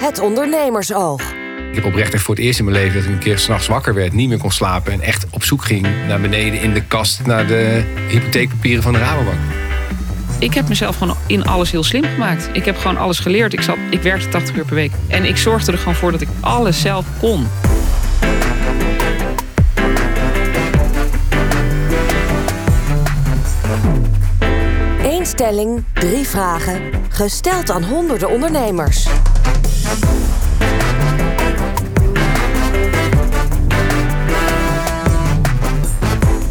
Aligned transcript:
Het 0.00 0.20
ondernemersoog. 0.20 1.20
Ik 1.68 1.74
heb 1.74 1.84
oprecht 1.84 2.14
echt 2.14 2.22
voor 2.22 2.34
het 2.34 2.44
eerst 2.44 2.58
in 2.58 2.64
mijn 2.64 2.76
leven 2.76 2.94
dat 2.94 3.04
ik 3.04 3.10
een 3.10 3.18
keer 3.18 3.38
s'nachts 3.38 3.66
wakker 3.66 3.94
werd, 3.94 4.12
niet 4.12 4.28
meer 4.28 4.38
kon 4.38 4.50
slapen 4.50 4.92
en 4.92 5.00
echt 5.00 5.26
op 5.30 5.44
zoek 5.44 5.64
ging 5.64 5.86
naar 6.06 6.20
beneden 6.20 6.60
in 6.60 6.74
de 6.74 6.82
kast 6.82 7.26
naar 7.26 7.46
de 7.46 7.82
hypotheekpapieren 8.08 8.82
van 8.82 8.92
de 8.92 8.98
Rabobank. 8.98 9.38
Ik 10.38 10.54
heb 10.54 10.68
mezelf 10.68 10.96
gewoon 10.96 11.16
in 11.26 11.44
alles 11.44 11.70
heel 11.70 11.82
slim 11.82 12.02
gemaakt. 12.02 12.48
Ik 12.52 12.64
heb 12.64 12.76
gewoon 12.76 12.96
alles 12.96 13.18
geleerd. 13.18 13.52
Ik, 13.52 13.60
zat, 13.60 13.76
ik 13.90 14.02
werkte 14.02 14.28
80 14.28 14.56
uur 14.56 14.64
per 14.64 14.74
week. 14.74 14.92
En 15.08 15.24
ik 15.24 15.36
zorgde 15.36 15.72
er 15.72 15.78
gewoon 15.78 15.94
voor 15.94 16.12
dat 16.12 16.20
ik 16.20 16.28
alles 16.40 16.80
zelf 16.80 17.06
kon. 17.18 17.46
Eén 25.02 25.26
stelling, 25.26 25.84
drie 25.92 26.26
vragen. 26.26 26.80
Gesteld 27.08 27.70
aan 27.70 27.84
honderden 27.84 28.30
ondernemers. 28.30 29.06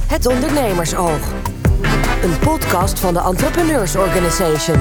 Het 0.07 0.27
Ondernemersoog. 0.27 1.33
Een 2.23 2.39
podcast 2.39 2.99
van 2.99 3.13
de 3.13 3.19
Entrepreneurs 3.19 3.95
Organization. 3.95 4.77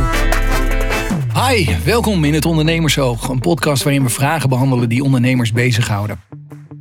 Hi, 1.35 1.67
welkom 1.85 2.25
in 2.25 2.35
het 2.35 2.45
Ondernemersoog, 2.45 3.29
een 3.29 3.41
podcast 3.41 3.83
waarin 3.83 4.03
we 4.03 4.09
vragen 4.09 4.49
behandelen 4.49 4.89
die 4.89 5.03
ondernemers 5.03 5.53
bezighouden. 5.53 6.21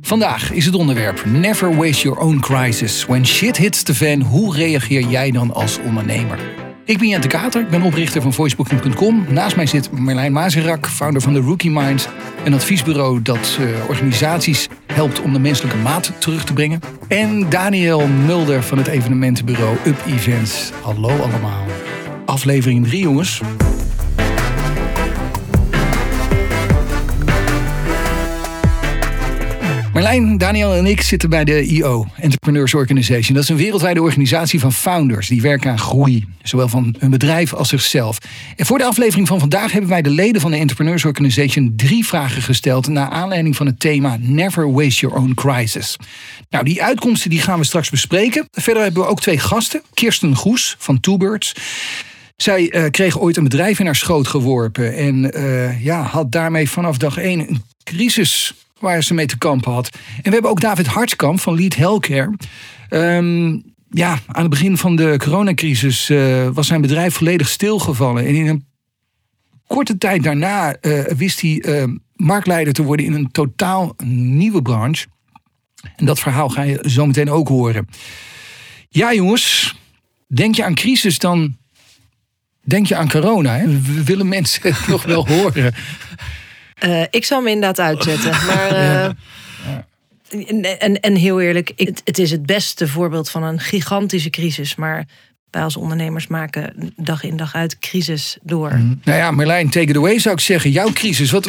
Vandaag 0.00 0.52
is 0.52 0.64
het 0.64 0.74
onderwerp 0.74 1.24
Never 1.24 1.76
waste 1.76 2.02
your 2.02 2.18
own 2.18 2.38
crisis. 2.38 3.06
When 3.06 3.26
shit 3.26 3.56
hits 3.56 3.82
the 3.82 3.94
fan, 3.94 4.20
hoe 4.20 4.56
reageer 4.56 5.00
jij 5.08 5.30
dan 5.30 5.54
als 5.54 5.78
ondernemer? 5.86 6.67
Ik 6.88 6.98
ben 6.98 7.08
Jente 7.08 7.28
Kater, 7.28 7.60
ik 7.60 7.68
ben 7.68 7.82
oprichter 7.82 8.22
van 8.22 8.32
voicebooking.com. 8.32 9.26
Naast 9.28 9.56
mij 9.56 9.66
zit 9.66 9.92
Merlijn 9.92 10.32
Mazerak, 10.32 10.86
founder 10.86 11.22
van 11.22 11.32
de 11.32 11.40
Rookie 11.40 11.70
Minds, 11.70 12.08
een 12.44 12.54
adviesbureau 12.54 13.22
dat 13.22 13.58
uh, 13.60 13.88
organisaties 13.88 14.68
helpt 14.86 15.20
om 15.20 15.32
de 15.32 15.38
menselijke 15.38 15.76
maat 15.76 16.12
terug 16.18 16.44
te 16.44 16.52
brengen. 16.52 16.80
En 17.08 17.48
Daniel 17.50 18.06
Mulder 18.06 18.62
van 18.62 18.78
het 18.78 18.86
evenementenbureau 18.86 19.76
Up 19.86 20.04
Events. 20.06 20.70
Hallo 20.82 21.08
allemaal. 21.08 21.64
Aflevering 22.24 22.86
3 22.86 23.00
jongens. 23.00 23.40
Daniel 30.08 30.74
en 30.74 30.86
ik 30.86 31.00
zitten 31.00 31.30
bij 31.30 31.44
de 31.44 31.66
IO, 31.66 32.06
Entrepreneurs 32.16 32.74
Organization. 32.74 33.34
Dat 33.34 33.42
is 33.42 33.48
een 33.48 33.56
wereldwijde 33.56 34.02
organisatie 34.02 34.60
van 34.60 34.72
founders 34.72 35.28
die 35.28 35.42
werken 35.42 35.70
aan 35.70 35.78
groei, 35.78 36.24
zowel 36.42 36.68
van 36.68 36.94
hun 36.98 37.10
bedrijf 37.10 37.54
als 37.54 37.68
zichzelf. 37.68 38.18
En 38.56 38.66
voor 38.66 38.78
de 38.78 38.84
aflevering 38.84 39.28
van 39.28 39.38
vandaag 39.38 39.72
hebben 39.72 39.90
wij 39.90 40.02
de 40.02 40.10
leden 40.10 40.40
van 40.40 40.50
de 40.50 40.56
Entrepreneurs 40.56 41.04
Organization 41.04 41.72
drie 41.76 42.06
vragen 42.06 42.42
gesteld 42.42 42.86
naar 42.86 43.08
aanleiding 43.08 43.56
van 43.56 43.66
het 43.66 43.80
thema 43.80 44.16
Never 44.20 44.72
Waste 44.72 45.00
Your 45.00 45.16
Own 45.16 45.34
Crisis. 45.34 45.96
Nou, 46.50 46.64
die 46.64 46.82
uitkomsten 46.82 47.30
die 47.30 47.40
gaan 47.40 47.58
we 47.58 47.64
straks 47.64 47.90
bespreken. 47.90 48.48
Verder 48.52 48.82
hebben 48.82 49.02
we 49.02 49.08
ook 49.08 49.20
twee 49.20 49.38
gasten. 49.38 49.82
Kirsten 49.94 50.36
Goes 50.36 50.76
van 50.78 51.00
Two 51.00 51.16
Birds. 51.16 51.54
Zij 52.36 52.74
uh, 52.74 52.90
kreeg 52.90 53.18
ooit 53.18 53.36
een 53.36 53.44
bedrijf 53.44 53.78
in 53.78 53.86
haar 53.86 53.96
schoot 53.96 54.28
geworpen 54.28 54.96
en 54.96 55.38
uh, 55.38 55.84
ja, 55.84 56.02
had 56.02 56.32
daarmee 56.32 56.70
vanaf 56.70 56.96
dag 56.96 57.16
één 57.16 57.40
een 57.40 57.62
crisis 57.84 58.54
waar 58.80 59.02
ze 59.02 59.14
mee 59.14 59.26
te 59.26 59.38
kampen 59.38 59.72
had. 59.72 59.88
En 60.16 60.22
we 60.22 60.30
hebben 60.30 60.50
ook 60.50 60.60
David 60.60 60.86
Hartskamp 60.86 61.40
van 61.40 61.54
Lead 61.54 61.74
Healthcare. 61.74 62.32
Um, 62.90 63.62
ja, 63.90 64.18
aan 64.26 64.42
het 64.42 64.50
begin 64.50 64.76
van 64.76 64.96
de 64.96 65.14
coronacrisis 65.18 66.10
uh, 66.10 66.48
was 66.48 66.66
zijn 66.66 66.80
bedrijf 66.80 67.14
volledig 67.14 67.48
stilgevallen. 67.48 68.26
En 68.26 68.34
in 68.34 68.46
een 68.46 68.66
korte 69.66 69.98
tijd 69.98 70.22
daarna 70.22 70.76
uh, 70.80 71.04
wist 71.04 71.40
hij 71.40 71.62
uh, 71.66 71.84
marktleider 72.14 72.72
te 72.72 72.82
worden 72.82 73.06
in 73.06 73.12
een 73.12 73.30
totaal 73.30 73.94
nieuwe 74.04 74.62
branche. 74.62 75.06
En 75.96 76.06
dat 76.06 76.18
verhaal 76.18 76.48
ga 76.48 76.62
je 76.62 76.84
zo 76.86 77.06
meteen 77.06 77.30
ook 77.30 77.48
horen. 77.48 77.88
Ja, 78.88 79.14
jongens, 79.14 79.76
denk 80.26 80.54
je 80.54 80.64
aan 80.64 80.74
crisis, 80.74 81.18
dan 81.18 81.56
denk 82.64 82.86
je 82.86 82.96
aan 82.96 83.10
corona. 83.10 83.56
Hè? 83.56 83.80
We 83.80 84.04
willen 84.04 84.28
mensen 84.28 84.74
nog 84.88 85.04
wel 85.04 85.26
horen. 85.26 85.74
Uh, 86.84 87.02
ik 87.10 87.24
zou 87.24 87.42
me 87.42 87.50
inderdaad 87.50 87.80
uitzetten. 87.80 88.30
Maar, 88.46 88.72
uh, 88.72 89.10
ja. 89.64 90.76
en, 90.78 91.00
en 91.00 91.14
heel 91.14 91.40
eerlijk, 91.40 91.72
het, 91.76 92.00
het, 92.04 92.18
is 92.18 92.30
het 92.30 92.46
beste 92.46 92.88
voorbeeld 92.88 93.30
van 93.30 93.42
een 93.42 93.60
gigantische 93.60 94.30
crisis. 94.30 94.74
Maar 94.74 95.06
wij 95.50 95.62
als 95.62 95.76
ondernemers 95.76 96.26
maken 96.26 96.92
dag 96.96 97.22
in 97.22 97.36
dag 97.36 97.54
uit 97.54 97.78
crisis 97.78 98.38
door. 98.42 98.74
Mm. 98.74 99.00
Nou 99.04 99.18
ja, 99.18 99.30
Merlijn, 99.30 99.70
take 99.70 99.86
it 99.86 99.96
away 99.96 100.18
zou 100.18 100.34
ik 100.34 100.40
zeggen. 100.40 100.70
Jouw 100.70 100.92
crisis. 100.92 101.30
Wat, 101.30 101.48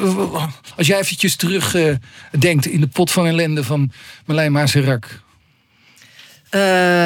als 0.75 0.87
jij 0.87 0.99
eventjes 0.99 1.35
terug 1.35 1.75
uh, 1.75 1.95
denkt 2.39 2.65
in 2.65 2.79
de 2.79 2.87
pot 2.87 3.11
van 3.11 3.25
ellende 3.25 3.63
van 3.63 3.91
Merlijn 4.25 4.51
Mazerak. 4.51 5.21
Uh, 6.55 6.61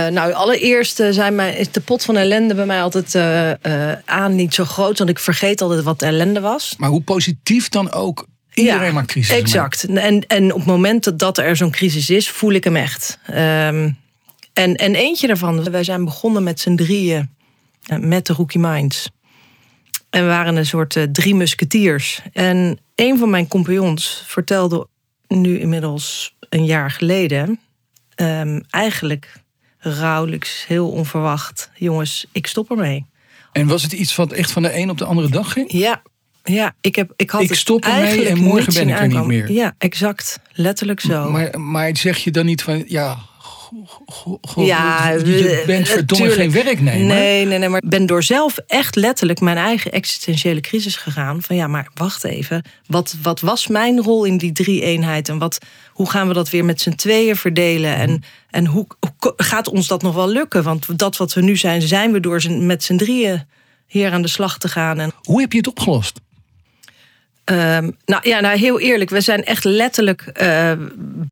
nou, 0.08 0.34
allereerst 0.34 1.04
zijn 1.10 1.36
mijn, 1.36 1.58
is 1.58 1.72
de 1.72 1.82
pot 1.82 2.04
van 2.04 2.18
ellende 2.18 2.56
bij 2.56 2.66
mij 2.66 2.82
altijd 2.82 3.14
uh, 3.14 3.50
uh, 3.50 3.92
aan 4.06 4.36
niet 4.36 4.54
zo 4.54 4.66
groot. 4.66 4.98
Want 4.98 5.10
ik 5.10 5.20
vergeet 5.20 5.62
altijd 5.62 5.84
wat 5.84 6.02
ellende 6.02 6.40
was. 6.40 6.76
Maar 6.78 6.90
hoe 6.90 7.02
positief 7.02 7.70
dan 7.70 7.92
ook. 7.92 8.28
Iedereen 8.54 8.86
ja, 8.86 8.92
maakt 8.92 9.08
crisis. 9.08 9.36
Exact. 9.36 9.84
En, 9.84 10.28
en 10.28 10.52
op 10.52 10.58
het 10.58 10.68
moment 10.68 11.20
dat 11.20 11.38
er 11.38 11.56
zo'n 11.56 11.72
crisis 11.72 12.10
is, 12.10 12.30
voel 12.30 12.52
ik 12.52 12.64
hem 12.64 12.76
echt. 12.76 13.20
Um, 13.30 13.98
en, 14.54 14.76
en 14.76 14.96
eentje 14.96 15.28
daarvan, 15.28 15.72
wij 15.72 15.84
zijn 15.84 16.06
begonnen 16.06 16.44
met 16.44 16.60
z'n 16.60 16.76
drieën 16.76 17.30
met 18.00 18.26
de 18.26 18.34
Rookie 18.34 18.60
Minds. 18.60 19.10
En 20.10 20.22
we 20.22 20.28
waren 20.28 20.56
een 20.56 20.66
soort 20.66 21.08
drie 21.12 21.36
musketiers. 21.36 22.22
En 22.34 22.80
een 22.96 23.18
van 23.18 23.30
mijn 23.30 23.48
compagnons 23.48 24.24
vertelde 24.28 24.88
nu 25.28 25.60
inmiddels 25.60 26.36
een 26.50 26.66
jaar 26.66 26.92
geleden 26.92 27.60
Um, 28.16 28.64
eigenlijk 28.70 29.34
rouwelijks, 29.78 30.66
heel 30.68 30.90
onverwacht. 30.90 31.70
Jongens, 31.76 32.26
ik 32.32 32.48
stop 32.48 32.70
ermee. 32.70 33.06
En 33.52 33.68
was 33.68 33.84
het 33.84 33.92
iets 33.92 34.16
wat 34.16 34.32
echt 34.32 34.52
van 34.52 34.62
de 34.62 34.78
een 34.78 34.90
op 34.90 34.98
de 34.98 35.06
andere 35.06 35.30
dag 35.30 35.52
ging? 35.52 35.72
Ja, 35.72 36.02
ja 36.44 36.76
ik, 36.82 36.96
heb, 36.96 37.14
ik 37.16 37.30
had 37.30 37.42
ik 37.42 37.54
stop 37.54 37.86
ermee 37.86 38.28
en 38.28 38.38
morgen 38.38 38.74
ben 38.74 38.90
ik 38.90 39.00
er 39.00 39.08
niet 39.08 39.26
meer. 39.26 39.52
Ja, 39.52 39.76
exact. 39.78 40.40
Letterlijk 40.52 41.00
zo. 41.00 41.30
Maar, 41.30 41.60
maar 41.60 41.98
zeg 41.98 42.18
je 42.18 42.32
dan 42.32 42.46
niet 42.46 42.62
van, 42.62 42.84
ja, 42.88 43.18
ja, 44.56 45.10
je 45.10 45.64
bent 45.66 45.88
verdomme 45.88 46.30
geen 46.30 46.52
werknemer. 46.52 47.06
Nee, 47.06 47.46
nee, 47.46 47.58
nee, 47.58 47.70
maar 47.70 47.84
ik 47.84 47.90
ben 47.90 48.06
door 48.06 48.24
zelf 48.24 48.58
echt 48.68 48.96
letterlijk 48.96 49.40
mijn 49.40 49.58
eigen 49.58 49.92
existentiële 49.92 50.62
crisis 50.62 50.96
gegaan. 50.96 51.42
Van 51.42 51.56
ja, 51.56 51.68
maar 51.68 51.88
wacht 51.94 52.24
even. 52.24 52.64
Wat, 52.88 53.16
wat 53.22 53.40
was 53.40 53.68
mijn 53.68 54.02
rol 54.02 54.24
in 54.24 54.38
die 54.38 54.52
drie 54.52 54.82
eenheid? 54.82 55.30
En 55.30 55.38
wat, 55.38 55.58
hoe 55.90 56.10
gaan 56.10 56.28
we 56.28 56.34
dat 56.34 56.50
weer 56.50 56.66
met 56.66 56.82
z'n 56.82 56.96
tweeën 56.96 57.36
verdelen? 57.36 57.96
En, 57.96 58.24
en 58.50 58.66
hoe, 58.66 58.88
hoe, 59.00 59.34
gaat 59.38 59.70
ons 59.70 59.88
dat 59.88 60.02
nog 60.02 60.16
wel 60.16 60.30
lukken? 60.30 60.64
Want 60.64 61.00
dat 61.00 61.18
wat 61.18 61.34
we 61.34 61.42
nu 61.42 61.56
zijn, 61.58 61.82
zijn 61.82 62.12
we 62.12 62.20
door 62.20 62.42
met 62.50 62.84
z'n 62.84 62.98
drieën 62.98 63.46
hier 63.88 64.12
aan 64.12 64.22
de 64.22 64.28
slag 64.28 64.58
te 64.58 64.68
gaan. 64.68 65.00
En... 65.00 65.12
Hoe 65.22 65.42
heb 65.42 65.52
je 65.52 65.58
het 65.58 65.68
opgelost? 65.68 66.20
Um, 67.52 67.98
nou 68.06 68.30
ja, 68.30 68.40
nou 68.40 68.58
heel 68.58 68.80
eerlijk, 68.80 69.10
we 69.10 69.22
zijn 69.22 69.44
echt 69.44 69.64
letterlijk 69.64 70.22
uh, 70.28 70.34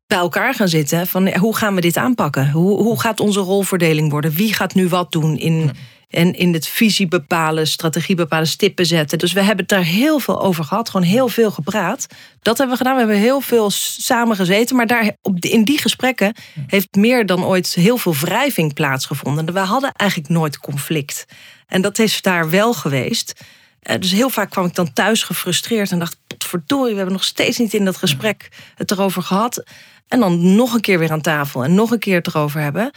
bij 0.06 0.18
elkaar 0.18 0.54
gaan 0.54 0.68
zitten. 0.68 1.06
Van 1.06 1.36
hoe 1.36 1.56
gaan 1.56 1.74
we 1.74 1.80
dit 1.80 1.96
aanpakken? 1.96 2.50
Hoe, 2.50 2.82
hoe 2.82 3.00
gaat 3.00 3.20
onze 3.20 3.40
rolverdeling 3.40 4.10
worden? 4.10 4.32
Wie 4.32 4.54
gaat 4.54 4.74
nu 4.74 4.88
wat 4.88 5.12
doen 5.12 5.38
in, 5.38 5.70
en 6.08 6.34
in 6.34 6.52
het 6.52 6.66
visie 6.66 7.08
bepalen, 7.08 7.66
strategie 7.66 8.14
bepalen, 8.14 8.46
stippen 8.46 8.86
zetten? 8.86 9.18
Dus 9.18 9.32
we 9.32 9.40
hebben 9.40 9.58
het 9.58 9.68
daar 9.68 9.84
heel 9.84 10.18
veel 10.18 10.42
over 10.42 10.64
gehad, 10.64 10.90
gewoon 10.90 11.06
heel 11.06 11.28
veel 11.28 11.50
gepraat. 11.50 12.06
Dat 12.42 12.58
hebben 12.58 12.76
we 12.76 12.82
gedaan. 12.82 12.94
We 12.94 13.04
hebben 13.04 13.20
heel 13.20 13.40
veel 13.40 13.70
samen 13.70 14.36
gezeten, 14.36 14.76
maar 14.76 14.86
daar, 14.86 15.16
op, 15.22 15.44
in 15.44 15.64
die 15.64 15.78
gesprekken 15.78 16.34
heeft 16.66 16.94
meer 16.94 17.26
dan 17.26 17.44
ooit 17.44 17.74
heel 17.74 17.96
veel 17.96 18.14
wrijving 18.14 18.74
plaatsgevonden. 18.74 19.52
We 19.52 19.58
hadden 19.58 19.92
eigenlijk 19.92 20.30
nooit 20.30 20.58
conflict. 20.58 21.24
En 21.66 21.82
dat 21.82 21.98
is 21.98 22.22
daar 22.22 22.50
wel 22.50 22.72
geweest. 22.74 23.32
Dus 23.82 24.12
heel 24.12 24.30
vaak 24.30 24.50
kwam 24.50 24.66
ik 24.66 24.74
dan 24.74 24.92
thuis 24.92 25.22
gefrustreerd 25.22 25.90
en 25.90 25.98
dacht: 25.98 26.16
verdorie, 26.38 26.90
we 26.90 26.96
hebben 26.96 27.14
nog 27.14 27.24
steeds 27.24 27.58
niet 27.58 27.74
in 27.74 27.84
dat 27.84 27.96
gesprek 27.96 28.48
het 28.74 28.90
erover 28.90 29.22
gehad. 29.22 29.64
En 30.08 30.20
dan 30.20 30.54
nog 30.54 30.74
een 30.74 30.80
keer 30.80 30.98
weer 30.98 31.10
aan 31.10 31.20
tafel 31.20 31.64
en 31.64 31.74
nog 31.74 31.90
een 31.90 31.98
keer 31.98 32.16
het 32.16 32.26
erover 32.26 32.60
hebben. 32.60 32.90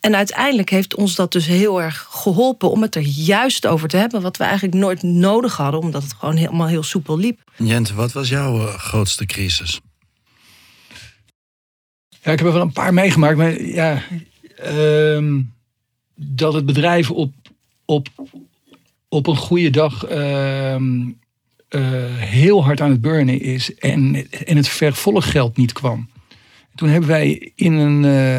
En 0.00 0.16
uiteindelijk 0.16 0.70
heeft 0.70 0.94
ons 0.94 1.14
dat 1.14 1.32
dus 1.32 1.46
heel 1.46 1.82
erg 1.82 2.06
geholpen 2.10 2.70
om 2.70 2.82
het 2.82 2.94
er 2.94 3.02
juist 3.02 3.66
over 3.66 3.88
te 3.88 3.96
hebben. 3.96 4.22
Wat 4.22 4.36
we 4.36 4.44
eigenlijk 4.44 4.74
nooit 4.74 5.02
nodig 5.02 5.56
hadden, 5.56 5.80
omdat 5.80 6.02
het 6.02 6.12
gewoon 6.12 6.36
helemaal 6.36 6.66
heel 6.66 6.82
soepel 6.82 7.18
liep. 7.18 7.40
Jente, 7.56 7.94
wat 7.94 8.12
was 8.12 8.28
jouw 8.28 8.56
uh, 8.56 8.74
grootste 8.74 9.26
crisis? 9.26 9.80
Ja, 12.08 12.32
ik 12.32 12.38
heb 12.38 12.46
er 12.46 12.52
wel 12.52 12.62
een 12.62 12.72
paar 12.72 12.94
meegemaakt. 12.94 13.36
Maar 13.36 13.62
ja, 13.62 14.02
uh, 14.66 15.40
dat 16.14 16.54
het 16.54 16.66
bedrijf 16.66 17.10
op, 17.10 17.32
op 17.84 18.08
op 19.14 19.26
een 19.26 19.36
goede 19.36 19.70
dag 19.70 20.10
uh, 20.10 20.74
uh, 20.74 20.78
heel 22.16 22.64
hard 22.64 22.80
aan 22.80 22.90
het 22.90 23.00
burnen 23.00 23.40
is 23.40 23.74
en, 23.74 24.30
en 24.30 24.56
het 24.56 24.68
vervolggeld 24.68 25.56
niet 25.56 25.72
kwam. 25.72 26.08
Toen 26.74 26.88
hebben 26.88 27.08
wij 27.08 27.52
in 27.54 27.72
een, 27.72 28.02
uh, 28.02 28.38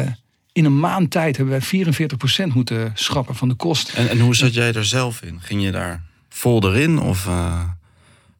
in 0.52 0.64
een 0.64 0.78
maand 0.78 1.10
tijd 1.10 1.36
hebben 1.36 1.60
wij 1.70 1.86
44% 2.50 2.54
moeten 2.54 2.90
schrappen 2.94 3.34
van 3.34 3.48
de 3.48 3.54
kosten. 3.54 3.94
En, 3.96 4.08
en 4.08 4.20
hoe 4.20 4.36
zat 4.36 4.54
jij 4.54 4.72
er 4.72 4.84
zelf 4.84 5.22
in? 5.22 5.40
Ging 5.40 5.62
je 5.62 5.70
daar 5.70 6.02
vol 6.28 6.68
erin? 6.68 6.98
Of, 6.98 7.28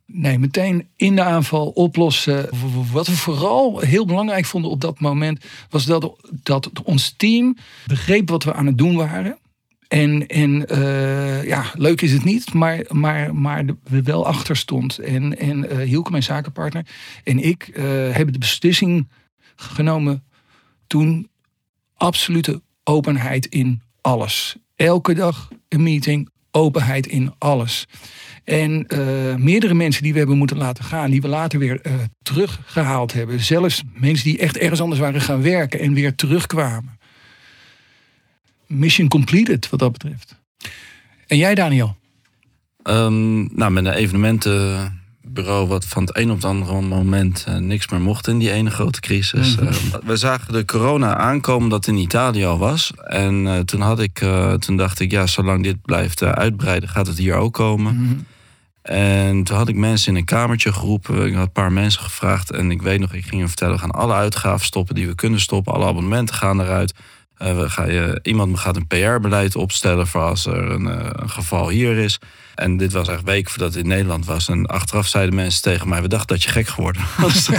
Nee, 0.08 0.38
meteen 0.38 0.88
in 0.96 1.16
de 1.16 1.22
aanval 1.22 1.68
oplossen. 1.68 2.48
Wat 2.92 3.06
we 3.06 3.16
vooral 3.16 3.78
heel 3.78 4.06
belangrijk 4.06 4.44
vonden 4.44 4.70
op 4.70 4.80
dat 4.80 5.00
moment 5.00 5.44
was 5.70 5.84
dat, 5.84 6.12
dat 6.42 6.70
ons 6.82 7.14
team 7.16 7.56
begreep 7.86 8.28
wat 8.28 8.44
we 8.44 8.52
aan 8.52 8.66
het 8.66 8.78
doen 8.78 8.96
waren. 8.96 9.38
En, 9.88 10.26
en 10.26 10.64
uh, 10.72 11.44
ja, 11.44 11.64
leuk 11.74 12.00
is 12.00 12.12
het 12.12 12.24
niet, 12.24 12.54
maar, 12.54 12.80
maar, 12.88 13.34
maar 13.34 13.64
we 13.82 14.02
wel 14.02 14.26
achter 14.26 14.56
stond. 14.56 14.98
En, 14.98 15.38
en 15.38 15.72
uh, 15.72 15.78
Hielke, 15.78 16.10
mijn 16.10 16.22
zakenpartner, 16.22 16.86
en 17.24 17.38
ik 17.38 17.68
uh, 17.68 17.84
hebben 18.10 18.32
de 18.32 18.38
beslissing 18.38 19.08
genomen 19.56 20.24
toen 20.86 21.28
absolute 21.94 22.62
openheid 22.84 23.46
in 23.46 23.82
alles. 24.00 24.56
Elke 24.76 25.14
dag 25.14 25.48
een 25.68 25.82
meeting, 25.82 26.28
openheid 26.50 27.06
in 27.06 27.34
alles. 27.38 27.86
En 28.44 28.86
meerdere 29.38 29.74
mensen 29.74 30.02
die 30.02 30.12
we 30.12 30.18
hebben 30.18 30.38
moeten 30.38 30.56
laten 30.56 30.84
gaan, 30.84 31.10
die 31.10 31.20
we 31.20 31.28
later 31.28 31.58
weer 31.58 31.80
teruggehaald 32.22 33.12
hebben. 33.12 33.40
Zelfs 33.40 33.82
mensen 33.94 34.24
die 34.24 34.38
echt 34.38 34.56
ergens 34.56 34.80
anders 34.80 35.00
waren 35.00 35.20
gaan 35.20 35.42
werken 35.42 35.80
en 35.80 35.94
weer 35.94 36.14
terugkwamen. 36.14 36.95
Mission 38.66 39.08
completed 39.08 39.68
wat 39.70 39.80
dat 39.80 39.92
betreft. 39.92 40.36
En 41.26 41.36
jij, 41.36 41.54
Daniel? 41.54 41.96
Um, 42.82 43.56
nou, 43.56 43.72
met 43.72 43.84
een 43.84 43.92
evenementenbureau 43.92 45.66
wat 45.66 45.84
van 45.84 46.02
het 46.02 46.16
een 46.16 46.30
op 46.30 46.36
het 46.36 46.44
andere 46.44 46.80
moment 46.80 47.46
uh, 47.48 47.56
niks 47.56 47.88
meer 47.88 48.00
mocht 48.00 48.28
in 48.28 48.38
die 48.38 48.52
ene 48.52 48.70
grote 48.70 49.00
crisis. 49.00 49.56
Mm 49.56 49.66
-hmm. 49.66 50.00
we 50.04 50.16
zagen 50.16 50.52
de 50.52 50.64
corona 50.64 51.16
aankomen 51.16 51.68
dat 51.68 51.86
in 51.86 51.96
Italië 51.96 52.44
al 52.44 52.58
was. 52.58 52.92
En 52.96 53.62
toen, 53.64 53.80
had 53.80 54.00
ik, 54.00 54.24
toen 54.58 54.76
dacht 54.76 55.00
ik, 55.00 55.10
ja, 55.10 55.26
zolang 55.26 55.62
dit 55.62 55.82
blijft 55.82 56.22
uitbreiden, 56.22 56.88
gaat 56.88 57.06
het 57.06 57.18
hier 57.18 57.34
ook 57.34 57.52
komen. 57.52 57.94
Mm 57.94 58.06
-hmm. 58.06 58.26
En 58.86 59.42
toen 59.42 59.56
had 59.56 59.68
ik 59.68 59.76
mensen 59.76 60.12
in 60.12 60.18
een 60.18 60.24
kamertje 60.24 60.72
geroepen. 60.72 61.26
Ik 61.26 61.34
had 61.34 61.46
een 61.46 61.52
paar 61.52 61.72
mensen 61.72 62.02
gevraagd. 62.02 62.50
En 62.50 62.70
ik 62.70 62.82
weet 62.82 63.00
nog, 63.00 63.12
ik 63.12 63.24
ging 63.24 63.38
hem 63.38 63.48
vertellen: 63.48 63.74
we 63.74 63.80
gaan 63.80 63.90
alle 63.90 64.14
uitgaven 64.14 64.66
stoppen 64.66 64.94
die 64.94 65.06
we 65.06 65.14
kunnen 65.14 65.40
stoppen. 65.40 65.72
Alle 65.72 65.86
abonnementen 65.86 66.34
gaan 66.34 66.60
eruit. 66.60 66.94
Uh, 67.42 67.70
gaan 67.70 67.92
je, 67.92 68.20
iemand 68.22 68.58
gaat 68.58 68.76
een 68.76 68.86
PR-beleid 68.86 69.56
opstellen 69.56 70.06
voor 70.06 70.22
als 70.22 70.46
er 70.46 70.70
een, 70.70 70.86
uh, 70.86 71.08
een, 71.12 71.30
geval 71.30 71.68
hier 71.68 71.96
is. 71.96 72.18
En 72.54 72.76
dit 72.76 72.92
was 72.92 73.08
echt 73.08 73.22
week 73.22 73.50
voordat 73.50 73.74
het 73.74 73.82
in 73.82 73.88
Nederland 73.88 74.26
was. 74.26 74.48
En 74.48 74.66
achteraf 74.66 75.06
zeiden 75.06 75.34
mensen 75.34 75.62
tegen 75.62 75.88
mij: 75.88 76.02
we 76.02 76.08
dachten 76.08 76.36
dat 76.36 76.42
je 76.44 76.50
gek 76.50 76.68
geworden 76.68 77.02
was. 77.18 77.50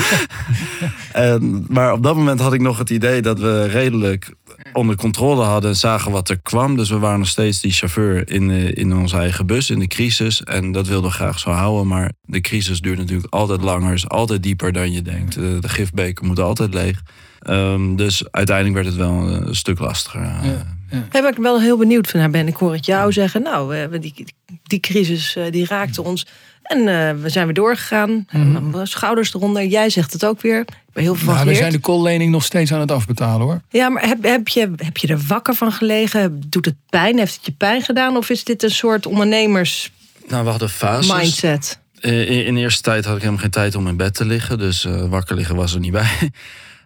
en, 1.11 1.65
maar 1.69 1.91
op 1.91 2.03
dat 2.03 2.15
moment 2.15 2.39
had 2.39 2.53
ik 2.53 2.61
nog 2.61 2.77
het 2.77 2.89
idee 2.89 3.21
dat 3.21 3.39
we 3.39 3.65
redelijk 3.65 4.33
onder 4.77 4.95
controle 4.95 5.43
hadden 5.43 5.69
en 5.69 5.75
zagen 5.75 6.11
wat 6.11 6.29
er 6.29 6.39
kwam. 6.41 6.75
Dus 6.75 6.89
we 6.89 6.97
waren 6.97 7.19
nog 7.19 7.27
steeds 7.27 7.61
die 7.61 7.71
chauffeur 7.71 8.31
in, 8.31 8.49
in 8.75 8.95
onze 8.95 9.17
eigen 9.17 9.45
bus 9.45 9.69
in 9.69 9.79
de 9.79 9.87
crisis. 9.87 10.43
En 10.43 10.71
dat 10.71 10.87
wilden 10.87 11.09
we 11.09 11.15
graag 11.15 11.39
zo 11.39 11.49
houden. 11.49 11.87
Maar 11.87 12.11
de 12.21 12.41
crisis 12.41 12.81
duurt 12.81 12.97
natuurlijk 12.97 13.33
altijd 13.33 13.61
langer, 13.61 13.93
is 13.93 14.09
altijd 14.09 14.43
dieper 14.43 14.71
dan 14.71 14.91
je 14.91 15.01
denkt. 15.01 15.33
De, 15.33 15.57
de 15.59 15.69
gifbeker 15.69 16.25
moet 16.25 16.39
altijd 16.39 16.73
leeg. 16.73 17.01
Um, 17.49 17.95
dus 17.95 18.31
uiteindelijk 18.31 18.75
werd 18.75 18.87
het 18.87 18.95
wel 18.95 19.11
een, 19.11 19.47
een 19.47 19.55
stuk 19.55 19.79
lastiger. 19.79 20.21
Ja. 20.21 20.75
Ja. 20.89 21.07
Daar 21.09 21.21
ben 21.21 21.31
ik 21.31 21.37
wel 21.37 21.61
heel 21.61 21.77
benieuwd 21.77 22.09
van 22.09 22.19
naar 22.19 22.29
ben. 22.29 22.47
Ik 22.47 22.55
hoor 22.55 22.73
het 22.73 22.85
jou 22.85 23.11
zeggen. 23.11 23.41
Nou, 23.41 23.99
die, 23.99 24.25
die 24.63 24.79
crisis 24.79 25.37
die 25.49 25.65
raakte 25.65 26.03
ons. 26.03 26.25
En 26.67 26.79
uh, 26.79 27.21
we 27.21 27.29
zijn 27.29 27.45
weer 27.45 27.53
doorgegaan. 27.53 28.27
Mm 28.31 28.55
-hmm. 28.55 28.85
Schouders 28.85 29.33
eronder. 29.33 29.65
Jij 29.65 29.89
zegt 29.89 30.13
het 30.13 30.25
ook 30.25 30.41
weer. 30.41 30.59
Ik 30.59 30.93
ben 30.93 31.03
heel 31.03 31.15
veel 31.15 31.25
nou, 31.25 31.37
van 31.37 31.47
We 31.47 31.55
zijn 31.55 31.71
de 31.71 31.79
koollening 31.79 32.31
nog 32.31 32.43
steeds 32.43 32.73
aan 32.73 32.79
het 32.79 32.91
afbetalen 32.91 33.45
hoor. 33.45 33.61
Ja, 33.69 33.89
maar 33.89 34.07
heb, 34.07 34.23
heb, 34.23 34.47
je, 34.47 34.71
heb 34.75 34.97
je 34.97 35.07
er 35.07 35.21
wakker 35.27 35.53
van 35.53 35.71
gelegen? 35.71 36.43
Doet 36.47 36.65
het 36.65 36.75
pijn? 36.89 37.17
Heeft 37.17 37.35
het 37.35 37.45
je 37.45 37.51
pijn 37.51 37.81
gedaan? 37.81 38.17
Of 38.17 38.29
is 38.29 38.43
dit 38.43 38.63
een 38.63 38.71
soort 38.71 39.05
ondernemers 39.05 39.91
nou, 40.27 40.43
we 40.43 40.49
hadden 40.49 40.69
fases. 40.69 41.13
mindset? 41.13 41.79
In, 41.99 42.45
in 42.45 42.55
de 42.55 42.61
eerste 42.61 42.81
tijd 42.81 43.05
had 43.05 43.15
ik 43.15 43.21
helemaal 43.21 43.41
geen 43.41 43.51
tijd 43.51 43.75
om 43.75 43.87
in 43.87 43.97
bed 43.97 44.13
te 44.13 44.25
liggen. 44.25 44.57
Dus 44.57 44.85
uh, 44.85 45.05
wakker 45.05 45.35
liggen 45.35 45.55
was 45.55 45.73
er 45.73 45.79
niet 45.79 45.91
bij. 45.91 46.31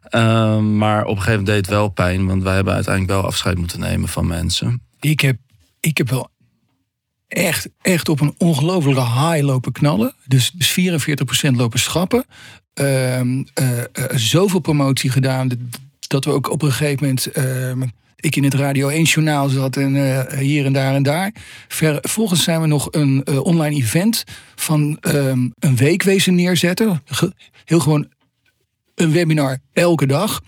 Uh, 0.10 0.58
maar 0.82 1.02
op 1.02 1.16
een 1.16 1.22
gegeven 1.22 1.40
moment 1.40 1.48
deed 1.48 1.56
het 1.56 1.68
wel 1.68 1.90
pijn. 1.90 2.28
Want 2.28 2.44
wij 2.44 2.56
hebben 2.56 2.74
uiteindelijk 2.74 3.14
wel 3.14 3.26
afscheid 3.26 3.58
moeten 3.58 3.80
nemen 3.80 4.10
van 4.10 4.28
mensen. 4.28 4.82
Ik 5.00 5.20
heb, 5.20 5.38
ik 5.80 5.98
heb 5.98 6.10
wel 6.10 6.30
echt, 7.32 7.70
echt 7.82 8.10
op 8.10 8.22
een 8.22 8.36
ongelofelijke 8.38 9.02
high 9.02 9.42
lopen 9.42 9.72
knallen. 9.72 10.14
Dus, 10.26 10.52
dus 10.52 10.80
44% 11.50 11.56
lopen 11.56 11.80
schrappen. 11.80 12.26
Uh, 12.82 13.20
uh, 13.20 13.44
zoveel 14.10 14.60
promotie 14.60 15.10
gedaan 15.10 15.50
dat 16.08 16.26
we 16.26 16.32
ook 16.32 16.52
op 16.52 16.62
een 16.62 16.72
gegeven 16.72 17.00
moment... 17.02 17.38
Uh, 17.38 17.88
ik 18.16 18.36
in 18.36 18.44
het 18.44 18.54
Radio 18.54 18.88
1 18.88 19.04
journaal 19.04 19.50
zat 19.50 19.78
en 19.78 19.96
uh, 19.96 20.24
hier 20.28 20.66
en 20.66 20.74
daar 20.74 20.96
en 20.96 21.04
daar. 21.04 21.34
Ver, 21.68 21.98
volgens 22.02 22.44
zijn 22.44 22.62
we 22.62 22.68
nog 22.68 22.88
een 22.92 23.28
online 23.28 23.76
event 23.76 24.24
van 24.56 24.98
um, 25.02 25.54
een 25.60 25.76
week 25.76 26.04
wezen 26.04 26.36
neerzetten. 26.36 27.04
Heel 27.66 27.80
gewoon 27.80 28.08
een 28.96 29.12
webinar 29.12 29.60
elke 29.74 30.06
dag. 30.06 30.42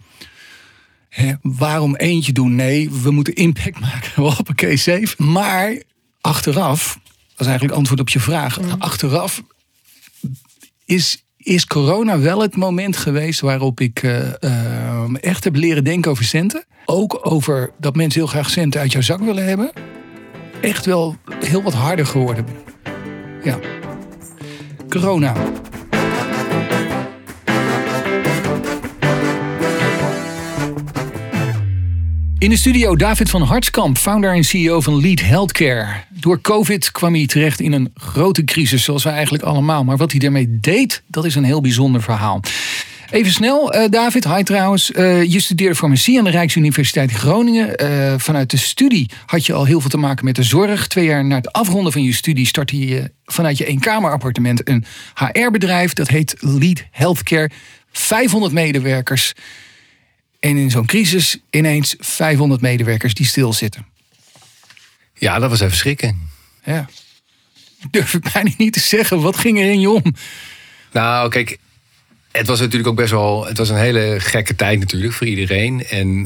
Waarom 1.41 1.95
eentje 1.95 2.31
doen? 2.31 2.55
Nee, 2.55 2.91
we 2.91 3.11
moeten 3.11 3.33
impact 3.33 3.79
maken. 3.89 4.23
Hoppakee, 4.23 4.77
safe. 4.77 5.23
Maar 5.23 5.81
achteraf, 6.23 6.99
dat 7.03 7.39
is 7.39 7.45
eigenlijk 7.45 7.77
antwoord 7.77 7.99
op 7.99 8.09
je 8.09 8.19
vraag. 8.19 8.61
Mm. 8.61 8.75
Achteraf 8.77 9.41
is, 10.85 11.25
is 11.37 11.65
corona 11.65 12.19
wel 12.19 12.41
het 12.41 12.55
moment 12.55 12.97
geweest 12.97 13.39
waarop 13.39 13.79
ik 13.79 14.03
uh, 14.03 14.19
uh, 14.39 15.03
echt 15.21 15.43
heb 15.43 15.55
leren 15.55 15.83
denken 15.83 16.11
over 16.11 16.23
centen. 16.23 16.65
Ook 16.85 17.19
over 17.21 17.73
dat 17.79 17.95
mensen 17.95 18.19
heel 18.19 18.29
graag 18.29 18.49
centen 18.49 18.81
uit 18.81 18.91
jouw 18.91 19.01
zak 19.01 19.19
willen 19.19 19.45
hebben. 19.45 19.71
Echt 20.61 20.85
wel 20.85 21.15
heel 21.39 21.63
wat 21.63 21.73
harder 21.73 22.05
geworden. 22.05 22.45
Ja. 23.43 23.59
Corona. 24.89 25.33
In 32.43 32.49
de 32.49 32.57
studio 32.57 32.95
David 32.95 33.29
van 33.29 33.41
Hartskamp, 33.41 33.97
founder 33.97 34.33
en 34.33 34.43
CEO 34.43 34.81
van 34.81 35.01
Lead 35.01 35.19
Healthcare. 35.19 35.87
Door 36.09 36.41
COVID 36.41 36.91
kwam 36.91 37.13
hij 37.13 37.25
terecht 37.25 37.59
in 37.59 37.73
een 37.73 37.91
grote 37.95 38.43
crisis, 38.43 38.83
zoals 38.83 39.03
wij 39.03 39.13
eigenlijk 39.13 39.43
allemaal. 39.43 39.83
Maar 39.83 39.97
wat 39.97 40.11
hij 40.11 40.19
daarmee 40.19 40.59
deed, 40.59 41.03
dat 41.07 41.25
is 41.25 41.35
een 41.35 41.43
heel 41.43 41.61
bijzonder 41.61 42.01
verhaal. 42.01 42.39
Even 43.11 43.31
snel, 43.31 43.75
uh, 43.75 43.89
David, 43.89 44.27
hi 44.27 44.43
trouwens. 44.43 44.91
Uh, 44.91 45.23
je 45.23 45.39
studeerde 45.39 45.75
farmacie 45.75 46.17
aan 46.17 46.23
de 46.23 46.29
Rijksuniversiteit 46.29 47.09
in 47.09 47.17
Groningen. 47.17 47.83
Uh, 47.83 48.13
vanuit 48.17 48.49
de 48.49 48.57
studie 48.57 49.09
had 49.25 49.45
je 49.45 49.53
al 49.53 49.65
heel 49.65 49.81
veel 49.81 49.89
te 49.89 49.97
maken 49.97 50.25
met 50.25 50.35
de 50.35 50.43
zorg. 50.43 50.87
Twee 50.87 51.05
jaar 51.05 51.25
na 51.25 51.35
het 51.35 51.51
afronden 51.51 51.91
van 51.91 52.03
je 52.03 52.13
studie 52.13 52.45
startte 52.45 52.87
je 52.87 53.11
vanuit 53.25 53.57
je 53.57 53.65
eenkamerappartement 53.65 54.69
een 54.69 54.85
HR-bedrijf. 55.13 55.93
Dat 55.93 56.07
heet 56.07 56.35
Lead 56.39 56.83
Healthcare. 56.91 57.49
500 57.91 58.53
medewerkers. 58.53 59.33
En 60.43 60.57
in 60.57 60.71
zo'n 60.71 60.85
crisis 60.85 61.37
ineens 61.49 61.95
500 61.99 62.61
medewerkers 62.61 63.13
die 63.13 63.25
stilzitten. 63.25 63.85
Ja, 65.13 65.39
dat 65.39 65.49
was 65.49 65.59
even 65.59 65.77
schrikken. 65.77 66.29
Ja. 66.63 66.89
Durf 67.91 68.13
ik 68.13 68.31
bijna 68.33 68.51
niet 68.57 68.73
te 68.73 68.79
zeggen. 68.79 69.21
Wat 69.21 69.37
ging 69.37 69.59
er 69.59 69.71
in 69.71 69.79
je 69.79 69.89
om? 69.89 70.15
Nou, 70.91 71.29
kijk, 71.29 71.57
het 72.33 72.47
was 72.47 72.59
natuurlijk 72.59 72.89
ook 72.89 72.95
best 72.95 73.11
wel. 73.11 73.45
Het 73.45 73.57
was 73.57 73.69
een 73.69 73.75
hele 73.75 74.15
gekke 74.19 74.55
tijd 74.55 74.79
natuurlijk 74.79 75.13
voor 75.13 75.27
iedereen. 75.27 75.85
En 75.87 76.07
uh, 76.07 76.19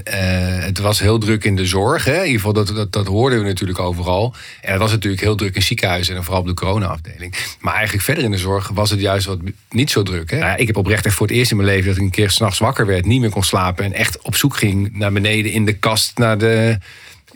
het 0.64 0.80
was 0.80 1.00
heel 1.00 1.18
druk 1.18 1.44
in 1.44 1.56
de 1.56 1.66
zorg. 1.66 2.06
Hè? 2.06 2.14
In 2.14 2.26
ieder 2.26 2.36
geval, 2.36 2.54
dat, 2.54 2.68
dat, 2.68 2.92
dat 2.92 3.08
hoorden 3.08 3.40
we 3.40 3.46
natuurlijk 3.46 3.80
overal. 3.80 4.36
En 4.62 4.72
het 4.72 4.82
was 4.82 4.92
natuurlijk 4.92 5.22
heel 5.22 5.36
druk 5.36 5.56
in 5.56 5.62
ziekenhuizen 5.62 6.16
en 6.16 6.24
vooral 6.24 6.42
op 6.42 6.48
de 6.48 6.54
corona-afdeling. 6.54 7.36
Maar 7.60 7.74
eigenlijk 7.74 8.04
verder 8.04 8.24
in 8.24 8.32
de 8.32 8.38
zorg 8.38 8.68
was 8.68 8.90
het 8.90 9.00
juist 9.00 9.26
wat 9.26 9.40
niet 9.70 9.92
zo 9.92 10.04
druk. 10.04 10.32
Hè? 10.32 10.38
Nou, 10.40 10.58
ik 10.58 10.68
heb 10.68 10.78
oprecht 10.78 11.06
echt 11.06 11.16
voor 11.16 11.28
het 11.28 11.36
eerst 11.36 11.52
in 11.52 11.58
mijn 11.58 11.70
leven 11.70 11.88
dat 11.88 11.96
ik 11.96 12.02
een 12.02 12.10
keer 12.10 12.30
s'nachts 12.30 12.60
wakker 12.60 12.86
werd, 12.86 13.06
niet 13.06 13.22
meer 13.22 13.30
kon 13.30 13.44
slapen 13.44 13.86
en 13.86 13.94
echt 13.94 14.22
op 14.22 14.36
zoek 14.36 14.58
ging 14.58 14.98
naar 14.98 15.12
beneden 15.12 15.52
in 15.52 15.66
de 15.66 15.74
kast 15.74 16.18
naar 16.18 16.38
de 16.38 16.78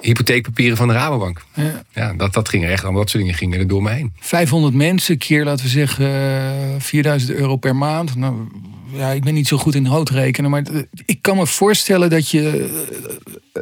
hypotheekpapieren 0.02 0.78
van 0.78 0.88
de 0.88 0.94
Rabobank. 0.94 1.46
Ja. 1.54 1.84
ja, 1.94 2.14
dat, 2.14 2.34
dat 2.34 2.50
ging 2.50 2.64
er 2.64 2.72
echt 2.72 2.86
aan. 2.86 2.94
Dat 2.94 3.10
soort 3.10 3.24
dingen 3.24 3.38
gingen 3.38 3.60
er 3.60 3.68
door 3.68 3.84
me 3.84 3.90
heen. 3.90 4.14
500 4.20 4.74
mensen, 4.74 5.18
keer 5.18 5.44
laten 5.44 5.66
we 5.66 5.72
zeggen 5.72 6.06
uh, 6.06 6.80
4000 6.80 7.32
euro 7.32 7.56
per 7.56 7.76
maand. 7.76 8.16
Nou, 8.16 8.48
ja, 8.94 9.10
ik 9.10 9.24
ben 9.24 9.34
niet 9.34 9.48
zo 9.48 9.58
goed 9.58 9.76
in 9.76 9.86
houtrekenen, 9.86 10.50
maar 10.52 10.64
ik 11.06 11.22
kan 11.22 11.38
me 11.38 11.48
voorstellen 11.48 12.10
dat 12.10 12.30
je 12.30 12.70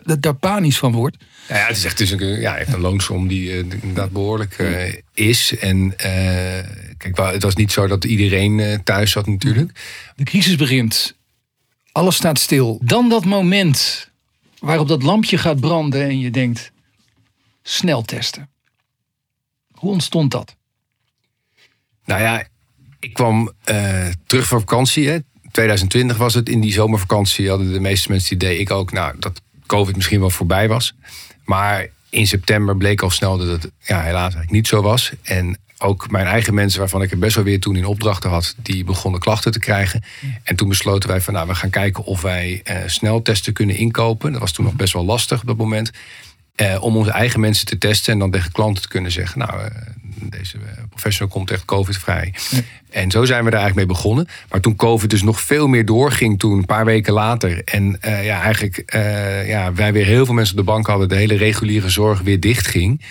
dat 0.04 0.22
daar 0.22 0.36
panisch 0.36 0.78
van 0.78 0.92
wordt. 0.92 1.18
Ja, 1.48 1.56
het 1.56 1.78
is 1.78 1.86
echt 1.86 1.98
dus 1.98 2.12
een, 2.12 2.40
ja, 2.40 2.58
echt 2.58 2.74
een 2.74 2.80
loonsom 2.80 3.28
die 3.28 3.50
uh, 3.50 3.58
inderdaad 3.58 4.12
behoorlijk 4.12 4.58
uh, 4.58 4.94
is. 5.14 5.58
En 5.58 5.78
uh, 5.78 5.94
kijk, 6.98 7.18
het 7.18 7.44
was 7.44 7.56
niet 7.56 7.72
zo 7.72 7.88
dat 7.88 8.04
iedereen 8.04 8.82
thuis 8.84 9.12
zat 9.12 9.28
natuurlijk. 9.28 9.72
De 10.16 10.24
crisis 10.24 10.56
begint. 10.56 11.18
Alles 11.92 12.16
staat 12.16 12.40
stil. 12.40 12.80
Dan 12.84 13.10
dat 13.10 13.26
moment 13.26 14.09
waarop 14.60 14.88
dat 14.88 15.04
lampje 15.04 15.38
gaat 15.38 15.60
branden 15.60 16.02
en 16.02 16.20
je 16.20 16.32
denkt, 16.32 16.72
snel 17.62 18.02
testen. 18.02 18.50
Hoe 19.72 19.92
ontstond 19.92 20.32
dat? 20.32 20.56
Nou 22.06 22.22
ja, 22.22 22.48
ik 23.00 23.14
kwam 23.14 23.52
uh, 23.66 24.08
terug 24.26 24.48
van 24.48 24.60
vakantie. 24.60 25.10
Hè. 25.10 25.20
2020 25.52 26.18
was 26.18 26.34
het. 26.34 26.50
In 26.50 26.62
die 26.62 26.72
zomervakantie 26.72 27.50
hadden 27.50 27.74
de 27.74 27.80
meeste 27.80 28.12
mensen 28.12 28.34
het 28.34 28.44
idee, 28.44 28.60
ik 28.60 28.72
ook, 28.72 28.92
nou, 28.92 29.16
dat 29.20 29.42
COVID 29.66 29.96
misschien 29.96 30.20
wel 30.20 30.30
voorbij 30.30 30.68
was. 30.68 30.94
Maar 31.44 31.88
in 32.10 32.28
september 32.28 32.78
bleek 32.78 33.02
al 33.02 33.10
snel 33.10 33.38
dat 33.38 33.48
het 33.48 33.72
ja, 33.80 34.02
helaas 34.02 34.22
eigenlijk 34.22 34.52
niet 34.52 34.68
zo 34.68 34.82
was. 34.82 35.12
En 35.22 35.58
ook 35.80 36.12
mijn 36.12 36.26
eigen 36.26 36.54
mensen, 36.54 36.80
waarvan 36.80 37.02
ik 37.02 37.12
er 37.12 37.20
best 37.20 37.36
wel 37.36 37.44
weer 37.44 37.60
toen 37.60 37.76
in 37.76 37.86
opdrachten 37.86 38.30
had, 38.30 38.56
die 38.58 38.84
begonnen 38.84 39.20
klachten 39.20 39.52
te 39.52 39.60
krijgen. 39.60 40.04
En 40.44 40.56
toen 40.56 40.70
besloten 40.70 41.10
wij 41.10 41.22
van 41.22 41.34
nou, 41.34 41.48
we 41.48 41.56
gaan 41.56 41.70
kijken 41.70 42.04
of 42.04 42.22
wij 42.22 42.62
uh, 42.64 42.78
sneltesten 42.86 43.54
kunnen 43.54 43.76
inkopen. 43.76 44.32
Dat 44.32 44.42
was 44.42 44.52
toen 44.52 44.66
nog 44.66 44.74
best 44.74 44.94
wel 44.94 45.06
lastig 45.06 45.42
op 45.42 45.48
dat 45.48 45.58
moment. 45.58 45.92
Uh, 46.56 46.84
om 46.84 46.98
onze 46.98 47.12
eigen 47.12 47.40
mensen 47.40 47.66
te 47.66 47.78
testen 47.78 48.14
en 48.14 48.20
dan 48.20 48.32
tegen 48.32 48.52
klanten 48.52 48.82
te 48.82 48.88
kunnen 48.88 49.12
zeggen, 49.12 49.40
nou, 49.40 49.60
uh, 49.60 49.66
deze 50.30 50.58
professional 50.90 51.34
komt 51.34 51.52
echt 51.52 51.66
COVID-vrij. 51.66 52.34
En 52.90 53.12
zo 53.12 53.26
zijn 53.26 53.44
we 53.44 53.50
daar 53.50 53.60
eigenlijk 53.60 53.88
mee 53.88 53.98
begonnen. 53.98 54.28
Maar 54.50 54.60
toen 54.60 54.76
COVID 54.76 55.10
dus 55.10 55.22
nog 55.22 55.42
veel 55.42 55.68
meer 55.68 55.86
doorging, 55.86 56.40
toen 56.40 56.58
een 56.58 56.66
paar 56.66 56.86
weken 56.86 57.14
later. 57.14 57.62
En 57.64 57.98
ja, 58.02 58.42
eigenlijk 58.42 58.84
ja, 59.46 59.74
wij 59.74 59.94
weer 59.94 60.06
heel 60.06 60.26
veel 60.26 60.34
mensen 60.34 60.58
op 60.58 60.66
de 60.66 60.72
bank 60.72 60.88
hadden, 60.88 61.10
de 61.10 61.16
hele 61.16 61.36
reguliere 61.36 61.90
zorg 61.90 62.22
weer 62.22 62.40
dicht 62.40 62.68
ging 62.68 63.02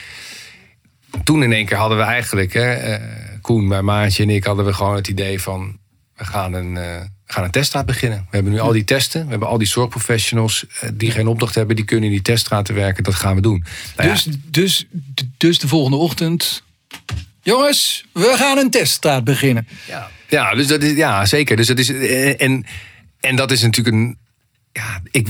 toen 1.24 1.42
in 1.42 1.52
één 1.52 1.66
keer 1.66 1.76
hadden 1.76 1.98
we 1.98 2.04
eigenlijk, 2.04 2.52
hè, 2.52 2.98
uh, 2.98 3.06
Koen, 3.40 3.66
mijn 3.66 3.84
maatje 3.84 4.22
en 4.22 4.30
ik, 4.30 4.44
hadden 4.44 4.64
we 4.64 4.72
gewoon 4.72 4.94
het 4.94 5.08
idee 5.08 5.40
van 5.40 5.78
we 6.16 6.24
gaan 6.24 6.52
een, 6.52 6.68
uh, 6.68 7.00
we 7.26 7.32
gaan 7.32 7.44
een 7.44 7.50
teststraat 7.50 7.86
beginnen. 7.86 8.18
We 8.18 8.26
hebben 8.30 8.52
nu 8.52 8.58
al 8.58 8.72
die 8.72 8.84
testen, 8.84 9.24
we 9.24 9.30
hebben 9.30 9.48
al 9.48 9.58
die 9.58 9.66
zorgprofessionals 9.66 10.64
uh, 10.84 10.90
die 10.94 11.10
geen 11.10 11.26
opdracht 11.26 11.54
hebben, 11.54 11.76
die 11.76 11.84
kunnen 11.84 12.04
in 12.04 12.10
die 12.10 12.22
teststraten 12.22 12.74
werken. 12.74 13.04
Dat 13.04 13.14
gaan 13.14 13.34
we 13.34 13.40
doen. 13.40 13.64
Nou 13.96 14.08
dus, 14.08 14.24
ja. 14.24 14.32
dus, 14.50 14.86
dus 15.36 15.58
de 15.58 15.68
volgende 15.68 15.96
ochtend. 15.96 16.62
Jongens, 17.42 18.04
we 18.12 18.34
gaan 18.36 18.58
een 18.58 18.70
teststraat 18.70 19.24
beginnen. 19.24 19.68
Ja, 19.86 20.10
ja, 20.28 20.54
dus 20.54 20.66
dat 20.66 20.82
is, 20.82 20.96
ja 20.96 21.26
zeker. 21.26 21.56
Dus 21.56 21.66
dat 21.66 21.78
is, 21.78 21.90
en, 22.36 22.66
en 23.20 23.36
dat 23.36 23.50
is 23.50 23.62
natuurlijk 23.62 23.96
een. 23.96 24.18
Ja, 24.72 25.00
ik, 25.10 25.28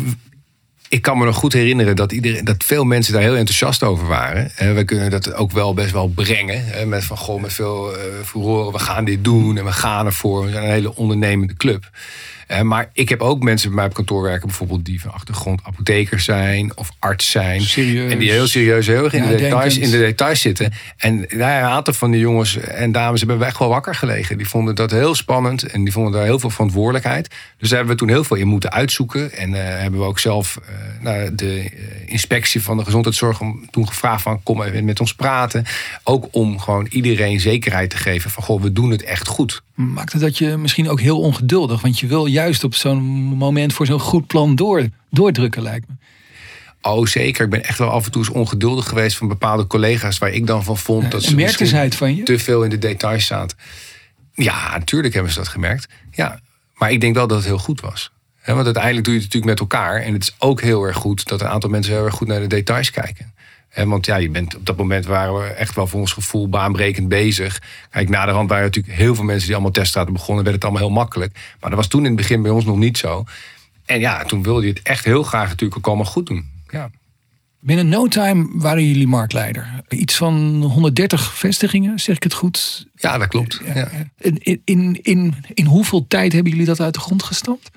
ik 0.89 1.03
kan 1.03 1.19
me 1.19 1.25
nog 1.25 1.37
goed 1.37 1.53
herinneren 1.53 1.97
dat, 1.97 2.13
iedereen, 2.13 2.45
dat 2.45 2.65
veel 2.65 2.85
mensen 2.85 3.13
daar 3.13 3.23
heel 3.23 3.37
enthousiast 3.37 3.83
over 3.83 4.07
waren. 4.07 4.51
En 4.57 4.75
we 4.75 4.85
kunnen 4.85 5.11
dat 5.11 5.35
ook 5.35 5.53
wel 5.53 5.75
best 5.75 5.93
wel 5.93 6.09
brengen. 6.09 6.89
Met 6.89 7.05
van 7.05 7.17
goh, 7.17 7.41
met 7.41 7.53
veel 7.53 7.93
uh, 7.93 7.99
furoren, 8.25 8.73
we 8.73 8.79
gaan 8.79 9.05
dit 9.05 9.25
doen 9.25 9.59
en 9.59 9.65
we 9.65 9.73
gaan 9.73 10.07
ervoor. 10.07 10.45
We 10.45 10.51
zijn 10.51 10.65
een 10.65 10.71
hele 10.71 10.97
ondernemende 10.97 11.55
club. 11.55 11.91
Uh, 12.51 12.61
maar 12.61 12.91
ik 12.93 13.09
heb 13.09 13.21
ook 13.21 13.43
mensen 13.43 13.69
bij 13.69 13.77
mij 13.77 13.87
op 13.87 13.95
kantoor 13.95 14.23
werken, 14.23 14.47
bijvoorbeeld 14.47 14.85
die 14.85 15.01
van 15.01 15.13
achtergrond 15.13 15.61
apotheker 15.65 16.21
zijn 16.21 16.77
of 16.77 16.91
arts 16.99 17.31
zijn. 17.31 17.61
Serieus. 17.61 18.13
En 18.13 18.19
die 18.19 18.31
heel 18.31 18.47
serieus 18.47 18.87
heel 18.87 19.05
erg 19.05 19.13
in, 19.13 19.23
ja, 19.23 19.29
de 19.29 19.37
details, 19.37 19.79
in 19.79 19.91
de 19.91 19.99
details 19.99 20.41
zitten. 20.41 20.73
En 20.97 21.17
nou, 21.17 21.33
een 21.33 21.71
aantal 21.71 21.95
van 21.95 22.11
die 22.11 22.21
jongens 22.21 22.57
en 22.57 22.93
dames 22.93 23.21
hebben 23.21 23.47
echt 23.47 23.59
wel 23.59 23.69
wakker 23.69 23.95
gelegen. 23.95 24.39
Die 24.39 24.49
vonden 24.49 24.75
dat 24.75 24.91
heel 24.91 25.15
spannend 25.15 25.63
en 25.63 25.85
die 25.85 25.93
vonden 25.93 26.13
daar 26.13 26.25
heel 26.25 26.39
veel 26.39 26.51
verantwoordelijkheid. 26.51 27.29
Dus 27.59 27.69
daar 27.69 27.79
hebben 27.79 27.97
we 27.97 28.01
toen 28.01 28.11
heel 28.15 28.25
veel 28.25 28.37
in 28.37 28.47
moeten 28.47 28.73
uitzoeken. 28.73 29.33
En 29.33 29.51
uh, 29.51 29.57
hebben 29.61 30.01
we 30.01 30.07
ook 30.07 30.19
zelf 30.19 30.59
uh, 30.63 30.77
nou, 31.01 31.35
de 31.35 31.71
inspectie 32.07 32.63
van 32.63 32.77
de 32.77 32.85
gezondheidszorg 32.85 33.41
toen 33.71 33.89
gevraagd 33.89 34.23
van 34.23 34.43
kom 34.43 34.63
even 34.63 34.85
met 34.85 35.01
ons 35.01 35.15
praten. 35.15 35.65
Ook 36.05 36.29
om 36.31 36.59
gewoon 36.59 36.87
iedereen 36.91 37.41
zekerheid 37.41 37.91
te 37.91 37.97
geven 37.97 38.31
van 38.31 38.43
goh, 38.43 38.63
we 38.63 38.73
doen 38.73 38.91
het 38.91 39.03
echt 39.03 39.29
goed. 39.29 39.63
Maakt 39.75 40.13
het 40.13 40.23
dat 40.23 40.39
je 40.39 40.57
misschien 40.57 40.89
ook 40.89 41.01
heel 41.01 41.21
ongeduldig, 41.21 41.81
want 41.81 41.99
je 41.99 42.07
wil 42.07 42.27
juist 42.27 42.65
op 42.65 42.75
zo'n 42.75 43.03
moment 43.37 43.73
voor 43.73 43.87
zo'n 43.87 44.01
goed 44.01 44.27
plan 44.27 44.55
door, 44.55 44.89
doordrukken, 45.11 45.63
lijkt 45.63 45.89
me. 45.89 45.95
Oh, 46.83 47.07
zeker. 47.07 47.45
Ik 47.45 47.51
ben 47.51 47.65
echt 47.65 47.79
wel 47.79 47.91
af 47.91 48.05
en 48.05 48.11
toe 48.11 48.23
eens 48.23 48.31
ongeduldig 48.31 48.89
geweest 48.89 49.17
van 49.17 49.29
bepaalde 49.29 49.67
collega's 49.67 50.19
waar 50.19 50.31
ik 50.31 50.47
dan 50.47 50.65
van 50.65 50.79
vond 50.79 51.03
ja, 51.03 51.09
dat 51.09 51.23
ze 51.23 51.77
het 51.77 51.95
van 51.95 52.17
je? 52.17 52.23
te 52.23 52.39
veel 52.39 52.63
in 52.63 52.71
de 52.71 52.79
details 52.79 53.27
zaten. 53.27 53.59
Ja, 54.35 54.79
natuurlijk 54.79 55.15
hebben 55.15 55.33
ze 55.33 55.39
dat 55.39 55.49
gemerkt. 55.49 55.89
Ja, 56.11 56.41
maar 56.75 56.91
ik 56.91 57.01
denk 57.01 57.15
wel 57.15 57.27
dat 57.27 57.37
het 57.37 57.47
heel 57.47 57.59
goed 57.59 57.81
was. 57.81 58.11
He, 58.49 58.55
want 58.55 58.67
uiteindelijk 58.67 59.05
doe 59.05 59.15
je 59.15 59.21
het 59.21 59.35
natuurlijk 59.35 59.61
met 59.61 59.71
elkaar. 59.71 60.03
En 60.03 60.13
het 60.13 60.23
is 60.23 60.35
ook 60.39 60.61
heel 60.61 60.85
erg 60.85 60.97
goed 60.97 61.29
dat 61.29 61.41
een 61.41 61.49
aantal 61.49 61.71
mensen 61.71 61.93
heel 61.93 62.05
erg 62.05 62.15
goed 62.15 62.29
naar 62.29 62.41
de 62.41 62.47
details 62.47 62.91
kijken. 62.91 63.33
He, 63.69 63.87
want 63.87 64.07
ja, 64.07 64.17
je 64.17 64.31
bent 64.31 64.57
op 64.57 64.67
dat 64.67 64.77
moment 64.77 65.07
waren 65.07 65.39
we 65.39 65.45
echt 65.45 65.75
wel 65.75 65.87
voor 65.87 66.01
ons 66.01 66.13
gevoel 66.13 66.49
baanbrekend 66.49 67.09
bezig. 67.09 67.63
Kijk, 67.91 68.09
na 68.09 68.27
de 68.27 68.33
rand 68.33 68.49
waren 68.49 68.65
natuurlijk 68.65 68.95
heel 68.95 69.15
veel 69.15 69.25
mensen 69.25 69.45
die 69.45 69.55
allemaal 69.55 69.73
teststraten 69.73 70.13
begonnen. 70.13 70.45
werd 70.45 70.57
het 70.57 70.65
allemaal 70.65 70.83
heel 70.83 70.93
makkelijk. 70.93 71.33
Maar 71.61 71.71
dat 71.71 71.79
was 71.79 71.89
toen 71.89 72.01
in 72.01 72.07
het 72.07 72.17
begin 72.17 72.43
bij 72.43 72.51
ons 72.51 72.65
nog 72.65 72.77
niet 72.77 72.99
zo. 72.99 73.25
En 73.85 74.01
ja, 74.01 74.25
toen 74.25 74.43
wilde 74.43 74.63
je 74.67 74.73
het 74.73 74.83
echt 74.83 75.05
heel 75.05 75.23
graag 75.23 75.49
natuurlijk 75.49 75.79
ook 75.79 75.87
allemaal 75.87 76.13
goed 76.13 76.27
doen. 76.27 76.51
Ja. 76.69 76.91
Binnen 77.61 77.89
no 77.89 78.07
time 78.07 78.49
waren 78.53 78.87
jullie 78.87 79.07
marktleider. 79.07 79.85
Iets 79.89 80.17
van 80.17 80.63
130 80.63 81.35
vestigingen, 81.35 81.99
zeg 81.99 82.17
ik 82.17 82.23
het 82.23 82.35
goed? 82.35 82.87
Ja, 82.95 83.19
dat 83.19 83.29
klopt. 83.29 83.61
Ja. 83.75 83.89
In, 84.19 84.61
in, 84.65 84.99
in, 85.03 85.35
in 85.55 85.67
hoeveel 85.67 86.07
tijd 86.09 86.33
hebben 86.33 86.53
jullie 86.53 86.67
dat 86.67 86.81
uit 86.81 86.95
de 86.95 87.01
grond 87.01 87.23
gestampt? 87.23 87.71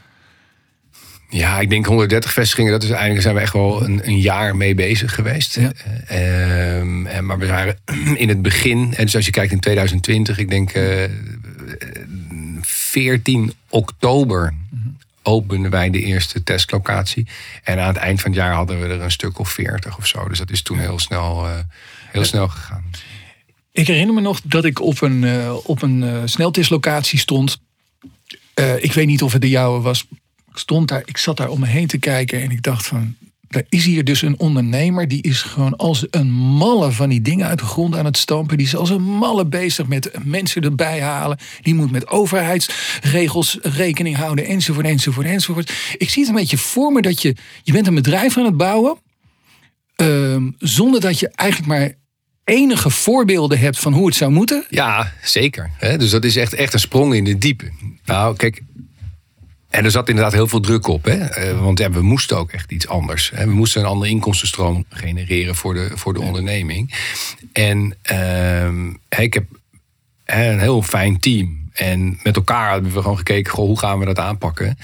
Ja, 1.33 1.59
ik 1.59 1.69
denk 1.69 1.85
130 1.85 2.33
vestigingen. 2.33 2.71
Dat 2.71 2.83
is 2.83 2.89
eigenlijk 2.89 3.21
zijn 3.21 3.35
we 3.35 3.41
echt 3.41 3.53
wel 3.53 3.83
een, 3.83 4.07
een 4.07 4.19
jaar 4.19 4.55
mee 4.55 4.75
bezig 4.75 5.15
geweest. 5.15 5.55
Ja. 5.55 5.71
Uh, 6.11 7.19
maar 7.19 7.37
we 7.39 7.47
waren 7.47 7.79
in 8.15 8.29
het 8.29 8.41
begin, 8.41 8.93
en 8.95 9.05
dus 9.05 9.15
als 9.15 9.25
je 9.25 9.31
kijkt 9.31 9.51
in 9.51 9.59
2020, 9.59 10.37
ik 10.37 10.49
denk 10.49 10.75
uh, 10.75 11.03
14 12.61 13.53
oktober 13.69 14.53
openden 15.23 15.71
wij 15.71 15.89
de 15.89 16.01
eerste 16.01 16.43
testlocatie. 16.43 17.27
En 17.63 17.79
aan 17.79 17.87
het 17.87 17.97
eind 17.97 18.21
van 18.21 18.31
het 18.31 18.39
jaar 18.39 18.53
hadden 18.53 18.81
we 18.81 18.87
er 18.87 19.01
een 19.01 19.11
stuk 19.11 19.39
of 19.39 19.49
40 19.49 19.97
of 19.97 20.07
zo. 20.07 20.27
Dus 20.27 20.37
dat 20.37 20.51
is 20.51 20.61
toen 20.61 20.79
heel 20.79 20.99
snel, 20.99 21.45
uh, 21.45 21.59
heel 22.11 22.25
snel 22.25 22.47
gegaan. 22.47 22.83
Ik 23.71 23.87
herinner 23.87 24.13
me 24.15 24.21
nog 24.21 24.41
dat 24.43 24.65
ik 24.65 24.81
op 24.81 25.01
een, 25.01 25.23
uh, 25.23 25.55
op 25.63 25.81
een 25.81 26.29
sneltestlocatie 26.29 27.19
stond. 27.19 27.61
ik 28.79 28.93
weet 28.93 29.07
niet 29.07 29.21
of 29.21 29.31
het 29.31 29.41
de 29.41 29.49
jouwe 29.49 29.81
was, 29.81 30.07
ik 30.51 30.57
stond 30.57 30.87
daar, 30.87 31.01
ik 31.05 31.17
zat 31.17 31.37
daar 31.37 31.49
om 31.49 31.59
me 31.59 31.67
heen 31.67 31.87
te 31.87 31.97
kijken 31.97 32.41
en 32.41 32.51
ik 32.51 32.63
dacht 32.63 32.85
van, 32.87 33.15
er 33.51 33.65
is 33.69 33.85
hier 33.85 34.03
dus 34.03 34.21
een 34.21 34.39
ondernemer 34.39 35.07
die 35.07 35.21
is 35.21 35.41
gewoon 35.41 35.75
als 35.75 36.05
een 36.09 36.31
malle 36.31 36.91
van 36.91 37.09
die 37.09 37.21
dingen 37.21 37.47
uit 37.47 37.59
de 37.59 37.65
grond 37.65 37.95
aan 37.95 38.05
het 38.05 38.17
stampen. 38.17 38.57
Die 38.57 38.65
is 38.65 38.75
als 38.75 38.89
een 38.89 39.03
malle 39.03 39.45
bezig 39.45 39.87
met 39.87 40.11
mensen 40.23 40.61
erbij 40.61 41.01
halen. 41.01 41.37
Die 41.61 41.75
moet 41.75 41.91
met 41.91 42.07
overheidsregels 42.07 43.57
rekening 43.61 44.15
houden 44.15 44.45
enzovoort 44.45 44.85
enzovoort 44.85 45.25
enzovoort. 45.25 45.73
Ik 45.97 46.09
zie 46.09 46.21
het 46.21 46.31
een 46.31 46.39
beetje 46.39 46.57
voor 46.57 46.91
me 46.91 47.01
dat 47.01 47.21
je, 47.21 47.35
je 47.63 47.71
bent 47.71 47.87
een 47.87 47.95
bedrijf 47.95 48.37
aan 48.37 48.45
het 48.45 48.57
bouwen. 48.57 48.97
Uh, 49.97 50.37
zonder 50.57 51.01
dat 51.01 51.19
je 51.19 51.29
eigenlijk 51.29 51.69
maar 51.69 51.93
enige 52.43 52.89
voorbeelden 52.89 53.59
hebt 53.59 53.79
van 53.79 53.93
hoe 53.93 54.05
het 54.05 54.15
zou 54.15 54.31
moeten. 54.31 54.65
Ja, 54.69 55.13
zeker. 55.23 55.71
Dus 55.79 56.09
dat 56.09 56.23
is 56.23 56.35
echt, 56.35 56.53
echt 56.53 56.73
een 56.73 56.79
sprong 56.79 57.13
in 57.13 57.23
de 57.23 57.37
diepe. 57.37 57.71
Nou, 58.05 58.35
kijk, 58.35 58.61
en 59.71 59.85
er 59.85 59.91
zat 59.91 60.09
inderdaad 60.09 60.33
heel 60.33 60.47
veel 60.47 60.59
druk 60.59 60.87
op. 60.87 61.05
Hè? 61.05 61.49
Uh, 61.51 61.61
want 61.61 61.79
ja, 61.79 61.91
we 61.91 62.01
moesten 62.01 62.37
ook 62.37 62.51
echt 62.51 62.71
iets 62.71 62.87
anders. 62.87 63.31
Hè? 63.35 63.45
We 63.45 63.51
moesten 63.51 63.81
een 63.81 63.87
andere 63.87 64.11
inkomstenstroom 64.11 64.85
genereren 64.89 65.55
voor 65.55 65.73
de, 65.73 65.91
voor 65.93 66.13
de 66.13 66.21
onderneming. 66.21 66.93
En 67.53 67.95
uh, 68.11 69.19
ik 69.19 69.33
heb 69.33 69.45
een 70.25 70.59
heel 70.59 70.81
fijn 70.81 71.19
team. 71.19 71.69
En 71.73 72.19
met 72.23 72.35
elkaar 72.35 72.71
hebben 72.71 72.93
we 72.93 73.01
gewoon 73.01 73.17
gekeken, 73.17 73.51
goh, 73.51 73.65
hoe 73.65 73.79
gaan 73.79 73.99
we 73.99 74.05
dat 74.05 74.19
aanpakken? 74.19 74.77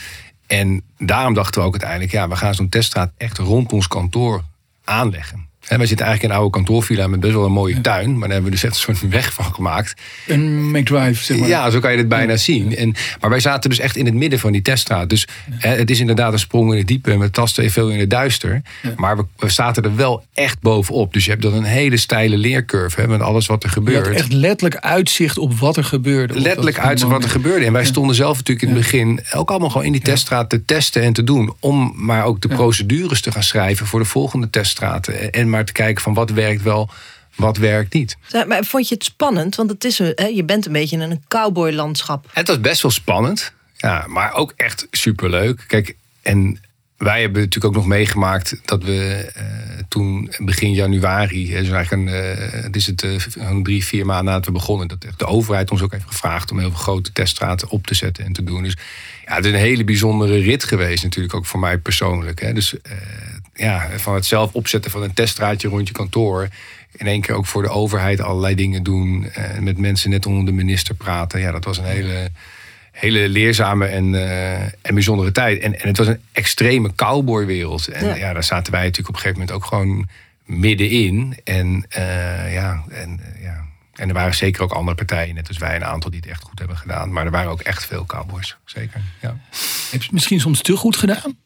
En 0.47 0.81
daarom 0.97 1.33
dachten 1.33 1.61
we 1.61 1.67
ook 1.67 1.73
uiteindelijk, 1.73 2.11
ja, 2.11 2.27
we 2.27 2.35
gaan 2.35 2.55
zo'n 2.55 2.69
teststraat 2.69 3.11
echt 3.17 3.37
rond 3.37 3.71
ons 3.71 3.87
kantoor 3.87 4.43
aanleggen. 4.83 5.46
En 5.67 5.77
wij 5.77 5.87
zitten 5.87 6.05
eigenlijk 6.05 6.23
in 6.23 6.29
een 6.29 6.43
oude 6.43 6.57
kantoorvilla 6.57 7.07
met 7.07 7.19
best 7.19 7.33
wel 7.33 7.45
een 7.45 7.51
mooie 7.51 7.81
tuin. 7.81 8.11
Maar 8.11 8.19
daar 8.19 8.29
hebben 8.29 8.45
we 8.45 8.51
dus 8.51 8.63
echt 8.63 8.73
een 8.73 8.95
soort 8.95 9.11
weg 9.11 9.33
van 9.33 9.53
gemaakt. 9.53 9.93
Een 10.27 10.71
McDrive, 10.71 11.23
zeg 11.23 11.37
maar. 11.37 11.47
Ja, 11.47 11.69
zo 11.69 11.79
kan 11.79 11.91
je 11.91 11.97
het 11.97 12.07
bijna 12.07 12.37
zien. 12.37 12.75
En, 12.75 12.95
maar 13.19 13.29
wij 13.29 13.39
zaten 13.39 13.69
dus 13.69 13.79
echt 13.79 13.95
in 13.95 14.05
het 14.05 14.13
midden 14.13 14.39
van 14.39 14.51
die 14.51 14.61
teststraat. 14.61 15.09
Dus 15.09 15.27
het 15.57 15.89
is 15.89 15.99
inderdaad 15.99 16.33
een 16.33 16.39
sprong 16.39 16.71
in 16.71 16.77
het 16.77 16.87
diepe. 16.87 17.11
En 17.11 17.19
we 17.19 17.31
tasten 17.31 17.71
veel 17.71 17.89
in 17.89 17.99
het 17.99 18.09
duister. 18.09 18.61
Maar 18.95 19.17
we, 19.17 19.25
we 19.37 19.49
zaten 19.49 19.83
er 19.83 19.95
wel 19.95 20.23
echt 20.33 20.59
bovenop. 20.61 21.13
Dus 21.13 21.25
je 21.25 21.31
hebt 21.31 21.43
dan 21.43 21.53
een 21.53 21.63
hele 21.63 21.97
steile 21.97 22.37
leercurve. 22.37 23.01
Hè, 23.01 23.07
met 23.07 23.21
alles 23.21 23.45
wat 23.45 23.63
er 23.63 23.69
gebeurt. 23.69 24.05
Je 24.05 24.11
had 24.11 24.21
echt 24.21 24.33
letterlijk 24.33 24.81
uitzicht 24.81 25.37
op 25.37 25.59
wat 25.59 25.77
er 25.77 25.83
gebeurde. 25.83 26.39
Letterlijk 26.39 26.79
uitzicht 26.79 27.11
wat 27.11 27.23
er 27.23 27.29
gebeurde. 27.29 27.65
En 27.65 27.73
wij 27.73 27.85
stonden 27.85 28.15
zelf 28.15 28.37
natuurlijk 28.37 28.67
in 28.67 28.75
het 28.75 28.83
begin 28.83 29.21
ook 29.33 29.49
allemaal 29.49 29.69
gewoon 29.69 29.85
in 29.85 29.91
die 29.91 30.01
teststraat 30.01 30.49
te 30.49 30.65
testen 30.65 31.01
en 31.01 31.13
te 31.13 31.23
doen. 31.23 31.53
Om 31.59 31.93
maar 31.95 32.23
ook 32.23 32.41
de 32.41 32.47
procedures 32.47 33.21
te 33.21 33.31
gaan 33.31 33.43
schrijven 33.43 33.85
voor 33.85 33.99
de 33.99 34.05
volgende 34.05 34.49
teststraten. 34.49 35.31
En 35.31 35.49
maar 35.49 35.56
te 35.65 35.71
kijken 35.71 36.03
van 36.03 36.13
wat 36.13 36.29
werkt 36.29 36.61
wel, 36.61 36.89
wat 37.35 37.57
werkt 37.57 37.93
niet. 37.93 38.17
Maar 38.47 38.63
vond 38.63 38.87
je 38.87 38.93
het 38.95 39.03
spannend? 39.03 39.55
Want 39.55 39.69
het 39.69 39.83
is, 39.83 39.97
hè, 39.97 40.25
je 40.25 40.43
bent 40.43 40.65
een 40.65 40.71
beetje 40.71 40.95
in 40.95 41.11
een 41.11 41.23
cowboylandschap. 41.27 42.29
Het 42.33 42.47
was 42.47 42.61
best 42.61 42.81
wel 42.81 42.91
spannend, 42.91 43.53
ja, 43.75 44.05
maar 44.07 44.33
ook 44.33 44.53
echt 44.55 44.87
superleuk. 44.91 45.63
Kijk, 45.67 45.95
en 46.21 46.59
wij 46.97 47.21
hebben 47.21 47.41
natuurlijk 47.41 47.75
ook 47.75 47.81
nog 47.81 47.89
meegemaakt 47.89 48.59
dat 48.65 48.83
we 48.83 49.31
uh, 49.37 49.43
toen 49.87 50.31
begin 50.37 50.73
januari, 50.73 51.45
dus 51.45 51.69
eigenlijk 51.69 51.91
een, 51.91 52.07
uh, 52.07 52.63
het 52.63 52.75
is 52.75 52.85
het 52.85 53.03
uh, 53.03 53.61
drie, 53.63 53.85
vier 53.85 54.05
maanden 54.05 54.25
nadat 54.25 54.45
we 54.45 54.51
begonnen, 54.51 54.87
dat 54.87 55.05
de 55.17 55.25
overheid 55.25 55.71
ons 55.71 55.81
ook 55.81 55.91
heeft 55.91 56.07
gevraagd 56.07 56.51
om 56.51 56.59
heel 56.59 56.69
veel 56.69 56.79
grote 56.79 57.11
teststraten 57.11 57.69
op 57.69 57.87
te 57.87 57.93
zetten 57.93 58.25
en 58.25 58.33
te 58.33 58.43
doen. 58.43 58.63
Dus 58.63 58.77
ja, 59.25 59.35
het 59.35 59.45
is 59.45 59.51
een 59.51 59.57
hele 59.57 59.83
bijzondere 59.83 60.37
rit 60.37 60.63
geweest, 60.63 61.03
natuurlijk 61.03 61.35
ook 61.35 61.45
voor 61.45 61.59
mij 61.59 61.77
persoonlijk. 61.77 62.41
Hè. 62.41 62.53
Dus 62.53 62.73
ja, 63.57 63.89
van 63.95 64.13
het 64.13 64.25
zelf 64.25 64.53
opzetten 64.53 64.91
van 64.91 65.03
een 65.03 65.13
teststraatje 65.13 65.67
rond 65.67 65.87
je 65.87 65.93
kantoor. 65.93 66.47
In 66.91 67.07
één 67.07 67.21
keer 67.21 67.35
ook 67.35 67.45
voor 67.45 67.61
de 67.61 67.69
overheid 67.69 68.21
allerlei 68.21 68.55
dingen 68.55 68.83
doen. 68.83 69.31
Uh, 69.37 69.59
met 69.59 69.77
mensen 69.77 70.09
net 70.09 70.25
onder 70.25 70.45
de 70.45 70.51
minister 70.51 70.95
praten. 70.95 71.39
Ja, 71.39 71.51
dat 71.51 71.65
was 71.65 71.77
een 71.77 71.85
hele, 71.85 72.29
hele 72.91 73.29
leerzame 73.29 73.85
en, 73.85 74.13
uh, 74.13 74.61
en 74.61 74.93
bijzondere 74.93 75.31
tijd. 75.31 75.61
En, 75.61 75.79
en 75.79 75.87
het 75.87 75.97
was 75.97 76.07
een 76.07 76.21
extreme 76.31 76.95
cowboywereld. 76.95 77.87
En 77.87 78.05
ja. 78.05 78.15
ja. 78.15 78.33
daar 78.33 78.43
zaten 78.43 78.71
wij 78.71 78.81
natuurlijk 78.81 79.09
op 79.09 79.15
een 79.15 79.21
gegeven 79.21 79.39
moment 79.39 79.57
ook 79.57 79.65
gewoon 79.65 80.07
middenin. 80.45 81.37
En 81.43 81.85
uh, 81.97 82.53
ja, 82.53 82.83
en 82.89 83.19
ja 83.41 83.65
En 83.95 84.07
er 84.07 84.13
waren 84.13 84.35
zeker 84.35 84.63
ook 84.63 84.71
andere 84.71 84.95
partijen, 84.95 85.35
net 85.35 85.47
als 85.47 85.57
wij, 85.57 85.75
een 85.75 85.85
aantal 85.85 86.11
die 86.11 86.19
het 86.19 86.29
echt 86.29 86.43
goed 86.43 86.59
hebben 86.59 86.77
gedaan. 86.77 87.11
Maar 87.11 87.25
er 87.25 87.31
waren 87.31 87.51
ook 87.51 87.61
echt 87.61 87.85
veel 87.85 88.05
cowboys, 88.05 88.57
zeker. 88.65 89.01
Ja. 89.21 89.37
Heb 89.91 89.99
je 89.99 90.05
het 90.05 90.11
misschien 90.11 90.39
soms 90.39 90.61
te 90.61 90.75
goed 90.75 90.95
gedaan? 90.95 91.37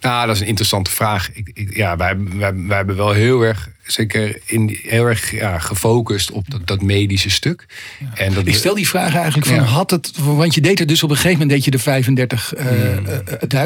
Nou, 0.00 0.26
dat 0.26 0.34
is 0.34 0.40
een 0.40 0.46
interessante 0.48 0.90
vraag. 0.90 1.30
Ik, 1.32 1.50
ik, 1.54 1.76
ja, 1.76 1.96
wij, 1.96 2.16
wij, 2.18 2.54
wij 2.54 2.76
hebben 2.76 2.96
wel 2.96 3.12
heel 3.12 3.42
erg, 3.42 3.68
zeker 3.82 4.38
in, 4.44 4.78
heel 4.82 5.04
erg 5.04 5.30
ja, 5.30 5.58
gefocust 5.58 6.30
op 6.30 6.50
dat, 6.50 6.66
dat 6.66 6.82
medische 6.82 7.30
stuk. 7.30 7.66
En 8.14 8.34
dat 8.34 8.46
Ik 8.46 8.54
stel 8.54 8.74
die 8.74 8.88
vraag 8.88 9.14
eigenlijk 9.14 9.46
van, 9.46 9.54
Ja. 9.54 9.62
had 9.62 9.90
het, 9.90 10.12
want 10.16 10.54
je 10.54 10.60
deed 10.60 10.80
er 10.80 10.86
dus 10.86 11.02
op 11.02 11.10
een 11.10 11.16
gegeven 11.16 11.38
moment, 11.38 11.64
deed 11.64 11.64
je 11.64 11.70
de 11.70 11.78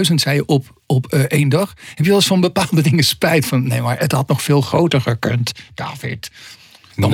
35.000, 0.09 0.15
zei 0.15 0.35
je 0.37 0.47
op, 0.47 0.81
op 0.87 1.07
eh, 1.07 1.21
één 1.21 1.49
dag. 1.49 1.75
Heb 1.89 1.99
je 1.99 2.05
wel 2.05 2.15
eens 2.15 2.27
van 2.27 2.41
bepaalde 2.41 2.83
dingen 2.91 3.05
spijt 3.05 3.47
van, 3.47 3.69
nee, 3.69 3.81
maar 3.81 3.99
het 3.99 4.13
had 4.13 4.29
nog 4.29 4.43
veel 4.43 4.61
groter 4.61 5.01
gekund, 5.01 5.53
David. 5.75 6.31
Nou 6.97 7.13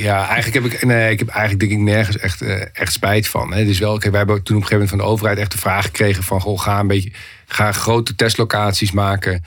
ja, 0.00 0.28
eigenlijk 0.28 0.64
heb 0.64 0.72
ik, 0.72 0.84
nee, 0.84 1.10
ik 1.10 1.18
heb 1.18 1.28
eigenlijk 1.28 1.60
denk 1.60 1.72
ik 1.72 1.78
nergens 1.78 2.18
echt, 2.18 2.42
eh, 2.42 2.62
echt 2.72 2.92
spijt 2.92 3.28
van. 3.28 3.52
Hè. 3.52 3.58
Het 3.58 3.68
is 3.68 3.78
wel, 3.78 3.98
kijk, 3.98 4.10
wij 4.10 4.18
hebben 4.18 4.42
toen 4.42 4.56
op 4.56 4.62
een 4.62 4.68
gegeven 4.68 4.72
moment 4.72 4.90
van 4.90 4.98
de 4.98 5.04
overheid 5.04 5.38
echt 5.38 5.52
de 5.52 5.58
vraag 5.58 5.84
gekregen 5.84 6.22
van, 6.22 6.40
goh, 6.40 6.60
ga 6.60 6.80
een 6.80 6.86
beetje, 6.86 7.12
ga 7.52 7.72
grote 7.72 8.14
testlocaties 8.14 8.92
maken, 8.92 9.44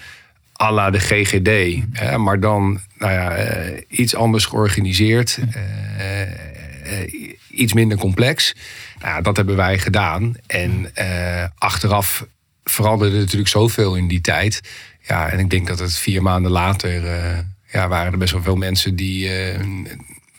à 0.61 0.71
la 0.71 0.89
de 0.89 0.99
GGD. 0.99 1.83
Hè, 1.91 2.17
maar 2.17 2.39
dan, 2.39 2.79
nou 2.97 3.11
ja, 3.11 3.31
eh, 3.31 3.81
iets 3.87 4.15
anders 4.15 4.45
georganiseerd, 4.45 5.39
eh, 5.51 6.21
eh, 6.21 7.13
iets 7.49 7.73
minder 7.73 7.97
complex. 7.97 8.55
Nou, 9.01 9.21
dat 9.21 9.37
hebben 9.37 9.55
wij 9.55 9.79
gedaan. 9.79 10.33
En 10.47 10.91
eh, 10.93 11.43
achteraf 11.57 12.25
veranderde 12.63 13.17
natuurlijk 13.17 13.49
zoveel 13.49 13.95
in 13.95 14.07
die 14.07 14.21
tijd. 14.21 14.61
Ja, 15.01 15.29
en 15.29 15.39
ik 15.39 15.49
denk 15.49 15.67
dat 15.67 15.79
het 15.79 15.97
vier 15.97 16.21
maanden 16.21 16.51
later 16.51 17.05
eh, 17.05 17.39
ja, 17.71 17.87
waren 17.87 18.11
er 18.11 18.17
best 18.17 18.33
wel 18.33 18.41
veel 18.41 18.55
mensen 18.55 18.95
die 18.95 19.29
eh, 19.29 19.59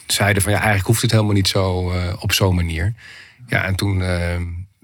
zeiden 0.07 0.43
van 0.43 0.53
ja, 0.53 0.59
eigenlijk 0.59 0.87
hoeft 0.87 1.03
het 1.03 1.11
helemaal 1.11 1.33
niet 1.33 1.49
zo 1.49 1.93
eh, 1.93 2.13
op 2.19 2.33
zo'n 2.33 2.55
manier. 2.55 2.95
Ja, 3.47 3.65
en 3.65 3.75
toen, 3.75 4.03
eh, 4.03 4.37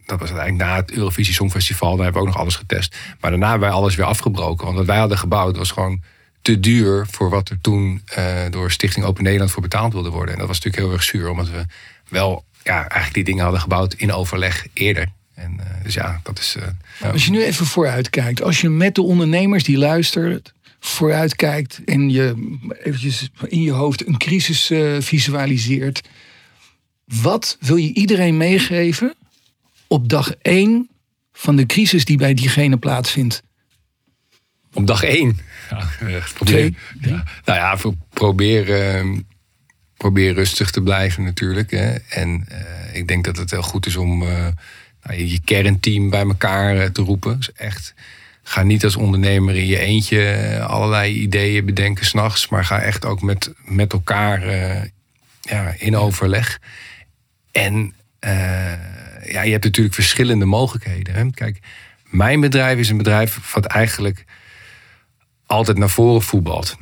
dat 0.06 0.20
was 0.20 0.30
eigenlijk 0.30 0.58
na 0.58 0.76
het 0.76 0.92
Eurovisie 0.92 1.34
Songfestival, 1.34 1.96
daar 1.96 2.04
hebben 2.04 2.22
we 2.22 2.28
ook 2.28 2.34
nog 2.34 2.42
alles 2.42 2.56
getest. 2.56 2.96
Maar 3.20 3.30
daarna 3.30 3.50
hebben 3.50 3.68
wij 3.68 3.78
alles 3.78 3.94
weer 3.94 4.06
afgebroken. 4.06 4.64
Want 4.64 4.76
wat 4.78 4.86
wij 4.86 4.98
hadden 4.98 5.18
gebouwd 5.18 5.56
was 5.56 5.70
gewoon 5.70 6.02
te 6.42 6.60
duur 6.60 7.06
voor 7.10 7.30
wat 7.30 7.48
er 7.48 7.60
toen 7.60 8.02
eh, 8.04 8.24
door 8.50 8.70
Stichting 8.70 9.04
Open 9.04 9.22
Nederland 9.22 9.50
voor 9.50 9.62
betaald 9.62 9.92
wilde 9.92 10.10
worden. 10.10 10.32
En 10.32 10.38
dat 10.38 10.48
was 10.48 10.56
natuurlijk 10.56 10.84
heel 10.84 10.92
erg 10.92 11.02
zuur, 11.02 11.28
omdat 11.30 11.50
we 11.50 11.64
wel 12.08 12.44
ja, 12.62 12.78
eigenlijk 12.78 13.14
die 13.14 13.24
dingen 13.24 13.42
hadden 13.42 13.60
gebouwd 13.60 13.94
in 13.94 14.12
overleg 14.12 14.66
eerder. 14.72 15.06
En, 15.34 15.60
eh, 15.60 15.84
dus 15.84 15.94
ja, 15.94 16.20
dat 16.22 16.38
is. 16.38 16.56
eh. 17.00 17.12
Als 17.12 17.24
je 17.24 17.30
nu 17.30 17.42
even 17.42 17.66
vooruit 17.66 18.10
kijkt, 18.10 18.42
als 18.42 18.60
je 18.60 18.68
met 18.68 18.94
de 18.94 19.02
ondernemers 19.02 19.64
die 19.64 19.78
luisteren 19.78 20.42
vooruit 20.80 21.36
kijkt 21.36 21.80
en 21.84 22.10
je 22.10 22.56
eventjes 22.82 23.30
in 23.48 23.62
je 23.62 23.72
hoofd 23.72 24.06
een 24.06 24.18
crisis 24.18 24.72
visualiseert, 24.98 26.08
wat 27.04 27.56
wil 27.60 27.76
je 27.76 27.92
iedereen 27.92 28.36
meegeven 28.36 29.14
op 29.92 30.08
dag 30.08 30.34
één 30.42 30.90
van 31.32 31.56
de 31.56 31.66
crisis 31.66 32.04
die 32.04 32.16
bij 32.16 32.34
diegene 32.34 32.76
plaatsvindt? 32.76 33.42
Op 34.72 34.86
dag 34.86 35.02
één. 35.02 35.38
Ja, 35.70 35.88
probeer, 36.34 36.74
ja, 37.00 37.24
nou 37.44 37.58
ja, 37.58 37.94
probeer, 38.08 39.04
probeer 39.96 40.34
rustig 40.34 40.70
te 40.70 40.80
blijven 40.80 41.24
natuurlijk. 41.24 41.70
Hè. 41.70 41.94
En 41.94 42.44
eh, 42.48 42.96
ik 42.96 43.08
denk 43.08 43.24
dat 43.24 43.36
het 43.36 43.50
heel 43.50 43.62
goed 43.62 43.86
is 43.86 43.96
om 43.96 44.22
eh, 44.22 44.46
nou, 45.02 45.24
je, 45.24 45.40
kernteam 45.44 46.10
bij 46.10 46.20
elkaar 46.20 46.76
eh, 46.76 46.88
te 46.88 47.02
roepen. 47.02 47.36
Dus 47.36 47.52
echt, 47.52 47.94
ga 48.42 48.62
niet 48.62 48.84
als 48.84 48.96
ondernemer 48.96 49.56
in 49.56 49.66
je 49.66 49.78
eentje 49.78 50.60
allerlei 50.66 51.14
ideeën 51.14 51.64
bedenken 51.64 52.06
s'nachts. 52.06 52.48
Maar 52.48 52.64
ga 52.64 52.80
echt 52.80 53.04
ook 53.04 53.22
met, 53.22 53.52
met 53.64 53.92
elkaar 53.92 54.42
eh, 54.42 54.82
ja, 55.40 55.74
in 55.78 55.96
overleg. 55.96 56.60
En 57.52 57.94
eh, 58.18 58.72
ja, 59.24 59.42
je 59.42 59.50
hebt 59.52 59.64
natuurlijk 59.64 59.94
verschillende 59.94 60.44
mogelijkheden. 60.44 61.14
Hè. 61.14 61.30
Kijk, 61.30 61.58
mijn 62.04 62.40
bedrijf 62.40 62.78
is 62.78 62.88
een 62.88 62.96
bedrijf 62.96 63.52
wat 63.52 63.64
eigenlijk 63.64 64.24
altijd 65.46 65.78
naar 65.78 65.90
voren 65.90 66.22
voetbalt. 66.22 66.76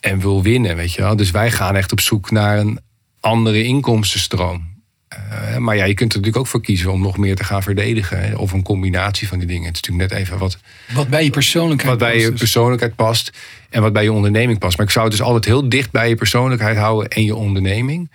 En 0.00 0.18
wil 0.18 0.42
winnen, 0.42 0.76
weet 0.76 0.92
je 0.92 1.02
wel. 1.02 1.16
Dus 1.16 1.30
wij 1.30 1.50
gaan 1.50 1.76
echt 1.76 1.92
op 1.92 2.00
zoek 2.00 2.30
naar 2.30 2.58
een 2.58 2.80
andere 3.20 3.62
inkomstenstroom. 3.62 4.72
Eh, 5.08 5.56
maar 5.56 5.76
ja, 5.76 5.84
je 5.84 5.94
kunt 5.94 6.12
er 6.12 6.18
natuurlijk 6.18 6.44
ook 6.44 6.50
voor 6.50 6.62
kiezen 6.62 6.92
om 6.92 7.00
nog 7.00 7.16
meer 7.16 7.36
te 7.36 7.44
gaan 7.44 7.62
verdedigen. 7.62 8.20
Hè. 8.20 8.34
Of 8.34 8.52
een 8.52 8.62
combinatie 8.62 9.28
van 9.28 9.38
die 9.38 9.46
dingen. 9.46 9.66
Het 9.66 9.74
is 9.74 9.80
natuurlijk 9.80 10.10
net 10.10 10.20
even 10.20 10.38
wat, 10.38 10.58
Wat 10.92 11.08
bij 11.08 11.24
je 11.24 11.30
persoonlijkheid 11.30 11.90
wat 11.90 11.98
bij 11.98 12.12
je 12.14 12.18
past 12.18 12.30
dus. 12.30 12.40
persoonlijkheid 12.40 12.94
past. 12.94 13.30
En 13.70 13.82
wat 13.82 13.92
bij 13.92 14.02
je 14.02 14.12
onderneming 14.12 14.58
past. 14.58 14.76
Maar 14.76 14.86
ik 14.86 14.92
zou 14.92 15.04
het 15.04 15.16
dus 15.16 15.26
altijd 15.26 15.44
heel 15.44 15.68
dicht 15.68 15.90
bij 15.90 16.08
je 16.08 16.14
persoonlijkheid 16.14 16.76
houden 16.76 17.08
en 17.08 17.24
je 17.24 17.34
onderneming. 17.34 18.10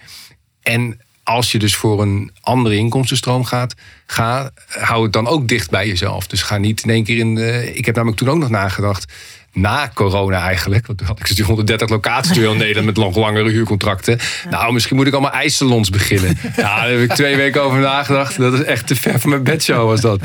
En 0.61 0.99
als 1.29 1.51
je 1.51 1.59
dus 1.59 1.75
voor 1.75 2.01
een 2.01 2.31
andere 2.41 2.75
inkomstenstroom 2.75 3.45
gaat, 3.45 3.73
ga, 4.05 4.51
hou 4.67 5.03
het 5.03 5.13
dan 5.13 5.27
ook 5.27 5.47
dicht 5.47 5.69
bij 5.69 5.87
jezelf. 5.87 6.27
Dus 6.27 6.41
ga 6.41 6.57
niet 6.57 6.83
in 6.83 6.89
één 6.89 7.03
keer 7.03 7.17
in. 7.17 7.35
De, 7.35 7.71
ik 7.73 7.85
heb 7.85 7.95
namelijk 7.95 8.19
toen 8.19 8.29
ook 8.29 8.37
nog 8.37 8.49
nagedacht. 8.49 9.13
Na 9.53 9.91
corona 9.93 10.41
eigenlijk. 10.41 10.87
Want 10.87 10.97
toen 10.97 11.07
had 11.07 11.19
ik 11.19 11.27
dus 11.27 11.35
die 11.35 11.45
130 11.45 11.89
locaties 11.89 12.35
in 12.35 12.41
heel 12.41 12.55
Nederland 12.65 12.85
met 12.85 12.95
nog 12.95 13.15
langere 13.15 13.49
huurcontracten. 13.49 14.19
Nou, 14.49 14.73
misschien 14.73 14.95
moet 14.95 15.07
ik 15.07 15.13
allemaal 15.13 15.31
ijssalons 15.31 15.89
beginnen. 15.89 16.37
Ja, 16.55 16.79
daar 16.79 16.89
heb 16.89 16.99
ik 16.99 17.13
twee 17.13 17.35
weken 17.35 17.63
over 17.63 17.79
nagedacht. 17.79 18.37
Dat 18.37 18.53
is 18.53 18.63
echt 18.63 18.87
te 18.87 18.95
ver 18.95 19.19
van 19.19 19.29
mijn 19.29 19.43
bedshow 19.43 19.87
was 19.87 20.01
dat. 20.01 20.19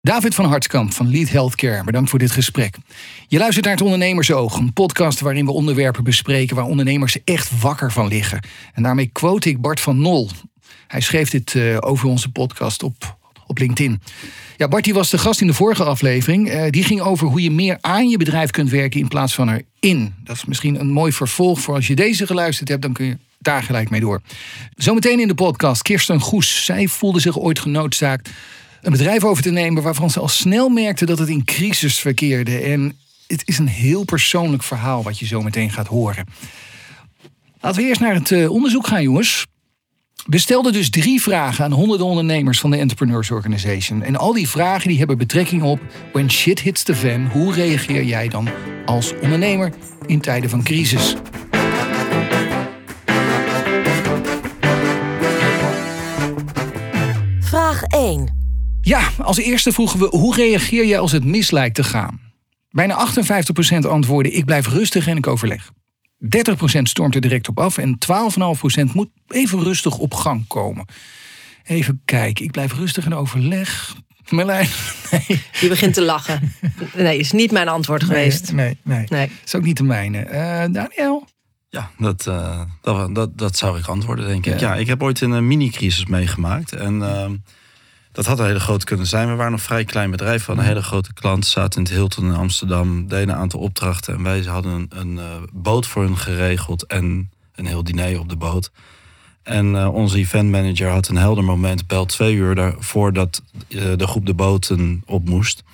David 0.00 0.34
van 0.34 0.44
Hartskamp 0.44 0.92
van 0.92 1.10
Lead 1.10 1.28
Healthcare, 1.28 1.84
bedankt 1.84 2.10
voor 2.10 2.18
dit 2.18 2.30
gesprek. 2.30 2.76
Je 3.28 3.38
luistert 3.38 3.64
naar 3.64 3.74
het 3.74 3.82
Ondernemersoog, 3.82 4.56
een 4.56 4.72
podcast 4.72 5.20
waarin 5.20 5.44
we 5.44 5.52
onderwerpen 5.52 6.04
bespreken 6.04 6.56
waar 6.56 6.64
ondernemers 6.64 7.24
echt 7.24 7.60
wakker 7.60 7.92
van 7.92 8.08
liggen. 8.08 8.40
En 8.74 8.82
daarmee 8.82 9.06
quote 9.12 9.48
ik 9.48 9.60
Bart 9.60 9.80
van 9.80 10.00
Nol. 10.00 10.30
Hij 10.86 11.00
schreef 11.00 11.30
dit 11.30 11.54
eh, 11.54 11.76
over 11.80 12.08
onze 12.08 12.32
podcast 12.32 12.82
op, 12.82 13.16
op 13.46 13.58
LinkedIn. 13.58 14.02
Ja, 14.56 14.68
Bart 14.68 14.84
die 14.84 14.94
was 14.94 15.10
de 15.10 15.18
gast 15.18 15.40
in 15.40 15.46
de 15.46 15.54
vorige 15.54 15.84
aflevering. 15.84 16.48
Eh, 16.48 16.70
die 16.70 16.84
ging 16.84 17.00
over 17.00 17.26
hoe 17.26 17.42
je 17.42 17.50
meer 17.50 17.78
aan 17.80 18.08
je 18.08 18.16
bedrijf 18.16 18.50
kunt 18.50 18.70
werken 18.70 19.00
in 19.00 19.08
plaats 19.08 19.34
van 19.34 19.48
erin. 19.80 20.14
Dat 20.24 20.36
is 20.36 20.44
misschien 20.44 20.80
een 20.80 20.90
mooi 20.90 21.12
vervolg 21.12 21.60
voor 21.60 21.74
als 21.74 21.86
je 21.86 21.94
deze 21.94 22.26
geluisterd 22.26 22.68
hebt, 22.68 22.82
dan 22.82 22.92
kun 22.92 23.06
je 23.06 23.18
daar 23.38 23.62
gelijk 23.62 23.90
mee 23.90 24.00
door. 24.00 24.20
Zometeen 24.74 25.20
in 25.20 25.28
de 25.28 25.34
podcast 25.34 25.82
Kirsten 25.82 26.20
Goes. 26.20 26.64
Zij 26.64 26.86
voelde 26.86 27.20
zich 27.20 27.38
ooit 27.38 27.58
genoodzaakt 27.58 28.30
een 28.80 28.92
bedrijf 28.92 29.24
over 29.24 29.42
te 29.42 29.50
nemen 29.50 29.82
waarvan 29.82 30.10
ze 30.10 30.20
al 30.20 30.28
snel 30.28 30.68
merkte 30.68 31.06
dat 31.06 31.18
het 31.18 31.28
in 31.28 31.44
crisis 31.44 31.98
verkeerde. 31.98 32.58
En 32.58 32.98
het 33.26 33.42
is 33.44 33.58
een 33.58 33.68
heel 33.68 34.04
persoonlijk 34.04 34.62
verhaal 34.62 35.02
wat 35.02 35.18
je 35.18 35.26
zo 35.26 35.42
meteen 35.42 35.70
gaat 35.70 35.86
horen. 35.86 36.26
Laten 37.60 37.82
we 37.82 37.88
eerst 37.88 38.00
naar 38.00 38.14
het 38.14 38.32
eh, 38.32 38.50
onderzoek 38.50 38.86
gaan, 38.86 39.02
jongens. 39.02 39.46
We 40.26 40.38
stelden 40.38 40.72
dus 40.72 40.90
drie 40.90 41.22
vragen 41.22 41.64
aan 41.64 41.72
honderden 41.72 42.06
ondernemers 42.06 42.60
van 42.60 42.70
de 42.70 42.76
Entrepreneurs 42.76 43.30
Organization. 43.30 44.02
En 44.02 44.16
al 44.16 44.32
die 44.32 44.48
vragen 44.48 44.88
die 44.88 44.98
hebben 44.98 45.18
betrekking 45.18 45.62
op 45.62 45.80
when 46.12 46.30
shit 46.30 46.60
hits 46.60 46.82
the 46.82 46.94
fan. 46.94 47.26
Hoe 47.26 47.52
reageer 47.52 48.04
jij 48.04 48.28
dan 48.28 48.48
als 48.86 49.12
ondernemer 49.22 49.72
in 50.06 50.20
tijden 50.20 50.50
van 50.50 50.62
crisis? 50.62 51.14
Vraag 57.40 57.82
1. 57.82 58.37
Ja, 58.88 59.10
als 59.18 59.38
eerste 59.38 59.72
vroegen 59.72 59.98
we 59.98 60.06
hoe 60.10 60.34
reageer 60.34 60.84
je 60.84 60.98
als 60.98 61.12
het 61.12 61.24
mis 61.24 61.50
lijkt 61.50 61.74
te 61.74 61.84
gaan? 61.84 62.20
Bijna 62.70 63.08
58% 63.74 63.78
antwoordde 63.78 64.32
ik 64.32 64.44
blijf 64.44 64.68
rustig 64.68 65.06
en 65.06 65.16
ik 65.16 65.26
overleg. 65.26 65.70
30% 66.20 66.82
stormt 66.82 67.14
er 67.14 67.20
direct 67.20 67.48
op 67.48 67.58
af 67.58 67.78
en 67.78 67.98
12,5% 68.88 68.92
moet 68.92 69.08
even 69.28 69.62
rustig 69.62 69.98
op 69.98 70.14
gang 70.14 70.46
komen. 70.46 70.86
Even 71.64 72.02
kijken, 72.04 72.44
ik 72.44 72.50
blijf 72.50 72.72
rustig 72.72 73.04
en 73.04 73.14
overleg. 73.14 73.96
Merlijn? 74.28 74.68
Nee. 75.10 75.42
Je 75.60 75.68
begint 75.68 75.94
te 75.94 76.02
lachen. 76.02 76.52
Nee, 76.94 77.18
is 77.18 77.32
niet 77.32 77.50
mijn 77.50 77.68
antwoord 77.68 78.04
geweest. 78.04 78.52
Nee, 78.52 78.78
nee. 78.82 79.06
Nee. 79.08 79.30
is 79.44 79.54
ook 79.54 79.62
niet 79.62 79.76
de 79.76 79.82
mijne. 79.82 80.18
Eh, 80.18 80.64
Daniel? 80.72 81.28
Ja, 81.68 81.90
dat, 81.98 82.26
eh, 82.26 82.60
dat, 82.82 83.14
dat, 83.14 83.38
dat 83.38 83.56
zou 83.56 83.78
ik 83.78 83.86
antwoorden, 83.86 84.26
denk 84.26 84.46
ik. 84.46 84.60
Ja. 84.60 84.74
Ja, 84.74 84.80
ik 84.80 84.86
heb 84.86 85.02
ooit 85.02 85.20
een 85.20 85.34
eh, 85.34 85.40
mini-crisis 85.40 86.06
meegemaakt. 86.06 86.72
En 86.72 87.02
ehm, 87.02 87.34
dat 88.18 88.26
had 88.26 88.38
een 88.38 88.46
hele 88.46 88.60
groot 88.60 88.84
kunnen 88.84 89.06
zijn. 89.06 89.28
We 89.28 89.34
waren 89.34 89.50
nog 89.50 89.60
een 89.60 89.66
vrij 89.66 89.84
klein 89.84 90.10
bedrijf. 90.10 90.40
We 90.40 90.46
hadden 90.46 90.64
een 90.64 90.70
hele 90.70 90.82
grote 90.82 91.12
klant. 91.12 91.46
Zaten 91.46 91.78
in 91.78 91.86
het 91.86 91.94
Hilton 91.94 92.24
in 92.24 92.34
Amsterdam. 92.34 93.08
Deden 93.08 93.28
een 93.28 93.34
aantal 93.34 93.60
opdrachten. 93.60 94.14
En 94.14 94.22
wij 94.22 94.40
hadden 94.40 94.72
een, 94.72 94.88
een 94.88 95.18
eh, 95.18 95.24
boot 95.52 95.86
voor 95.86 96.02
hun 96.02 96.16
geregeld. 96.16 96.86
En 96.86 97.30
een 97.54 97.66
heel 97.66 97.84
diner 97.84 98.18
op 98.18 98.28
de 98.28 98.36
boot. 98.36 98.70
En 99.42 99.76
eh, 99.76 99.94
onze 99.94 100.16
eventmanager 100.16 100.88
had 100.88 101.08
een 101.08 101.16
helder 101.16 101.44
moment. 101.44 101.86
Belt 101.86 102.08
twee 102.08 102.34
uur 102.34 102.54
daarvoor 102.54 103.12
dat 103.12 103.42
eh, 103.68 103.82
de 103.96 104.06
groep 104.06 104.26
de 104.26 104.34
boten 104.34 105.02
op 105.06 105.28
moest. 105.28 105.64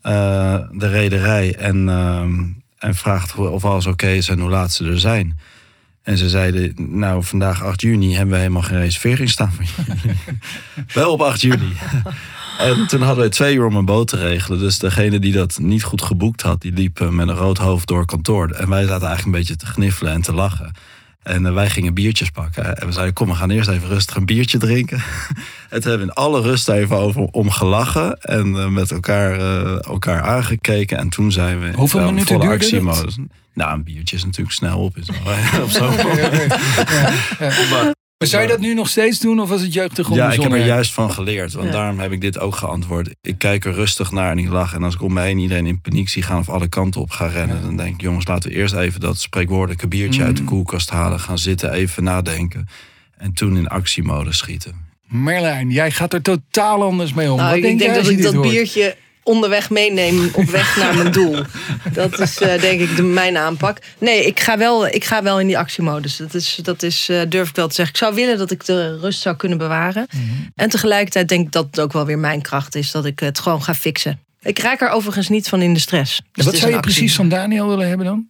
Eh, 0.00 0.58
de 0.70 0.88
rederij. 0.88 1.56
En, 1.56 1.88
ehm, 1.88 2.44
en 2.78 2.94
vraagt 2.94 3.36
of 3.36 3.64
alles 3.64 3.86
oké 3.86 4.08
is 4.08 4.28
en 4.28 4.40
hoe 4.40 4.50
laat 4.50 4.72
ze 4.72 4.84
er 4.84 5.00
zijn. 5.00 5.38
En 6.06 6.18
ze 6.18 6.28
zeiden, 6.28 6.74
nou 6.76 7.24
vandaag 7.24 7.64
8 7.64 7.80
juni 7.80 8.14
hebben 8.14 8.34
we 8.34 8.40
helemaal 8.40 8.62
geen 8.62 8.78
reservering 8.78 9.30
staan. 9.30 9.52
Wel 10.94 11.12
op 11.12 11.20
8 11.20 11.40
juni. 11.40 11.72
en 12.58 12.86
toen 12.86 13.02
hadden 13.02 13.24
we 13.24 13.30
twee 13.30 13.54
uur 13.54 13.66
om 13.66 13.76
een 13.76 13.84
boot 13.84 14.08
te 14.08 14.16
regelen. 14.16 14.58
Dus 14.58 14.78
degene 14.78 15.18
die 15.18 15.32
dat 15.32 15.58
niet 15.58 15.82
goed 15.82 16.02
geboekt 16.02 16.42
had, 16.42 16.60
die 16.60 16.72
liep 16.72 17.00
eh, 17.00 17.08
met 17.08 17.28
een 17.28 17.34
rood 17.34 17.58
hoofd 17.58 17.88
door 17.88 18.06
kantoor. 18.06 18.50
En 18.50 18.68
wij 18.68 18.82
zaten 18.82 19.06
eigenlijk 19.06 19.24
een 19.24 19.42
beetje 19.42 19.56
te 19.56 19.66
gniffelen 19.66 20.12
en 20.12 20.20
te 20.20 20.32
lachen. 20.32 20.72
En 21.26 21.46
eh, 21.46 21.52
wij 21.52 21.70
gingen 21.70 21.94
biertjes 21.94 22.30
pakken. 22.30 22.76
En 22.76 22.86
we 22.86 22.92
zeiden, 22.92 23.14
kom, 23.14 23.28
we 23.28 23.34
gaan 23.34 23.50
eerst 23.50 23.68
even 23.68 23.88
rustig 23.88 24.16
een 24.16 24.26
biertje 24.26 24.58
drinken. 24.58 24.98
en 25.70 25.80
toen 25.80 25.90
hebben 25.90 25.98
we 25.98 26.12
in 26.12 26.12
alle 26.12 26.40
rust 26.40 26.68
even 26.68 26.96
over 26.96 27.22
om 27.22 27.50
gelachen. 27.50 28.20
En 28.20 28.56
eh, 28.56 28.68
met 28.68 28.90
elkaar, 28.90 29.38
eh, 29.38 29.84
elkaar 29.84 30.22
aangekeken. 30.22 30.98
En 30.98 31.08
toen 31.08 31.32
zijn 31.32 31.60
we 31.60 31.72
Hoeveel 31.74 32.00
in 32.00 32.06
minuten 32.06 32.36
volle 32.36 32.50
actiemodus. 32.50 33.18
Nou, 33.54 33.72
een 33.72 33.84
biertje 33.84 34.16
is 34.16 34.24
natuurlijk 34.24 34.56
snel 34.56 34.78
op. 34.78 34.96
Is 34.96 35.08
wel, 35.24 35.62
op 35.62 35.70
zo'n 35.70 35.96
Maar- 37.70 37.94
Maar 38.18 38.28
zou 38.28 38.42
je 38.42 38.48
dat 38.48 38.60
nu 38.60 38.74
nog 38.74 38.88
steeds 38.88 39.18
doen 39.20 39.40
of 39.40 39.48
was 39.48 39.60
het 39.60 39.72
jeugdig 39.72 40.14
ja, 40.14 40.32
ik 40.32 40.40
heb 40.42 40.52
er 40.52 40.64
juist 40.66 40.92
van 40.92 41.10
geleerd. 41.12 41.52
Want 41.52 41.66
Ja. 41.66 41.72
daarom 41.72 41.98
heb 41.98 42.12
ik 42.12 42.20
dit 42.20 42.38
ook 42.38 42.56
geantwoord. 42.56 43.14
Ik 43.22 43.38
kijk 43.38 43.64
er 43.64 43.72
rustig 43.72 44.10
naar 44.12 44.30
en 44.30 44.38
ik 44.38 44.48
lach. 44.48 44.74
En 44.74 44.82
als 44.82 44.94
ik 44.94 45.02
om 45.02 45.12
me 45.12 45.20
heen 45.20 45.38
iedereen 45.38 45.66
in 45.66 45.80
paniek 45.80 46.08
zie 46.08 46.22
gaan 46.22 46.38
of 46.38 46.48
alle 46.48 46.68
kanten 46.68 47.00
op 47.00 47.10
gaan 47.10 47.28
rennen... 47.30 47.62
dan 47.62 47.76
denk 47.76 47.94
ik, 47.94 48.00
jongens, 48.00 48.26
laten 48.26 48.50
we 48.50 48.56
eerst 48.56 48.74
even 48.74 49.00
dat 49.00 49.18
spreekwoordelijke 49.18 49.88
biertje 49.88 50.22
uit 50.24 50.36
de 50.36 50.42
Mm. 50.42 50.48
koelkast 50.48 50.90
halen. 50.90 51.20
Gaan 51.20 51.38
zitten, 51.38 51.72
even 51.72 52.04
nadenken. 52.04 52.68
En 53.16 53.32
toen 53.32 53.56
in 53.56 53.68
actiemodus 53.68 54.36
schieten. 54.36 54.74
Merlijn, 55.06 55.70
jij 55.70 55.90
gaat 55.90 56.12
er 56.12 56.22
totaal 56.22 56.82
anders 56.82 57.12
mee 57.14 57.30
om. 57.30 57.36
Nou, 57.36 57.48
Wat 57.48 57.56
ik 57.56 57.62
denk 57.62 57.78
denk 57.78 57.90
jij 57.90 57.98
dat 58.00 58.08
als 58.08 58.14
je 58.14 58.18
ik 58.18 58.22
dit 58.22 58.32
dat 58.32 58.42
hoort? 58.44 58.54
biertje 58.54 58.96
onderweg 59.26 59.70
meeneem 59.70 60.30
op 60.32 60.44
weg 60.44 60.76
naar 60.76 60.94
mijn 60.96 61.12
doel. 61.12 61.36
Dat 61.92 62.18
is 62.20 62.38
eh, 62.40 62.60
denk 62.60 62.80
ik 62.80 62.96
de, 62.96 63.02
mijn 63.02 63.36
aanpak. 63.36 63.78
Nee, 63.98 64.26
ik 64.26 64.40
ga 64.40 64.58
wel, 64.58 64.86
ik 64.86 65.04
ga 65.04 65.22
wel 65.22 65.40
in 65.40 65.46
die 65.46 65.58
actiemodus. 65.58 66.16
Dat 66.16 66.34
is, 66.34 66.58
dat 66.62 66.82
is 66.82 67.08
eh, 67.08 67.20
durf 67.28 67.48
ik 67.48 67.54
wel 67.56 67.68
te 67.68 67.74
zeggen. 67.74 67.94
Ik 67.94 68.00
zou 68.00 68.14
willen 68.14 68.38
dat 68.38 68.50
ik 68.50 68.64
de 68.64 68.98
rust 68.98 69.20
zou 69.20 69.36
kunnen 69.36 69.58
bewaren. 69.58 70.06
Mhm. 70.10 70.22
En 70.54 70.68
tegelijkertijd 70.68 71.28
denk 71.28 71.46
ik 71.46 71.52
dat 71.52 71.66
het 71.66 71.80
ook 71.80 71.92
wel 71.92 72.06
weer 72.06 72.18
mijn 72.18 72.42
kracht 72.42 72.74
is. 72.74 72.90
Dat 72.90 73.04
ik 73.04 73.20
het 73.20 73.38
gewoon 73.38 73.62
ga 73.62 73.74
fixen. 73.74 74.20
Ik 74.40 74.58
raak 74.58 74.80
er 74.80 74.88
overigens 74.88 75.28
niet 75.28 75.48
van 75.48 75.62
in 75.62 75.74
de 75.74 75.80
stress. 75.80 76.20
Dus 76.32 76.44
Wat 76.44 76.56
zou 76.56 76.70
je 76.70 76.76
actie. 76.76 76.92
precies 76.92 77.14
van 77.16 77.28
Daniel 77.28 77.68
willen 77.68 77.88
hebben 77.88 78.06
dan? 78.06 78.28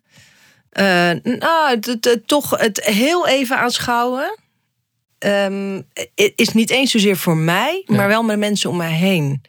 Eh, 0.70 1.10
nou, 1.38 1.80
toch 2.26 2.50
het 2.50 2.84
heel 2.84 3.26
even 3.28 3.58
aanschouwen. 3.58 4.38
i- 5.24 6.32
is 6.36 6.48
niet 6.52 6.70
eens 6.70 6.90
zozeer 6.90 7.16
voor 7.16 7.36
mij, 7.36 7.82
Ja. 7.86 7.96
maar 7.96 8.08
wel 8.08 8.22
met 8.22 8.38
mensen 8.38 8.70
om 8.70 8.76
mij 8.76 8.92
heen 8.92 9.42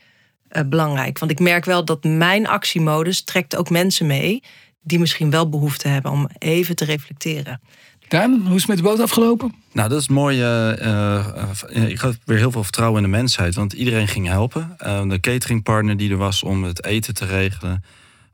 eh, 0.57 0.63
belangrijk. 0.69 1.19
Want 1.19 1.31
ik 1.31 1.39
merk 1.39 1.65
wel 1.65 1.85
dat 1.85 2.03
mijn 2.03 2.47
actiemodus 2.47 3.23
trekt 3.23 3.55
ook 3.55 3.69
mensen 3.69 4.05
mee 4.05 4.43
die 4.81 4.99
misschien 4.99 5.29
wel 5.29 5.49
behoefte 5.49 5.87
hebben 5.87 6.11
om 6.11 6.29
even 6.37 6.75
te 6.75 6.85
reflecteren. 6.85 7.61
Daan, 8.07 8.41
hoe 8.45 8.55
is 8.55 8.61
het 8.61 8.67
met 8.67 8.77
de 8.77 8.83
boot 8.83 8.99
afgelopen? 8.99 9.53
Nou, 9.71 9.89
dat 9.89 10.01
is 10.01 10.07
mooi. 10.07 10.41
eh, 10.41 11.41
eh, 11.41 11.89
ik 11.89 11.99
had 11.99 12.17
weer 12.25 12.37
heel 12.37 12.51
veel 12.51 12.63
vertrouwen 12.63 13.03
in 13.03 13.11
de 13.11 13.17
mensheid. 13.17 13.55
Want 13.55 13.73
iedereen 13.73 14.07
ging 14.07 14.27
helpen. 14.27 14.73
Eh, 14.77 15.09
de 15.09 15.19
cateringpartner 15.19 15.97
die 15.97 16.11
er 16.11 16.17
was 16.17 16.43
om 16.43 16.63
het 16.63 16.85
eten 16.85 17.13
te 17.13 17.25
regelen. 17.25 17.83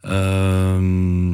Ehm, 0.02 1.32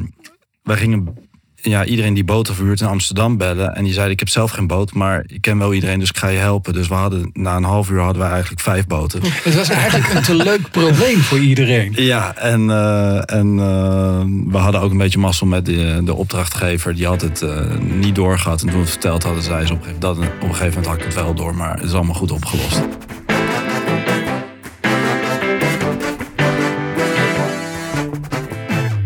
wij 0.62 0.76
gingen 0.76 1.14
ja, 1.62 1.84
iedereen 1.84 2.14
die 2.14 2.24
boten 2.24 2.54
verhuurt 2.54 2.80
in 2.80 2.86
Amsterdam 2.86 3.36
bellen. 3.36 3.74
En 3.74 3.84
die 3.84 3.92
zeiden, 3.92 4.12
ik 4.12 4.18
heb 4.18 4.28
zelf 4.28 4.50
geen 4.50 4.66
boot, 4.66 4.92
maar 4.92 5.24
ik 5.26 5.40
ken 5.40 5.58
wel 5.58 5.74
iedereen, 5.74 5.98
dus 5.98 6.08
ik 6.08 6.16
ga 6.16 6.28
je 6.28 6.38
helpen. 6.38 6.72
Dus 6.72 6.88
we 6.88 6.94
hadden, 6.94 7.30
na 7.32 7.56
een 7.56 7.64
half 7.64 7.90
uur 7.90 8.00
hadden 8.00 8.22
we 8.22 8.28
eigenlijk 8.28 8.60
vijf 8.60 8.86
boten. 8.86 9.20
Het 9.44 9.54
was 9.54 9.68
eigenlijk 9.68 10.14
een 10.14 10.22
te 10.22 10.34
leuk 10.34 10.70
probleem 10.70 11.18
voor 11.18 11.38
iedereen. 11.38 11.92
Ja, 11.96 12.36
en, 12.36 12.70
eh, 12.70 13.36
en 13.36 13.58
eh, 13.58 14.52
we 14.52 14.58
hadden 14.58 14.80
ook 14.80 14.90
een 14.90 14.98
beetje 14.98 15.18
mazzel 15.18 15.46
met 15.46 15.66
de, 15.66 16.00
de 16.04 16.14
opdrachtgever. 16.14 16.94
Die 16.94 17.06
had 17.06 17.20
het 17.20 17.42
eh, 17.42 17.76
niet 17.78 18.14
doorgehad. 18.14 18.60
En 18.60 18.66
toen 18.66 18.76
we 18.76 18.82
het 18.82 18.90
verteld 18.90 19.22
hadden, 19.22 19.42
zei 19.42 19.66
ze 19.66 19.72
op 19.72 19.78
een, 19.78 19.84
gegeven, 19.84 20.00
dat, 20.00 20.16
op 20.16 20.22
een 20.24 20.54
gegeven 20.54 20.68
moment 20.68 20.86
had 20.86 20.96
ik 20.96 21.04
het 21.04 21.14
wel 21.14 21.34
door. 21.34 21.54
Maar 21.54 21.74
het 21.74 21.84
is 21.84 21.92
allemaal 21.92 22.14
goed 22.14 22.32
opgelost. 22.32 22.80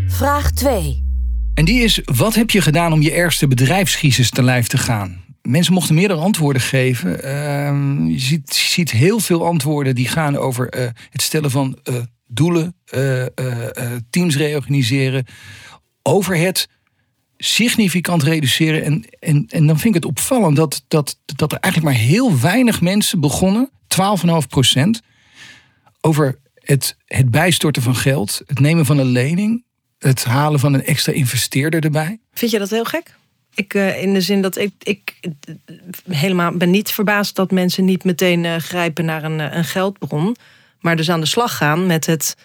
Vraag 0.09 0.51
2. 0.51 1.05
En 1.55 1.65
die 1.65 1.83
is, 1.83 2.01
wat 2.05 2.35
heb 2.35 2.51
je 2.51 2.61
gedaan 2.61 2.93
om 2.93 3.03
je 3.03 3.13
ergste 3.13 3.47
bedrijfscrisis 3.47 4.31
te 4.31 4.43
lijf 4.43 4.67
te 4.67 4.79
gaan? 4.79 5.23
Mensen 5.43 5.73
mochten 5.73 5.95
meerdere 5.95 6.21
antwoorden 6.21 6.63
geven. 6.63 7.25
Ehm, 7.25 8.07
je, 8.07 8.19
ziet, 8.19 8.55
ziet 8.55 8.91
heel 8.91 9.21
veel 9.21 9.47
antwoorden 9.47 9.95
die 9.95 10.09
gaan 10.09 10.37
over 10.37 10.69
eh, 10.69 10.89
het 11.11 11.23
stellen 11.23 11.51
van 11.51 11.79
eh, 11.83 11.95
doelen, 12.27 12.77
eh, 12.85 13.25
teams 14.11 14.37
reorganiseren, 14.37 15.27
over 16.03 16.37
het 16.37 16.69
significant 17.37 18.23
reduceren. 18.23 18.85
En, 18.85 19.05
en, 19.21 19.47
en 19.49 19.67
dan 19.67 19.79
vind 19.79 19.95
ik 19.95 20.03
het 20.03 20.11
opvallend 20.11 20.57
dat, 20.57 20.85
dat, 20.89 21.19
dat 21.25 21.53
er 21.53 21.59
eigenlijk 21.59 21.95
maar 21.95 22.05
heel 22.05 22.41
weinig 22.41 22.81
mensen 22.81 23.21
begonnen, 23.21 23.71
12,5 23.71 24.49
procent, 24.49 25.01
over 26.01 26.39
het, 26.55 26.97
het 27.05 27.31
bijstorten 27.31 27.83
van 27.83 27.97
geld, 27.97 28.43
het 28.47 28.61
nemen 28.61 28.87
van 28.87 28.99
een 28.99 29.07
lening, 29.07 29.64
het 30.05 30.25
halen 30.25 30.61
van 30.61 30.75
een 30.75 30.85
extra 30.85 31.13
investeerder 31.13 31.85
erbij. 31.85 32.19
Vind 32.33 32.51
je 32.51 32.59
dat 32.59 32.71
heel 32.71 32.85
gek? 32.85 33.17
Ik, 33.55 33.75
eh, 33.75 34.03
in 34.03 34.15
de 34.15 34.21
zin 34.21 34.43
dat 34.43 34.57
ik, 34.57 34.73
ik 34.79 35.15
helemaal 36.09 36.57
ben 36.57 36.71
niet 36.71 36.91
verbaasd 36.91 37.37
dat 37.37 37.51
mensen 37.51 37.85
niet 37.85 38.05
meteen 38.05 38.45
eh, 38.45 38.57
grijpen 38.57 39.05
naar 39.05 39.25
een, 39.25 39.41
eh, 39.41 39.57
een 39.57 39.65
geldbron. 39.65 40.37
Maar 40.81 40.97
dus 40.97 41.11
aan 41.11 41.21
de 41.21 41.27
slag 41.27 41.57
gaan 41.57 41.87
met 41.87 42.07
het 42.07 42.37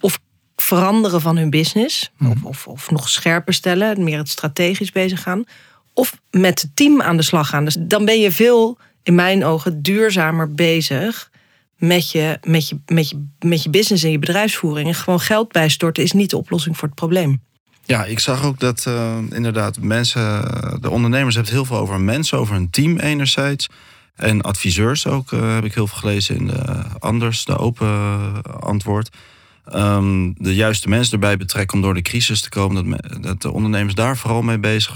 of 0.00 0.18
veranderen 0.56 1.20
van 1.20 1.36
hun 1.36 1.50
business. 1.50 2.10
Of, 2.20 2.42
of, 2.42 2.66
of 2.66 2.90
nog 2.90 3.08
scherper 3.08 3.54
stellen, 3.54 4.04
meer 4.04 4.18
het 4.18 4.28
strategisch 4.28 4.92
bezig 4.92 5.22
gaan. 5.22 5.44
Of 5.92 6.20
met 6.30 6.62
het 6.62 6.70
team 6.74 7.02
aan 7.02 7.16
de 7.16 7.22
slag 7.22 7.48
gaan. 7.48 7.64
Dus 7.64 7.76
dan 7.78 8.04
ben 8.04 8.20
je 8.20 8.32
veel, 8.32 8.78
in 9.02 9.14
mijn 9.14 9.44
ogen, 9.44 9.82
duurzamer 9.82 10.52
bezig 10.52 11.30
met 11.76 12.10
je, 12.10 12.38
met 12.42 12.68
je, 12.68 12.78
met 12.86 13.08
je, 13.08 13.26
met 13.38 13.62
je 13.62 13.70
business 13.70 14.04
en 14.04 14.10
je 14.10 14.18
bedrijfsvoering. 14.18 14.88
En 14.88 14.94
gewoon 14.94 15.20
geld 15.20 15.52
bijstorten 15.52 16.02
is 16.02 16.12
niet 16.12 16.30
de 16.30 16.36
oplossing 16.36 16.76
voor 16.76 16.88
het 16.88 16.96
probleem. 16.96 17.40
Ja, 17.86 18.04
ik 18.04 18.18
zag 18.18 18.44
ook 18.44 18.60
dat 18.60 18.86
eh, 18.86 19.16
inderdaad 19.30 19.80
mensen, 19.80 20.42
de 20.80 20.90
ondernemers 20.90 21.34
hebben 21.34 21.52
het 21.52 21.60
heel 21.60 21.74
veel 21.74 21.84
over 21.84 22.00
mensen, 22.00 22.38
over 22.38 22.54
hun 22.54 22.70
team 22.70 22.98
enerzijds. 22.98 23.68
En 24.14 24.42
adviseurs 24.42 25.06
ook, 25.06 25.32
eh, 25.32 25.54
heb 25.54 25.64
ik 25.64 25.74
heel 25.74 25.86
veel 25.86 25.98
gelezen 25.98 26.36
in 26.36 26.46
de 26.46 26.84
Anders, 26.98 27.44
de 27.44 27.58
open 27.58 27.86
eh, 27.86 28.34
antwoord. 28.60 29.16
Ehm, 29.64 30.32
de 30.34 30.54
juiste 30.54 30.88
mensen 30.88 31.12
erbij 31.12 31.36
betrekken 31.36 31.76
om 31.76 31.82
door 31.82 31.94
de 31.94 32.02
crisis 32.02 32.40
te 32.40 32.48
komen. 32.48 32.90
Dat, 32.90 33.22
dat 33.22 33.42
de 33.42 33.52
ondernemers 33.52 33.94
daar 33.94 34.16
vooral 34.16 34.42
mee 34.42 34.58
bezig 34.58 34.94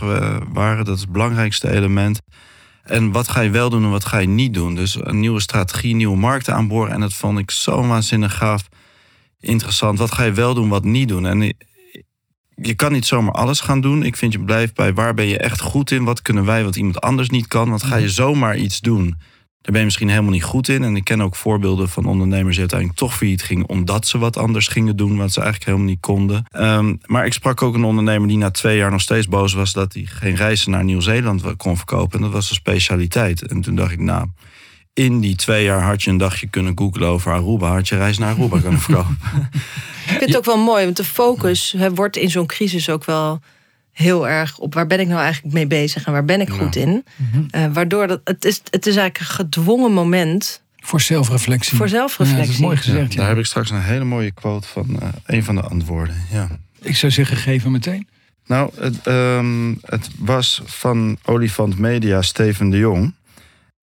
waren. 0.53 0.85
Dat 0.85 0.95
is 0.95 1.01
het 1.01 1.12
belangrijkste 1.12 1.71
element. 1.71 2.21
En 2.90 3.12
wat 3.12 3.29
ga 3.29 3.40
je 3.40 3.50
wel 3.50 3.70
doen 3.70 3.85
en 3.85 3.90
wat 3.90 4.05
ga 4.05 4.18
je 4.18 4.29
niet 4.29 4.55
doen? 4.55 4.74
Dus 4.74 4.96
een 5.00 5.20
nieuwe 5.20 5.40
strategie, 5.40 5.94
nieuwe 5.94 6.16
markten 6.16 6.55
aanboren. 6.55 6.92
En 6.92 7.00
dat 7.00 7.14
vond 7.14 7.38
ik 7.38 7.50
zo 7.50 7.87
waanzinnig 7.87 8.37
gaaf. 8.37 8.68
Interessant. 9.40 9.98
Wat 9.98 10.12
ga 10.12 10.24
je 10.24 10.33
wel 10.33 10.55
doen, 10.55 10.68
wat 10.68 10.85
niet 10.85 11.09
doen? 11.09 11.26
En 11.26 11.55
je 12.55 12.74
kan 12.74 12.92
niet 12.92 13.07
zomaar 13.07 13.35
alles 13.35 13.61
gaan 13.61 13.81
doen. 13.81 14.03
Ik 14.03 14.16
vind 14.16 14.33
je 14.33 14.40
blijft 14.40 14.74
bij 14.74 14.94
waar 14.94 15.14
ben 15.14 15.26
je 15.26 15.38
echt 15.38 15.61
goed 15.61 15.90
in? 15.90 16.05
Wat 16.05 16.22
kunnen 16.22 16.44
wij 16.44 16.64
wat 16.64 16.76
iemand 16.76 17.00
anders 17.00 17.31
niet 17.31 17.46
kan? 17.46 17.68
Want 17.68 17.83
ga 17.83 17.96
je 17.96 18.09
zomaar 18.09 18.57
iets 18.57 18.81
doen, 18.81 19.20
daar 19.61 19.73
ben 19.73 19.79
je 19.79 19.85
misschien 19.85 20.09
helemaal 20.09 20.31
niet 20.31 20.42
goed 20.42 20.68
in. 20.68 20.85
En 20.85 20.96
ik 20.96 21.05
ken 21.05 21.23
ook 21.23 21.37
voorbeelden 21.37 21.88
van 21.88 22.05
ondernemers 22.05 22.51
die 22.51 22.61
uiteindelijk 22.61 22.99
toch 22.99 23.16
failliet 23.16 23.42
gingen... 23.42 23.68
omdat 23.68 24.07
ze 24.07 24.18
wat 24.18 24.37
anders 24.37 24.68
gingen 24.68 24.96
doen, 24.96 25.16
wat 25.16 25.33
ze 25.33 25.40
eigenlijk 25.40 25.70
helemaal 25.70 25.90
niet 25.90 26.01
konden. 26.01 26.44
Ehm, 26.49 26.94
maar 27.05 27.27
ik 27.27 27.33
sprak 27.33 27.62
ook 27.62 27.75
een 27.75 27.85
ondernemer 27.85 28.29
die 28.29 28.37
na 28.37 28.51
twee 28.51 28.77
jaar 28.77 28.90
nog 28.90 29.01
steeds 29.01 29.29
boos 29.29 29.53
was... 29.53 29.73
dat 29.73 29.92
hij 29.92 30.05
geen 30.05 30.35
reizen 30.35 30.70
naar 30.70 30.85
Nieuw-Zeeland 30.85 31.57
kon 31.57 31.77
verkopen. 31.77 32.18
En 32.18 32.25
dat 32.25 32.33
was 32.33 32.51
een 32.51 32.57
specialiteit. 32.57 33.42
En 33.42 33.61
toen 33.61 33.75
dacht 33.75 33.92
ik, 33.92 34.01
nou... 34.01 34.27
In 34.92 35.20
die 35.20 35.37
twee 35.37 35.64
jaar 35.64 35.83
had 35.83 36.03
je 36.03 36.11
een 36.11 36.16
dagje 36.16 36.46
kunnen 36.46 36.73
googlen 36.79 37.09
over 37.09 37.33
Aruba. 37.33 37.73
Had 37.73 37.88
je 37.88 37.96
reis 37.96 38.18
naar 38.18 38.35
Aruba 38.35 38.61
kunnen 38.61 38.81
verkopen. 38.81 39.18
Ik 40.11 40.16
vind 40.16 40.20
het 40.20 40.37
ook 40.37 40.44
wel 40.44 40.64
mooi, 40.64 40.85
want 40.85 40.96
de 40.96 41.05
focus 41.05 41.77
wordt 41.94 42.16
in 42.16 42.31
zo'n 42.31 42.46
crisis 42.46 42.90
ook 42.90 43.05
wel 43.05 43.40
heel 43.92 44.29
erg 44.29 44.59
op 44.59 44.74
waar 44.74 44.87
ben 44.87 45.00
ik 45.00 45.07
nou 45.09 45.20
eigenlijk 45.20 45.55
mee 45.55 45.66
bezig 45.66 46.05
en 46.07 46.12
waar 46.12 46.24
ben 46.24 46.40
ik 46.40 46.48
goed 46.50 46.76
in. 46.76 47.05
Eh, 47.50 47.64
waardoor 47.72 48.07
dat, 48.07 48.20
het, 48.24 48.44
is, 48.44 48.61
het 48.70 48.87
is 48.87 48.96
eigenlijk 48.96 49.18
een 49.18 49.35
gedwongen 49.37 49.92
moment 49.92 50.62
Voor 50.76 51.00
zelfreflectie. 51.00 51.76
voor 51.76 51.87
Ja, 51.87 51.92
zelfreflectie. 51.92 52.46
dat 52.46 52.55
is 52.55 52.61
mooi 52.61 52.76
gezegd. 52.76 53.14
Daar 53.16 53.22
Ja. 53.24 53.29
heb 53.29 53.38
ik 53.38 53.46
straks 53.46 53.70
een 53.70 53.83
hele 53.83 54.05
mooie 54.05 54.31
quote 54.31 54.68
van 54.68 55.00
eh, 55.00 55.09
een 55.26 55.44
van 55.44 55.55
de 55.55 55.61
antwoorden. 55.62 56.16
Ja. 56.33 56.48
Ik 56.83 56.96
zou 56.96 57.12
zeggen, 57.12 57.37
geef 57.37 57.62
hem 57.62 57.72
meteen. 57.72 58.09
Nou, 58.46 58.70
het, 58.81 59.07
ehm, 59.07 59.74
het 59.85 60.09
was 60.18 60.62
van 60.64 61.18
Olifant 61.24 61.79
Media 61.79 62.22
Steven 62.22 62.70
de 62.70 62.79
Jong. 62.79 63.14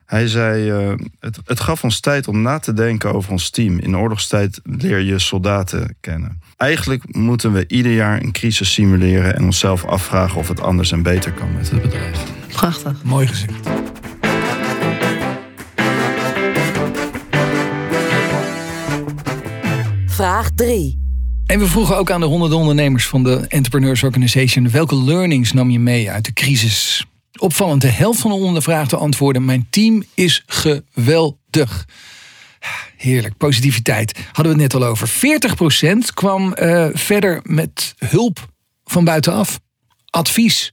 Hij 0.08 0.28
zei, 0.28 0.70
eh, 0.70 0.94
het, 1.20 1.40
het 1.46 1.60
gaf 1.60 1.84
ons 1.84 2.00
tijd 2.00 2.28
om 2.28 2.42
na 2.42 2.60
te 2.60 2.74
denken 2.74 3.14
over 3.14 3.32
ons 3.32 3.50
team. 3.50 3.80
In 3.80 3.98
oorlogstijd 3.98 4.60
leer 4.64 5.00
je 5.00 5.20
soldaten 5.20 5.96
kennen. 6.00 6.42
Eigenlijk 6.58 7.16
moeten 7.16 7.54
we 7.54 7.68
ieder 7.68 7.92
jaar 7.92 8.22
een 8.22 8.32
crisis 8.32 8.74
simuleren... 8.74 9.36
en 9.36 9.44
onszelf 9.44 9.86
afvragen 9.86 10.38
of 10.38 10.48
het 10.48 10.62
anders 10.62 10.92
en 10.92 11.02
beter 11.02 11.32
kan 11.32 11.54
met 11.54 11.70
het 11.70 11.82
bedrijf. 11.82 12.24
Prachtig. 12.48 13.04
Mooi 13.04 13.28
gezegd. 13.28 13.70
Vraag 20.06 20.50
3. 20.56 21.00
En 21.46 21.60
we 21.60 21.66
vroegen 21.68 21.98
ook 21.98 22.12
aan 22.12 22.20
de 22.20 22.26
honderden 22.26 22.58
ondernemers 22.58 23.08
van 23.08 23.24
de 23.24 23.46
Entrepreneurs 23.48 24.04
Organization... 24.04 24.70
welke 24.70 25.04
learnings 25.04 25.54
nam 25.54 25.70
je 25.70 25.80
mee 25.80 26.12
uit 26.12 26.26
de 26.26 26.34
crisis? 26.34 27.06
Opvallend, 27.40 27.82
de 27.82 27.88
helft 27.88 28.20
van 28.20 28.32
de 28.32 28.38
ondervraagde 28.38 28.96
antwoorden... 28.96 29.46
mijn 29.46 29.68
team 29.70 30.04
is 30.14 30.44
geweldig. 30.46 31.86
Heerlijk, 32.98 33.38
positiviteit. 33.38 34.18
Hadden 34.32 34.56
we 34.56 34.62
het 34.62 34.74
net 34.74 34.82
al 34.82 34.90
over. 34.90 35.10
40% 35.10 35.98
kwam 36.14 36.54
eh, 36.54 36.88
verder 36.94 37.40
met 37.44 37.96
hulp 37.98 38.48
van 38.84 39.04
buitenaf. 39.04 39.60
Advies. 40.10 40.72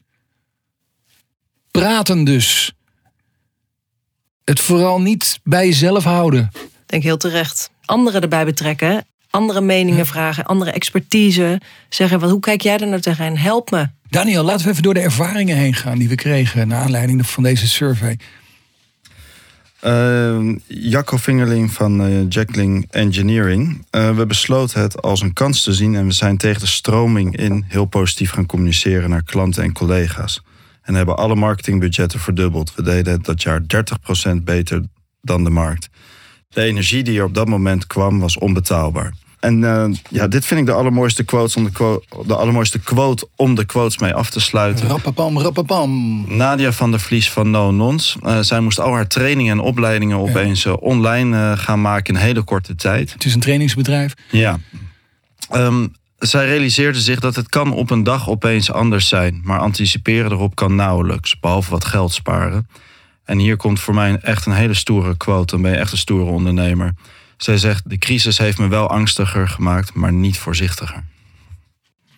praten 1.71 2.25
dus. 2.25 2.73
Het 4.45 4.61
vooral 4.61 5.01
niet 5.01 5.41
bij 5.43 5.67
jezelf 5.67 6.05
houden. 6.05 6.51
Ik 6.53 6.71
denk 6.87 7.03
heel 7.03 7.17
terecht. 7.17 7.71
Anderen 7.85 8.23
erbij 8.23 8.45
betrekken. 8.45 9.07
Andere 9.31 9.61
meningen 9.61 10.07
vragen. 10.07 10.45
Andere 10.45 10.71
expertise. 10.71 11.61
Zeggen, 11.89 12.21
wat, 12.21 12.31
hoe 12.31 12.41
kijk 12.41 12.61
jij 12.61 12.79
er 12.79 12.87
nou 12.87 13.01
tegenaan? 13.01 13.37
Help 13.37 13.71
me. 13.71 13.89
Daniel, 14.15 14.45
laten 14.45 14.65
we 14.65 14.71
even 14.71 14.83
door 14.83 14.95
de 14.95 15.01
ervaringen 15.01 15.57
heen 15.57 15.75
gaan 15.75 15.99
die 15.99 16.09
we 16.09 16.15
kregen 16.15 16.69
naar 16.69 16.83
aanleiding 16.83 17.27
van 17.27 17.43
deze 17.43 17.69
survey. 17.69 18.19
Uh, 19.85 20.57
Jacco 20.67 21.17
Vingerling 21.17 21.73
van 21.73 22.07
uh, 22.07 22.29
Jackling 22.29 22.87
Engineering. 22.91 23.87
Uh, 23.91 24.17
we 24.17 24.27
besloten 24.27 24.81
het 24.81 25.03
als 25.03 25.21
een 25.21 25.33
kans 25.33 25.63
te 25.63 25.73
zien 25.73 25.95
en 25.95 26.07
we 26.07 26.13
zijn 26.13 26.37
tegen 26.37 26.61
de 26.61 26.67
stroming 26.67 27.37
in 27.37 27.65
heel 27.69 27.85
positief 27.85 28.31
gaan 28.31 28.47
communiceren 28.47 29.11
naar 29.11 29.23
klanten 29.23 29.63
en 29.63 29.73
collega's. 29.73 30.43
En 30.83 30.95
hebben 30.95 31.17
alle 31.17 31.35
marketingbudgetten 31.35 32.21
verdubbeld. 32.21 32.75
We 32.75 32.83
deden 32.83 33.13
het 33.13 33.25
dat 33.25 33.43
jaar 33.43 33.61
30% 34.31 34.37
beter 34.43 34.83
dan 35.21 35.45
de 35.45 35.51
markt. 35.51 35.89
De 36.49 36.63
energie 36.63 37.03
die 37.03 37.19
er 37.19 37.25
op 37.25 37.35
dat 37.35 37.49
moment 37.49 37.87
kwam 37.87 38.21
was 38.21 38.39
onbetaalbaar. 38.39 39.13
En 39.45 39.63
uh, 39.63 39.85
ja, 40.11 40.29
dit 40.29 40.47
vind 40.47 40.61
ik 40.61 40.67
de 40.67 40.73
allermooiste, 40.73 41.25
quotes 41.25 41.57
om 41.57 41.65
de, 41.65 41.71
quote, 41.71 42.07
de 42.27 42.35
allermooiste 42.35 42.79
quote 42.79 43.29
om 43.37 43.55
de 43.55 43.65
quotes 43.65 43.99
mee 43.99 44.15
af 44.15 44.31
te 44.31 44.41
sluiten. 44.41 44.89
Rappapam, 44.89 45.39
rappapam. 45.39 46.25
Nadia 46.37 46.73
van 46.73 46.91
der 46.91 47.01
Vlies 47.01 47.31
van 47.31 47.51
No 47.51 47.71
Nons. 47.71 48.17
Uh, 48.23 48.39
zij 48.41 48.61
moest 48.61 48.81
al 48.81 48.93
haar 48.93 49.07
trainingen 49.07 49.53
en 49.53 49.61
opleidingen 49.61 50.19
opeens 50.19 50.63
ja. 50.63 50.73
online 50.73 51.37
uh, 51.37 51.59
gaan 51.59 51.81
maken 51.81 52.15
in 52.15 52.21
hele 52.21 52.43
korte 52.43 52.75
tijd. 52.75 53.13
Het 53.13 53.25
is 53.25 53.35
een 53.35 53.41
trainingsbedrijf. 53.41 54.15
Ja. 54.31 54.59
Um, 55.53 55.95
zij 56.19 56.47
realiseerde 56.47 57.01
zich 57.01 57.21
dat 57.21 57.37
het 57.37 57.49
kan 57.49 57.73
op 57.73 57.91
een 57.91 58.05
dag 58.05 58.29
opeens 58.29 58.73
anders 58.73 59.09
zijn. 59.09 59.41
Maar 59.43 59.59
anticiperen 59.59 60.31
erop 60.31 60.55
kan 60.55 60.75
nauwelijks, 60.75 61.41
behalve 61.41 61.71
wat 61.71 61.85
geld 61.85 62.13
sparen. 62.13 62.69
En 63.25 63.39
hier 63.39 63.57
komt 63.57 63.81
voor 63.81 63.95
mij 63.95 64.19
echt 64.23 64.47
een 64.47 64.53
hele 64.53 64.75
stoere 64.75 65.17
quote. 65.17 65.53
Dan 65.53 65.63
ben 65.63 65.71
je 65.71 65.77
echt 65.77 65.93
een 65.93 65.99
stoere 65.99 66.31
ondernemer. 66.31 66.95
Zij 67.37 67.59
zegt, 67.59 67.91
de 67.91 67.99
crisis 67.99 68.39
heeft 68.39 68.59
me 68.59 68.69
wel 68.69 68.89
angstiger 68.89 69.49
gemaakt, 69.49 69.95
maar 69.95 70.13
niet 70.13 70.39
voorzichtiger. 70.39 71.05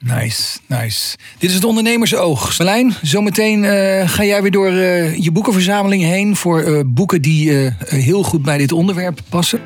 Nice, 0.00 0.59
nice. 0.66 1.16
Dit 1.38 1.48
is 1.50 1.55
het 1.57 1.64
ondernemersoog. 1.64 2.59
Marlijn, 2.59 2.94
zometeen 3.02 3.62
uh, 3.62 4.09
ga 4.09 4.24
jij 4.24 4.42
weer 4.42 4.50
door 4.50 4.72
uh, 4.72 5.16
je 5.16 5.31
boekenverzameling 5.31 6.02
heen... 6.02 6.37
voor 6.37 6.62
uh, 6.62 6.81
boeken 6.87 7.22
die 7.22 7.72
heel 7.85 8.22
goed 8.22 8.42
bij 8.42 8.59
dit 8.59 8.72
onderwerp 8.72 9.20
passen. 9.29 9.61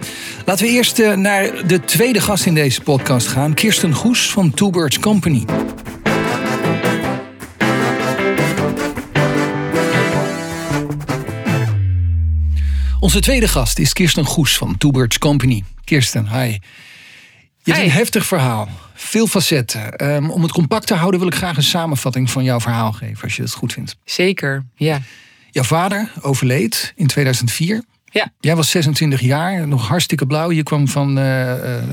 Laten 0.47 0.67
we 0.67 0.73
eerst 0.73 0.99
naar 1.17 1.67
de 1.67 1.81
tweede 1.85 2.21
gast 2.21 2.47
in 2.47 2.55
deze 2.55 2.81
podcast 2.81 3.27
gaan. 3.27 3.55
Kirsten 3.55 3.95
Goes 3.95 4.31
van 4.31 4.51
Two 4.51 4.71
Birds 4.71 4.99
Company. 4.99 5.45
Onze 13.01 13.21
tweede 13.21 13.49
gast 13.49 13.79
is 13.79 13.93
Kirsten 13.93 14.25
Goes 14.25 14.57
van 14.57 14.77
Two 14.79 14.91
Birds 14.91 15.19
Company. 15.19 15.65
Kirsten, 15.85 16.29
hi. 16.29 16.59
Je 17.63 17.73
hebt 17.73 17.85
een 17.85 17.91
heftig 17.91 18.27
verhaal. 18.27 18.69
Veel 18.95 19.27
facetten. 19.27 20.11
Um, 20.11 20.31
om 20.31 20.43
het 20.43 20.53
compact 20.53 20.87
te 20.87 20.95
houden 20.95 21.21
wil 21.21 21.29
ik 21.29 21.35
graag 21.35 21.57
een 21.57 21.63
samenvatting 21.63 22.31
van 22.31 22.45
jouw 22.45 22.61
verhaal 22.61 22.93
geven, 22.93 23.23
als 23.23 23.37
je 23.37 23.43
het 23.43 23.53
goed 23.53 23.73
vindt. 23.73 23.97
Zeker, 24.05 24.65
ja. 24.75 25.01
Jouw 25.51 25.65
vader 25.65 26.13
overleed 26.21 26.93
in 26.97 27.07
2004. 27.07 27.85
Ja. 28.05 28.33
Jij 28.41 28.57
was 28.57 28.71
26 28.71 29.21
jaar, 29.21 29.69
nog 29.69 29.89
hartstikke 29.89 30.27
blauw. 30.27 30.51
Je 30.51 30.63
kwam 30.63 30.89
van 30.89 31.09
uh, 31.09 31.15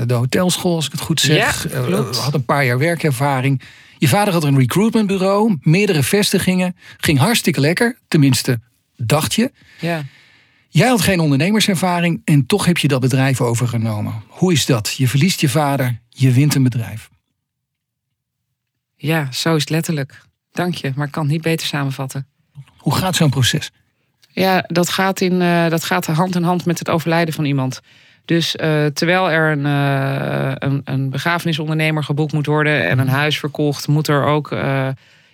de 0.06 0.14
hotelschool, 0.14 0.74
als 0.74 0.86
ik 0.86 0.92
het 0.92 1.00
goed 1.00 1.20
zeg. 1.20 1.72
Ja, 1.72 1.80
klopt. 1.80 2.16
Uh, 2.16 2.22
had 2.22 2.34
een 2.34 2.44
paar 2.44 2.64
jaar 2.64 2.78
werkervaring. 2.78 3.62
Je 3.98 4.08
vader 4.08 4.32
had 4.32 4.44
een 4.44 4.58
recruitmentbureau, 4.58 5.56
meerdere 5.60 6.02
vestigingen. 6.02 6.76
Ging 6.96 7.18
hartstikke 7.18 7.60
lekker, 7.60 7.98
tenminste 8.08 8.60
dacht 8.96 9.34
je. 9.34 9.52
Ja. 9.80 10.04
Jij 10.68 10.88
had 10.88 11.00
geen 11.00 11.20
ondernemerservaring 11.20 12.22
en 12.24 12.46
toch 12.46 12.64
heb 12.64 12.78
je 12.78 12.88
dat 12.88 13.00
bedrijf 13.00 13.40
overgenomen. 13.40 14.22
Hoe 14.28 14.52
is 14.52 14.66
dat? 14.66 14.94
Je 14.96 15.08
verliest 15.08 15.40
je 15.40 15.48
vader, 15.48 16.00
je 16.08 16.32
wint 16.32 16.54
een 16.54 16.62
bedrijf. 16.62 17.10
Ja, 18.96 19.32
zo 19.32 19.54
is 19.54 19.60
het 19.60 19.70
letterlijk. 19.70 20.22
Dank 20.52 20.74
je, 20.74 20.92
maar 20.96 21.06
ik 21.06 21.12
kan 21.12 21.22
het 21.22 21.32
niet 21.32 21.42
beter 21.42 21.66
samenvatten. 21.66 22.26
Hoe 22.76 22.94
gaat 22.94 23.16
zo'n 23.16 23.30
proces? 23.30 23.70
Ja, 24.30 24.64
dat 24.66 24.88
gaat, 24.88 25.20
in, 25.20 25.40
uh, 25.40 25.68
dat 25.68 25.84
gaat 25.84 26.06
hand 26.06 26.36
in 26.36 26.42
hand 26.42 26.64
met 26.64 26.78
het 26.78 26.90
overlijden 26.90 27.34
van 27.34 27.44
iemand. 27.44 27.80
Dus 28.24 28.56
uh, 28.56 28.86
terwijl 28.86 29.30
er 29.30 29.52
een, 29.52 29.64
uh, 29.64 30.52
een, 30.54 30.80
een, 30.84 31.10
begrafenisondernemer 31.10 32.04
geboekt 32.04 32.32
moet 32.32 32.46
worden 32.46 32.88
en 32.88 32.98
een 32.98 33.08
huis 33.08 33.38
verkocht, 33.38 33.88
moet 33.88 34.08
er 34.08 34.24
ook 34.24 34.56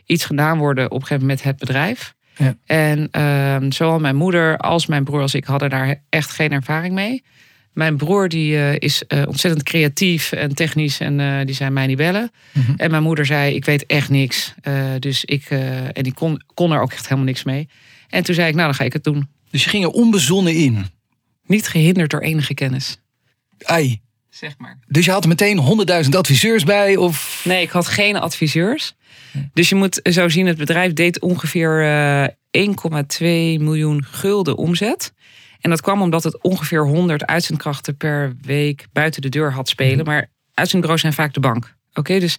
iets 0.05 0.25
gedaan 0.25 0.59
worden 0.59 0.85
op 0.85 1.01
een 1.01 1.07
gegeven 1.07 1.21
moment 1.21 1.45
met 1.45 1.53
het 1.53 1.59
bedrijf. 1.59 2.15
Ja. 2.37 2.57
En 2.65 3.09
uh, 3.13 3.71
zowel 3.71 3.99
mijn 3.99 4.17
moeder 4.17 4.57
als 4.57 4.87
mijn 4.87 5.05
broer 5.05 5.21
als 5.21 5.35
ik 5.35 5.45
hadden 5.45 5.71
daar 5.71 6.03
echt 6.09 6.31
geen 6.31 6.53
ervaring 6.53 6.95
mee. 6.95 7.23
Mijn 7.73 7.97
broer 7.97 8.29
die, 8.29 8.53
uh, 8.53 8.75
is 8.79 9.03
uh, 9.09 9.23
ontzettend 9.27 9.63
creatief 9.63 10.33
en 10.33 10.55
technisch 10.55 11.01
en 11.01 11.47
die 11.47 11.55
zei 11.55 11.71
mij 11.71 11.87
niet 11.87 11.97
bellen. 11.97 12.31
Mhm. 12.53 12.59
Mm 12.59 12.65
-hmm. 12.67 12.75
En 12.77 12.91
mijn 12.91 13.03
moeder 13.03 13.27
zei 13.27 13.55
ik 13.55 13.65
weet 13.65 13.87
echt 13.87 14.09
niks. 14.09 14.55
dus 14.99 15.25
ik, 15.25 15.47
en 15.93 16.03
die 16.03 16.15
kon, 16.15 16.43
kon 16.55 16.73
er 16.73 16.81
ook 16.81 16.93
echt 16.93 17.05
helemaal 17.05 17.25
niks 17.25 17.45
mee. 17.45 17.69
En 18.09 18.23
toen 18.23 18.35
zei 18.35 18.49
ik 18.49 18.55
nou 18.55 18.67
dan 18.67 18.77
ga 18.77 18.85
ik 18.85 18.93
het 18.93 19.05
doen. 19.05 19.29
Dus 19.51 19.65
je 19.65 19.71
ging 19.71 19.85
er 19.85 19.91
onbezonnen 19.91 20.55
in? 20.55 20.87
Niet 21.47 21.69
gehinderd 21.69 22.11
door 22.11 22.21
enige 22.21 22.55
kennis. 22.55 22.99
Ai. 23.63 24.01
Zeg 24.35 24.59
maar. 24.59 24.79
Dus 24.87 25.05
je 25.05 25.11
had 25.11 25.27
meteen 25.27 25.87
100.000 26.05 26.11
adviseurs 26.11 26.65
bij? 26.65 26.97
Of? 26.97 27.41
Nee, 27.45 27.63
ik 27.63 27.71
had 27.71 27.87
geen 27.87 28.17
adviseurs. 28.17 28.95
Dus 29.53 29.69
je 29.69 29.75
moet 29.75 30.01
zo 30.03 30.29
zien, 30.29 30.47
het 30.47 30.57
bedrijf 30.57 30.93
deed 30.93 31.21
ongeveer 31.21 31.83
uh, 31.83 32.69
1,2 32.69 33.63
miljoen 33.63 34.05
gulden 34.05 34.57
omzet. 34.57 35.13
En 35.61 35.71
dat 35.71 35.81
kwam 35.81 36.03
omdat 36.03 36.25
het 36.25 36.43
ongeveer 36.43 36.87
100 36.87 37.27
uitzendkrachten 37.27 37.97
per 37.97 38.37
week 38.41 38.87
buiten 38.93 39.23
de 39.23 39.29
deur 39.29 39.53
had 39.53 39.69
spelen. 39.69 39.99
Mm. 39.99 40.05
Maar 40.05 40.31
uitzendbureaus 40.55 41.01
zijn 41.01 41.13
vaak 41.13 41.35
de 41.35 41.41
bank. 41.41 41.75
Oké, 41.89 41.99
okay, 41.99 42.19
dus 42.19 42.39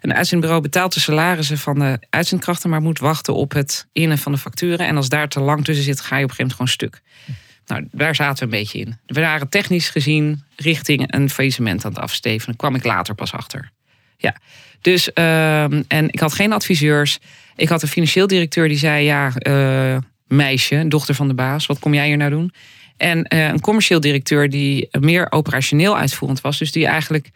een 0.00 0.14
uitzendbureau 0.14 0.62
betaalt 0.62 0.94
de 0.94 1.00
salarissen 1.00 1.58
van 1.58 1.78
de 1.78 1.98
uitzendkrachten, 2.10 2.70
maar 2.70 2.82
moet 2.82 2.98
wachten 2.98 3.34
op 3.34 3.52
het 3.52 3.88
innen 3.92 4.18
van 4.18 4.32
de 4.32 4.38
facturen. 4.38 4.86
En 4.86 4.96
als 4.96 5.08
daar 5.08 5.28
te 5.28 5.40
lang 5.40 5.64
tussen 5.64 5.84
zit, 5.84 6.00
ga 6.00 6.16
je 6.16 6.24
op 6.24 6.30
een 6.30 6.36
gegeven 6.36 6.56
moment 6.58 6.78
gewoon 6.78 6.92
stuk. 6.92 7.43
Nou, 7.66 7.88
daar 7.92 8.14
zaten 8.14 8.38
we 8.38 8.54
een 8.54 8.60
beetje 8.60 8.78
in. 8.78 8.98
We 9.06 9.20
waren 9.20 9.48
technisch 9.48 9.88
gezien 9.88 10.42
richting 10.56 11.14
een 11.14 11.30
faillissement 11.30 11.84
aan 11.84 11.90
het 11.90 12.00
afsteven. 12.00 12.46
Daar 12.46 12.56
kwam 12.56 12.74
ik 12.74 12.84
later 12.84 13.14
pas 13.14 13.32
achter. 13.32 13.70
Ja, 14.16 14.36
dus 14.80 15.10
uh, 15.14 15.62
en 15.62 16.08
ik 16.08 16.20
had 16.20 16.32
geen 16.32 16.52
adviseurs. 16.52 17.18
Ik 17.56 17.68
had 17.68 17.82
een 17.82 17.88
financieel 17.88 18.26
directeur 18.26 18.68
die 18.68 18.76
zei: 18.76 19.04
Ja, 19.04 19.32
uh, 19.46 19.96
meisje, 20.26 20.84
dochter 20.88 21.14
van 21.14 21.28
de 21.28 21.34
baas, 21.34 21.66
wat 21.66 21.78
kom 21.78 21.94
jij 21.94 22.06
hier 22.06 22.16
nou 22.16 22.30
doen? 22.30 22.52
En 22.96 23.26
uh, 23.34 23.46
een 23.48 23.60
commercieel 23.60 24.00
directeur 24.00 24.50
die 24.50 24.88
meer 25.00 25.32
operationeel 25.32 25.98
uitvoerend 25.98 26.40
was. 26.40 26.58
Dus 26.58 26.72
die 26.72 26.86
eigenlijk 26.86 27.30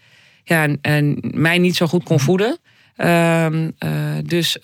ja, 0.44 0.68
en 0.80 1.18
mij 1.20 1.58
niet 1.58 1.76
zo 1.76 1.86
goed 1.86 2.04
kon 2.04 2.20
voeden. 2.20 2.58
Uh, 2.96 3.46
dus 4.24 4.58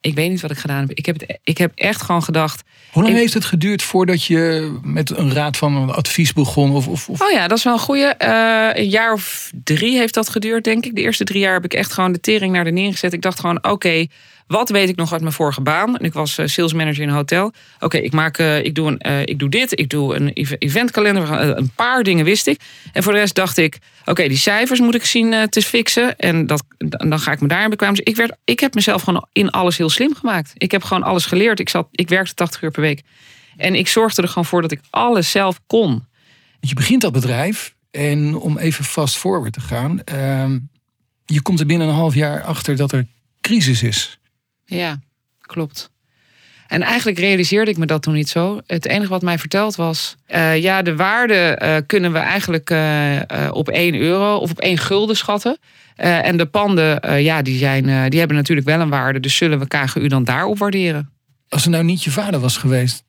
ik 0.00 0.14
weet 0.14 0.30
niet 0.30 0.40
wat 0.40 0.50
ik 0.50 0.58
gedaan 0.58 0.80
heb. 0.80 0.90
Ik 0.90 1.06
heb, 1.06 1.20
het, 1.20 1.38
ik 1.44 1.58
heb 1.58 1.72
echt 1.74 2.02
gewoon 2.02 2.22
gedacht. 2.22 2.62
Hoe 2.90 3.02
lang 3.02 3.14
ik, 3.14 3.20
heeft 3.20 3.34
het 3.34 3.44
geduurd 3.44 3.82
voordat 3.82 4.24
je 4.24 4.72
met 4.82 5.16
een 5.16 5.32
raad 5.32 5.56
van 5.56 5.76
een 5.76 5.90
advies 5.90 6.32
begon? 6.32 6.70
Of, 6.70 6.88
of, 6.88 7.08
of... 7.08 7.20
Oh 7.20 7.30
ja, 7.30 7.48
dat 7.48 7.58
is 7.58 7.64
wel 7.64 7.72
een 7.72 7.78
goede. 7.78 8.14
Uh, 8.18 8.82
een 8.82 8.88
jaar 8.88 9.12
of 9.12 9.50
drie 9.64 9.96
heeft 9.96 10.14
dat 10.14 10.28
geduurd, 10.28 10.64
denk 10.64 10.86
ik. 10.86 10.94
De 10.94 11.00
eerste 11.00 11.24
drie 11.24 11.40
jaar 11.40 11.52
heb 11.52 11.64
ik 11.64 11.74
echt 11.74 11.92
gewoon 11.92 12.12
de 12.12 12.20
tering 12.20 12.52
naar 12.52 12.64
de 12.64 12.70
neergezet. 12.70 13.12
Ik 13.12 13.22
dacht 13.22 13.40
gewoon, 13.40 13.56
oké, 13.56 13.68
okay, 13.68 14.10
wat 14.46 14.70
weet 14.70 14.88
ik 14.88 14.96
nog 14.96 15.12
uit 15.12 15.20
mijn 15.20 15.32
vorige 15.32 15.60
baan? 15.60 15.96
En 15.96 16.04
ik 16.04 16.12
was 16.12 16.38
uh, 16.38 16.46
sales 16.46 16.72
manager 16.72 17.02
in 17.02 17.08
een 17.08 17.14
hotel. 17.14 17.46
Oké, 17.46 17.84
okay, 17.84 18.00
ik 18.00 18.12
maak, 18.12 18.38
uh, 18.38 18.64
ik, 18.64 18.74
doe 18.74 18.96
een, 18.98 19.26
ik 19.26 19.38
doe 19.38 19.48
dit, 19.48 19.78
ik 19.78 19.88
doe 19.88 20.14
een 20.14 20.32
eventkalender. 20.58 21.30
Een 21.30 21.72
paar 21.74 22.02
dingen 22.02 22.24
wist 22.24 22.46
ik. 22.46 22.60
En 22.92 23.02
voor 23.02 23.12
de 23.12 23.18
rest 23.18 23.34
dacht 23.34 23.56
ik, 23.56 23.78
oké, 24.00 24.10
okay, 24.10 24.28
die 24.28 24.36
cijfers 24.36 24.80
moet 24.80 24.94
ik 24.94 25.04
zien 25.04 25.48
te 25.48 25.62
fixen. 25.62 26.16
En 26.16 26.46
dat, 26.46 26.62
dan 26.78 27.20
ga 27.20 27.32
ik 27.32 27.40
me 27.40 27.48
daarin 27.48 27.70
bekwamen. 27.70 27.96
Dus 27.96 28.04
ik, 28.04 28.16
werd, 28.16 28.36
ik 28.44 28.60
heb 28.60 28.74
mezelf 28.74 29.02
gewoon 29.02 29.26
in 29.32 29.50
alles 29.50 29.76
heel 29.76 29.89
slim 29.90 30.14
gemaakt. 30.14 30.52
Ik 30.54 30.70
heb 30.70 30.82
gewoon 30.82 31.02
alles 31.02 31.26
geleerd. 31.26 31.60
Ik, 31.60 31.68
zat, 31.68 31.88
ik 31.90 32.08
werkte 32.08 32.34
80 32.34 32.62
uur 32.62 32.70
per 32.70 32.82
week. 32.82 33.02
En 33.56 33.74
ik 33.74 33.88
zorgde 33.88 34.22
er 34.22 34.28
gewoon 34.28 34.44
voor 34.44 34.62
dat 34.62 34.72
ik 34.72 34.80
alles 34.90 35.30
zelf 35.30 35.60
kon. 35.66 36.06
Je 36.60 36.74
begint 36.74 37.00
dat 37.00 37.12
bedrijf. 37.12 37.74
En 37.90 38.34
om 38.36 38.58
even 38.58 38.84
fast 38.84 39.16
forward 39.16 39.52
te 39.52 39.60
gaan. 39.60 40.00
Uh, 40.12 40.56
je 41.24 41.42
komt 41.42 41.60
er 41.60 41.66
binnen 41.66 41.88
een 41.88 41.94
half 41.94 42.14
jaar 42.14 42.42
achter 42.42 42.76
dat 42.76 42.92
er 42.92 43.06
crisis 43.40 43.82
is. 43.82 44.18
Ja, 44.64 45.00
klopt. 45.40 45.90
En 46.70 46.82
eigenlijk 46.82 47.18
realiseerde 47.18 47.70
ik 47.70 47.76
me 47.76 47.86
dat 47.86 48.02
toen 48.02 48.14
niet 48.14 48.28
zo. 48.28 48.60
Het 48.66 48.86
enige 48.86 49.10
wat 49.10 49.22
mij 49.22 49.38
verteld 49.38 49.74
was... 49.74 50.16
Uh, 50.28 50.58
ja, 50.58 50.82
de 50.82 50.96
waarde 50.96 51.58
uh, 51.62 51.76
kunnen 51.86 52.12
we 52.12 52.18
eigenlijk 52.18 52.70
uh, 52.70 53.20
op 53.50 53.68
1 53.68 53.94
euro 53.94 54.36
of 54.36 54.50
op 54.50 54.58
1 54.58 54.78
gulden 54.78 55.16
schatten. 55.16 55.58
En 56.00 56.36
de 56.36 56.46
panden, 56.46 57.22
ja, 57.22 57.42
die, 57.42 57.58
zijn, 57.58 58.10
die 58.10 58.18
hebben 58.18 58.36
natuurlijk 58.36 58.66
wel 58.66 58.80
een 58.80 58.88
waarde. 58.88 59.20
Dus 59.20 59.36
zullen 59.36 59.58
we 59.58 59.66
KGU 59.66 60.06
dan 60.06 60.24
daarop 60.24 60.58
waarderen? 60.58 61.10
Als 61.48 61.64
er 61.64 61.70
nou 61.70 61.84
niet 61.84 62.04
je 62.04 62.10
vader 62.10 62.40
was 62.40 62.56
geweest... 62.56 63.04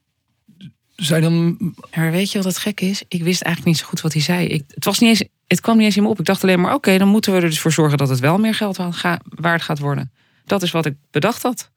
Zou 0.95 1.21
je 1.21 1.30
dan... 1.30 1.58
Maar 1.95 2.12
weet 2.12 2.32
je 2.32 2.38
wat 2.38 2.47
het 2.47 2.58
gek 2.58 2.82
is? 2.82 3.04
Ik 3.08 3.23
wist 3.23 3.41
eigenlijk 3.41 3.65
niet 3.65 3.77
zo 3.77 3.89
goed 3.89 4.01
wat 4.01 4.13
hij 4.13 4.21
zei. 4.21 4.47
Ik, 4.47 4.63
het, 4.67 4.86
was 4.86 4.99
niet 4.99 5.10
eens, 5.10 5.30
het 5.47 5.62
kwam 5.62 5.77
niet 5.77 5.86
eens 5.86 5.97
in 5.97 6.04
me 6.04 6.10
op. 6.10 6.19
Ik 6.19 6.25
dacht 6.25 6.43
alleen 6.43 6.60
maar, 6.60 6.73
oké, 6.73 6.88
okay, 6.88 6.97
dan 6.97 7.08
moeten 7.08 7.32
we 7.34 7.39
er 7.39 7.49
dus 7.49 7.60
voor 7.60 7.71
zorgen... 7.71 7.97
dat 7.97 8.10
het 8.10 8.19
wel 8.19 8.38
meer 8.38 8.56
geld 8.56 8.80
waard 9.23 9.62
gaat 9.62 9.80
worden. 9.80 10.12
Dat 10.45 10.62
is 10.62 10.71
wat 10.71 10.86
ik 10.86 10.95
bedacht 11.12 11.41
had. 11.41 11.71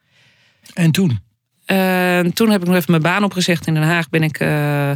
En 0.74 0.90
toen? 0.90 1.20
Eh, 1.64 2.20
toen 2.20 2.50
heb 2.50 2.60
ik 2.60 2.66
nog 2.66 2.76
even 2.76 2.90
mijn 2.90 3.02
baan 3.02 3.24
opgezegd 3.24 3.66
in 3.66 3.74
Den 3.74 3.82
Haag. 3.82 4.08
Ben 4.08 4.22
ik 4.22 4.38
eh, 4.38 4.90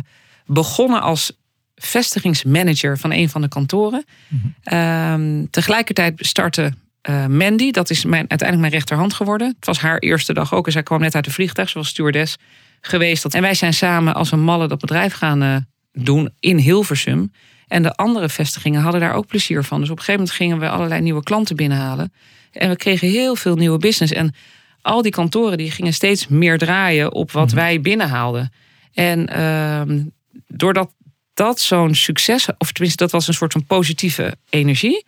begonnen 0.47 1.03
als 1.03 1.38
vestigingsmanager 1.79 2.99
van 2.99 3.13
een 3.13 3.29
van 3.29 3.41
de 3.41 3.49
kantoren. 3.49 4.05
Ehm, 4.63 5.45
tegelijkertijd 5.51 6.15
startte 6.17 6.73
eh, 7.01 7.27
Mandy, 7.27 7.71
dat 7.71 7.91
is 7.91 8.05
mijn, 8.05 8.25
uiteindelijk 8.29 8.61
mijn 8.61 8.73
rechterhand 8.73 9.15
geworden. 9.15 9.49
Het 9.57 9.67
was 9.67 9.79
haar 9.79 9.99
eerste 9.99 10.33
dag 10.33 10.55
ook 10.55 10.67
en 10.67 10.73
zij 10.73 10.83
kwam 10.83 11.01
net 11.01 11.15
uit 11.15 11.25
de 11.25 11.31
vliegtuig, 11.31 11.73
was 11.73 11.89
stewardess 11.89 12.37
geweest. 12.81 13.25
En 13.25 13.43
wij 13.43 13.55
zijn 13.55 13.75
samen 13.75 14.15
als 14.15 14.33
een 14.33 14.41
malle 14.41 14.69
dat 14.69 14.79
bedrijf 14.79 15.13
gaan 15.13 15.43
eh, 15.43 15.57
doen 15.93 16.31
in 16.41 16.57
Hilversum. 16.57 17.33
En 17.69 17.83
de 17.83 17.95
andere 17.95 18.29
vestigingen 18.29 18.81
hadden 18.81 19.01
daar 19.01 19.15
ook 19.15 19.27
plezier 19.27 19.65
van. 19.65 19.81
Dus 19.81 19.91
op 19.91 19.99
een 19.99 20.05
gegeven 20.05 20.21
moment 20.21 20.39
gingen 20.39 20.59
we 20.59 20.69
allerlei 20.69 21.01
nieuwe 21.01 21.23
klanten 21.23 21.57
binnenhalen. 21.57 22.13
En 22.53 22.69
we 22.69 22.77
kregen 22.77 23.09
heel 23.09 23.37
veel 23.37 23.57
nieuwe 23.57 23.79
business. 23.79 24.13
En 24.13 24.35
al 24.83 25.03
die 25.03 25.13
kantoren 25.13 25.59
die 25.59 25.71
gingen 25.71 25.93
steeds 25.93 26.29
meer 26.29 26.59
draaien 26.59 27.13
op 27.13 27.33
wat 27.33 27.53
wij 27.53 27.81
binnenhaalden. 27.81 28.53
En 28.95 29.27
ehm, 29.27 30.01
doordat 30.47 30.91
dat 31.39 31.61
zo'n 31.61 31.95
succes, 31.95 32.49
of 32.59 32.73
tenminste 32.73 33.03
dat 33.03 33.13
was 33.13 33.29
een 33.29 33.35
soort 33.35 33.53
van 33.53 33.65
positieve 33.65 34.37
energie, 34.49 35.05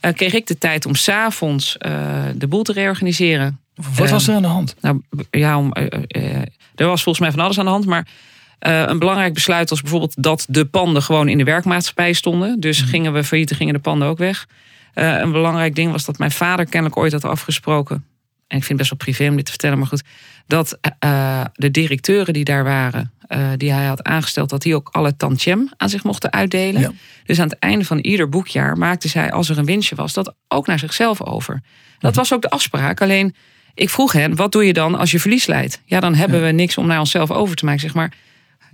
eh, 0.00 0.12
kreeg 0.12 0.32
ik 0.32 0.46
de 0.46 0.58
tijd 0.58 0.86
om 0.86 0.94
s'avonds 0.94 1.76
eh 1.78 2.24
de 2.34 2.46
boel 2.46 2.62
te 2.62 2.72
reorganiseren. 2.72 3.60
Wat 3.96 4.10
was 4.10 4.28
er 4.28 4.34
aan 4.34 4.42
de 4.42 4.48
hand? 4.48 4.74
Nou 4.80 5.02
ja, 5.30 5.58
om, 5.58 5.72
eh, 5.72 6.40
er 6.74 6.86
was 6.86 7.02
volgens 7.02 7.18
mij 7.18 7.30
van 7.30 7.44
alles 7.44 7.58
aan 7.58 7.64
de 7.64 7.70
hand, 7.70 7.86
maar 7.86 8.06
een 8.58 8.98
belangrijk 8.98 9.34
besluit 9.34 9.70
was 9.70 9.80
bijvoorbeeld 9.80 10.22
dat 10.22 10.46
de 10.48 10.64
panden 10.64 11.02
gewoon 11.02 11.28
in 11.28 11.38
de 11.38 11.44
werkmaatschappij 11.44 12.12
stonden. 12.12 12.60
Dus 12.60 12.80
gingen 12.80 13.12
we 13.12 13.24
failliet, 13.24 13.54
gingen 13.54 13.74
de 13.74 13.80
panden 13.80 14.08
ook 14.08 14.18
weg. 14.18 14.46
Een 14.94 15.32
belangrijk 15.32 15.74
ding 15.74 15.92
was 15.92 16.04
dat 16.04 16.18
mijn 16.18 16.30
vader 16.30 16.64
kennelijk 16.64 16.98
ooit 16.98 17.12
had 17.12 17.24
afgesproken. 17.24 17.96
En 18.46 18.56
ik 18.56 18.64
vind 18.64 18.68
het 18.68 18.76
best 18.76 18.90
wel 18.90 18.98
privé 18.98 19.28
om 19.28 19.36
dit 19.36 19.44
te 19.44 19.50
vertellen, 19.50 19.78
maar 19.78 19.86
goed. 19.86 20.02
Dat 20.46 20.78
de 21.52 21.70
directeuren 21.70 22.32
die 22.32 22.44
daar 22.44 22.64
waren, 22.64 23.12
eh, 23.26 23.48
die 23.56 23.72
hij 23.72 23.86
had 23.86 24.02
aangesteld, 24.02 24.50
dat 24.50 24.62
die 24.62 24.74
ook 24.74 24.88
alle 24.92 25.16
tantiem 25.16 25.70
aan 25.76 25.88
zich 25.88 26.04
mochten 26.04 26.32
uitdelen. 26.32 26.80
Ja. 26.80 26.92
Dus 27.24 27.40
aan 27.40 27.48
het 27.48 27.58
einde 27.58 27.84
van 27.84 27.98
ieder 27.98 28.28
boekjaar 28.28 28.76
maakte 28.78 29.08
zij, 29.08 29.30
als 29.32 29.48
er 29.48 29.58
een 29.58 29.64
winstje 29.64 29.94
was, 29.94 30.12
dat 30.12 30.34
ook 30.48 30.66
naar 30.66 30.78
zichzelf 30.78 31.22
over. 31.22 31.62
Dat 31.98 32.14
was 32.14 32.32
ook 32.32 32.42
de 32.42 32.50
afspraak. 32.50 33.00
Alleen 33.02 33.34
ik 33.74 33.90
vroeg 33.90 34.12
hen, 34.12 34.36
wat 34.36 34.52
doe 34.52 34.64
je 34.66 34.72
dan 34.72 34.94
als 34.94 35.10
je 35.10 35.20
verlies 35.20 35.46
leidt? 35.46 35.80
Ja, 35.84 36.00
dan 36.00 36.14
hebben 36.14 36.42
we 36.44 36.50
niks 36.50 36.78
om 36.78 36.86
naar 36.86 36.98
onszelf 36.98 37.30
over 37.30 37.56
te 37.56 37.64
maken, 37.64 37.80
zeg 37.80 37.94
maar. 37.94 38.12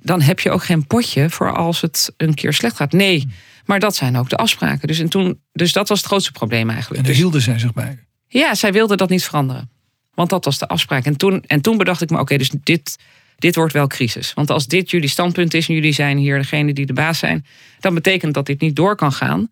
Dan 0.02 0.20
heb 0.20 0.40
je 0.40 0.50
ook 0.50 0.64
geen 0.64 0.86
potje 0.86 1.30
voor 1.30 1.54
als 1.56 1.80
het 1.80 2.12
een 2.16 2.34
keer 2.34 2.52
slecht 2.52 2.76
gaat. 2.76 2.92
Nee, 2.92 3.28
maar 3.64 3.80
dat 3.80 3.94
zijn 3.96 4.16
ook 4.16 4.28
de 4.28 4.36
afspraken. 4.36 4.88
Dus, 4.88 4.98
en 4.98 5.08
toen, 5.08 5.40
dus 5.52 5.72
dat 5.72 5.88
was 5.88 5.98
het 5.98 6.06
grootste 6.06 6.32
probleem 6.32 6.70
eigenlijk. 6.70 6.98
En 6.98 7.04
daar 7.04 7.12
Dus- 7.12 7.22
hielden 7.22 7.40
zij 7.40 7.58
zich 7.58 7.72
bij. 7.72 7.98
ja, 8.26 8.54
zij 8.54 8.72
wilde 8.72 8.96
dat 8.96 9.08
niet 9.08 9.24
veranderen. 9.24 9.70
Want 10.14 10.30
dat 10.30 10.44
was 10.44 10.58
de 10.58 10.68
afspraak. 10.68 11.04
En 11.04 11.16
toen, 11.16 11.42
en 11.46 11.60
toen 11.60 11.76
bedacht 11.76 12.02
ik 12.02 12.10
me, 12.10 12.18
oké, 12.18 12.36
dus 12.36 12.50
dit, 12.62 12.98
dit 13.42 13.54
wordt 13.54 13.72
wel 13.72 13.86
crisis. 13.86 14.34
Want 14.34 14.50
als 14.50 14.66
dit 14.66 14.90
jullie 14.90 15.08
standpunt 15.08 15.54
is 15.54 15.68
en 15.68 15.74
jullie 15.74 15.92
zijn 15.92 16.16
hier 16.18 16.38
degene 16.38 16.72
die 16.72 16.86
de 16.86 16.92
baas 16.92 17.18
zijn, 17.18 17.46
dan 17.80 17.94
betekent 17.94 18.34
dat 18.34 18.46
dit 18.46 18.60
niet 18.60 18.76
door 18.76 18.96
kan 18.96 19.12
gaan. 19.12 19.50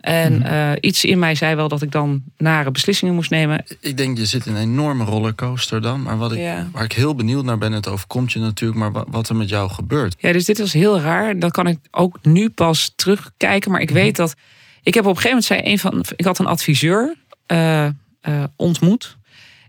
En 0.00 0.42
eh, 0.42 0.70
iets 0.80 1.04
in 1.04 1.18
mij 1.18 1.34
zei 1.34 1.54
wel 1.54 1.68
dat 1.68 1.82
ik 1.82 1.92
dan 1.92 2.22
nare 2.36 2.70
beslissingen 2.70 3.14
moest 3.14 3.30
nemen. 3.30 3.64
Ik 3.80 3.96
denk, 3.96 4.18
je 4.18 4.26
zit 4.26 4.46
in 4.46 4.54
een 4.54 4.62
enorme 4.62 5.04
rollercoaster 5.04 5.82
dan. 5.82 6.02
Maar 6.02 6.16
wat 6.18 6.32
ik, 6.32 6.38
Ja. 6.38 6.68
waar 6.72 6.84
ik 6.84 6.92
heel 6.92 7.14
benieuwd 7.14 7.44
naar 7.44 7.58
ben, 7.58 7.72
het 7.72 7.88
overkomt 7.88 8.32
je 8.32 8.38
natuurlijk, 8.38 8.78
maar 8.80 8.92
wa- 8.92 9.04
wat 9.08 9.28
er 9.28 9.36
met 9.36 9.48
jou 9.48 9.70
gebeurt. 9.70 10.14
Ja, 10.18 10.32
dus 10.32 10.44
dit 10.44 10.58
was 10.58 10.72
heel 10.72 11.00
raar. 11.00 11.38
Dat 11.38 11.50
kan 11.52 11.66
ik 11.66 11.78
ook 11.90 12.18
nu 12.22 12.48
pas 12.50 12.92
terugkijken. 12.96 13.70
Maar 13.70 13.80
ik 13.80 13.90
weet 13.90 14.16
dat. 14.16 14.34
Ik 14.82 14.94
heb 14.94 15.04
op 15.06 15.16
een 15.16 15.20
gegeven 15.22 15.42
moment 15.50 15.64
zei 15.64 15.72
een 15.72 15.78
van. 15.78 16.04
Ik 16.16 16.24
had 16.24 16.38
een 16.38 16.46
adviseur 16.46 17.14
eh, 17.46 17.84
eh, 17.86 17.92
ontmoet. 18.56 19.16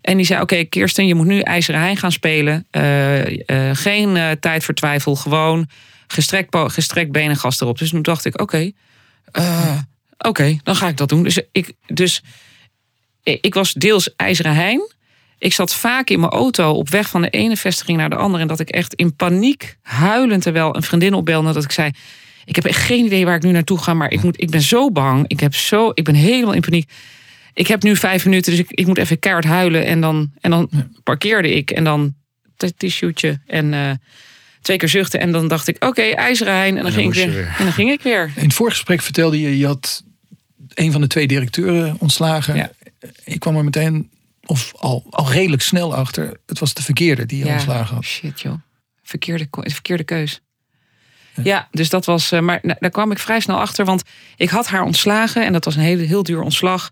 En 0.01 0.17
die 0.17 0.25
zei: 0.25 0.41
Oké, 0.41 0.63
Kirsten, 0.63 1.07
je 1.07 1.15
moet 1.15 1.25
nu 1.25 1.39
IJzeren 1.39 1.81
Hein 1.81 1.97
gaan 1.97 2.11
spelen. 2.11 2.67
Eh, 2.71 3.49
eh, 3.49 3.75
geen 3.75 4.17
eh, 4.17 4.31
tijd 4.31 4.63
voor 4.63 4.73
twijfel. 4.73 5.15
Gewoon 5.15 5.69
gestrekt, 6.07 6.57
gestrekt 6.57 7.11
benen 7.11 7.35
gas 7.35 7.61
erop. 7.61 7.77
Dus 7.77 7.89
toen 7.89 8.01
dacht 8.01 8.25
ik: 8.25 8.41
Oké, 8.41 8.71
oké, 10.17 10.59
dan 10.63 10.75
ga 10.75 10.87
ik 10.87 10.97
dat 10.97 11.09
doen. 11.09 11.23
Dus 11.23 11.41
ik, 11.51 11.73
dus 11.87 12.23
ik 13.23 13.53
was 13.53 13.73
deels 13.73 14.15
IJzeren 14.15 14.55
Hein. 14.55 14.91
Ik 15.37 15.53
zat 15.53 15.75
vaak 15.75 16.09
in 16.09 16.19
mijn 16.19 16.31
auto 16.31 16.71
op 16.71 16.89
weg 16.89 17.09
van 17.09 17.21
de 17.21 17.29
ene 17.29 17.57
vestiging 17.57 17.97
naar 17.97 18.09
de 18.09 18.15
andere. 18.15 18.41
En 18.41 18.47
dat 18.47 18.59
ik 18.59 18.69
echt 18.69 18.93
in 18.93 19.15
paniek, 19.15 19.77
huilend, 19.81 20.41
terwijl 20.41 20.75
een 20.75 20.83
vriendin 20.83 21.13
opbelde. 21.13 21.53
Dat 21.53 21.63
ik 21.63 21.71
zei: 21.71 21.91
Ik 22.45 22.55
heb 22.55 22.65
echt 22.65 22.81
geen 22.81 23.05
idee 23.05 23.25
waar 23.25 23.35
ik 23.35 23.43
nu 23.43 23.51
naartoe 23.51 23.77
ga. 23.77 23.93
Maar 23.93 24.11
ik, 24.11 24.23
moet, 24.23 24.41
ik 24.41 24.49
ben 24.49 24.61
zo 24.61 24.91
bang. 24.91 25.27
Ik, 25.27 25.39
heb 25.39 25.55
zo, 25.55 25.91
ik 25.93 26.03
ben 26.03 26.15
helemaal 26.15 26.53
in 26.53 26.61
paniek. 26.61 26.91
Ik 27.53 27.67
heb 27.67 27.83
nu 27.83 27.95
vijf 27.95 28.25
minuten, 28.25 28.51
dus 28.51 28.61
ik, 28.61 28.71
ik 28.71 28.85
moet 28.87 28.97
even 28.97 29.19
keihard 29.19 29.45
huilen. 29.45 29.85
En 29.85 30.01
dan, 30.01 30.31
en 30.41 30.49
dan 30.51 30.69
parkeerde 31.03 31.53
ik. 31.53 31.71
En 31.71 31.83
dan 31.83 32.15
t- 32.57 32.73
tissue'tje 32.77 33.39
en 33.47 33.73
eh, 33.73 33.91
twee 34.61 34.77
keer 34.77 34.89
zuchten. 34.89 35.19
En 35.19 35.31
dan 35.31 35.47
dacht 35.47 35.67
ik: 35.67 35.83
Oké, 35.85 36.01
IJzeren 36.01 36.53
Hein. 36.53 36.77
En 36.77 36.83
dan, 36.83 36.83
dan 36.83 36.91
ging 36.93 37.07
ik 37.15 37.25
weer, 37.25 37.33
weer. 37.33 37.55
En 37.57 37.63
dan 37.63 37.73
ging 37.73 37.91
ik 37.91 38.01
weer. 38.01 38.31
In 38.35 38.43
het 38.43 38.53
voorgesprek 38.53 39.01
vertelde 39.01 39.39
je, 39.41 39.57
je 39.57 39.65
had 39.65 40.03
een 40.73 40.91
van 40.91 41.01
de 41.01 41.07
twee 41.07 41.27
directeuren 41.27 41.95
ontslagen. 41.99 42.55
Ja. 42.55 42.71
Ik 43.23 43.39
kwam 43.39 43.55
er 43.57 43.63
meteen, 43.63 44.09
of 44.45 44.73
al, 44.75 45.05
al 45.09 45.31
redelijk 45.31 45.61
snel 45.61 45.95
achter, 45.95 46.39
het 46.45 46.59
was 46.59 46.73
de 46.73 46.83
verkeerde 46.83 47.25
die 47.25 47.45
je 47.45 47.51
ontslagen 47.51 47.95
had. 47.95 48.03
Shit, 48.03 48.41
joh. 48.41 48.53
Verkeerde, 49.03 49.47
verkeerde 49.51 50.03
keus. 50.03 50.41
Ja, 51.43 51.67
dus 51.71 51.89
dat 51.89 52.05
was. 52.05 52.31
eh, 52.31 52.39
Maar 52.39 52.59
daar 52.79 52.89
kwam 52.89 53.11
ik 53.11 53.19
vrij 53.19 53.39
snel 53.39 53.59
achter. 53.59 53.85
Want 53.85 54.03
ik 54.35 54.49
had 54.49 54.67
haar 54.67 54.83
ontslagen. 54.83 55.45
En 55.45 55.53
dat 55.53 55.65
was 55.65 55.75
een 55.75 55.81
hele, 55.81 56.03
heel 56.03 56.23
duur 56.23 56.41
ontslag. 56.41 56.91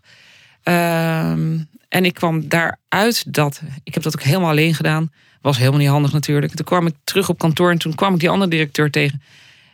Ehm, 0.62 1.58
en 1.88 2.04
ik 2.04 2.14
kwam 2.14 2.48
daaruit 2.48 3.34
dat. 3.34 3.62
Ik 3.84 3.94
heb 3.94 4.02
dat 4.02 4.16
ook 4.16 4.22
helemaal 4.22 4.50
alleen 4.50 4.74
gedaan. 4.74 5.12
Was 5.40 5.58
helemaal 5.58 5.78
niet 5.78 5.88
handig 5.88 6.12
natuurlijk. 6.12 6.54
Toen 6.54 6.64
kwam 6.64 6.86
ik 6.86 6.94
terug 7.04 7.28
op 7.28 7.38
kantoor. 7.38 7.70
En 7.70 7.78
toen 7.78 7.94
kwam 7.94 8.14
ik 8.14 8.20
die 8.20 8.30
andere 8.30 8.50
directeur 8.50 8.90
tegen. 8.90 9.22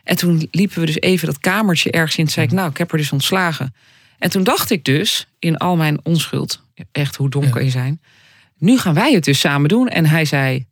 En 0.03 0.15
toen 0.15 0.47
liepen 0.51 0.79
we 0.79 0.85
dus 0.85 0.99
even 0.99 1.27
dat 1.27 1.39
kamertje 1.39 1.91
ergens 1.91 2.17
in. 2.17 2.23
Toen 2.23 2.33
zei 2.33 2.45
ik, 2.45 2.51
nou, 2.51 2.69
ik 2.69 2.77
heb 2.77 2.91
er 2.91 2.97
dus 2.97 3.11
ontslagen. 3.11 3.73
En 4.19 4.29
toen 4.29 4.43
dacht 4.43 4.69
ik 4.69 4.83
dus, 4.83 5.27
in 5.39 5.57
al 5.57 5.75
mijn 5.75 5.99
onschuld. 6.03 6.63
Echt, 6.91 7.15
hoe 7.15 7.29
dom 7.29 7.49
kan 7.49 7.63
je 7.63 7.69
zijn? 7.69 8.01
Nu 8.57 8.77
gaan 8.77 8.93
wij 8.93 9.13
het 9.13 9.23
dus 9.23 9.39
samen 9.39 9.69
doen. 9.69 9.87
En 9.87 10.05
hij 10.05 10.25
zei, 10.25 10.65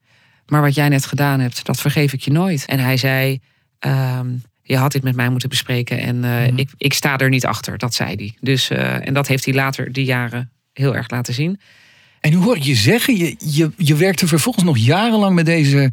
maar 0.45 0.61
wat 0.61 0.75
jij 0.75 0.89
net 0.89 1.05
gedaan 1.05 1.39
hebt, 1.39 1.65
dat 1.65 1.79
vergeef 1.79 2.13
ik 2.13 2.21
je 2.21 2.31
nooit. 2.31 2.65
En 2.65 2.79
hij 2.79 2.97
zei, 2.97 3.39
ehm, 3.79 4.29
je 4.63 4.77
had 4.77 4.91
dit 4.91 5.03
met 5.03 5.15
mij 5.15 5.29
moeten 5.29 5.49
bespreken. 5.49 5.99
En 5.99 6.23
eh, 6.23 6.47
ik, 6.47 6.69
ik 6.77 6.93
sta 6.93 7.17
er 7.17 7.29
niet 7.29 7.45
achter, 7.45 7.77
dat 7.77 7.93
zei 7.93 8.15
hij. 8.15 8.33
Dus, 8.39 8.69
eh, 8.69 9.07
en 9.07 9.13
dat 9.13 9.27
heeft 9.27 9.45
hij 9.45 9.53
later 9.53 9.91
die 9.91 10.05
jaren 10.05 10.51
heel 10.73 10.95
erg 10.95 11.09
laten 11.09 11.33
zien. 11.33 11.59
En 12.19 12.31
nu 12.31 12.37
hoor 12.37 12.55
ik 12.55 12.63
je 12.63 12.75
zeggen, 12.75 13.17
je, 13.17 13.35
je, 13.39 13.71
je 13.77 13.95
werkte 13.95 14.27
vervolgens 14.27 14.65
nog 14.65 14.77
jarenlang 14.77 15.35
met 15.35 15.45
deze, 15.45 15.91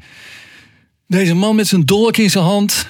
deze 1.06 1.34
man 1.34 1.56
met 1.56 1.66
zijn 1.66 1.84
dolk 1.84 2.16
in 2.16 2.30
zijn 2.30 2.44
hand. 2.44 2.86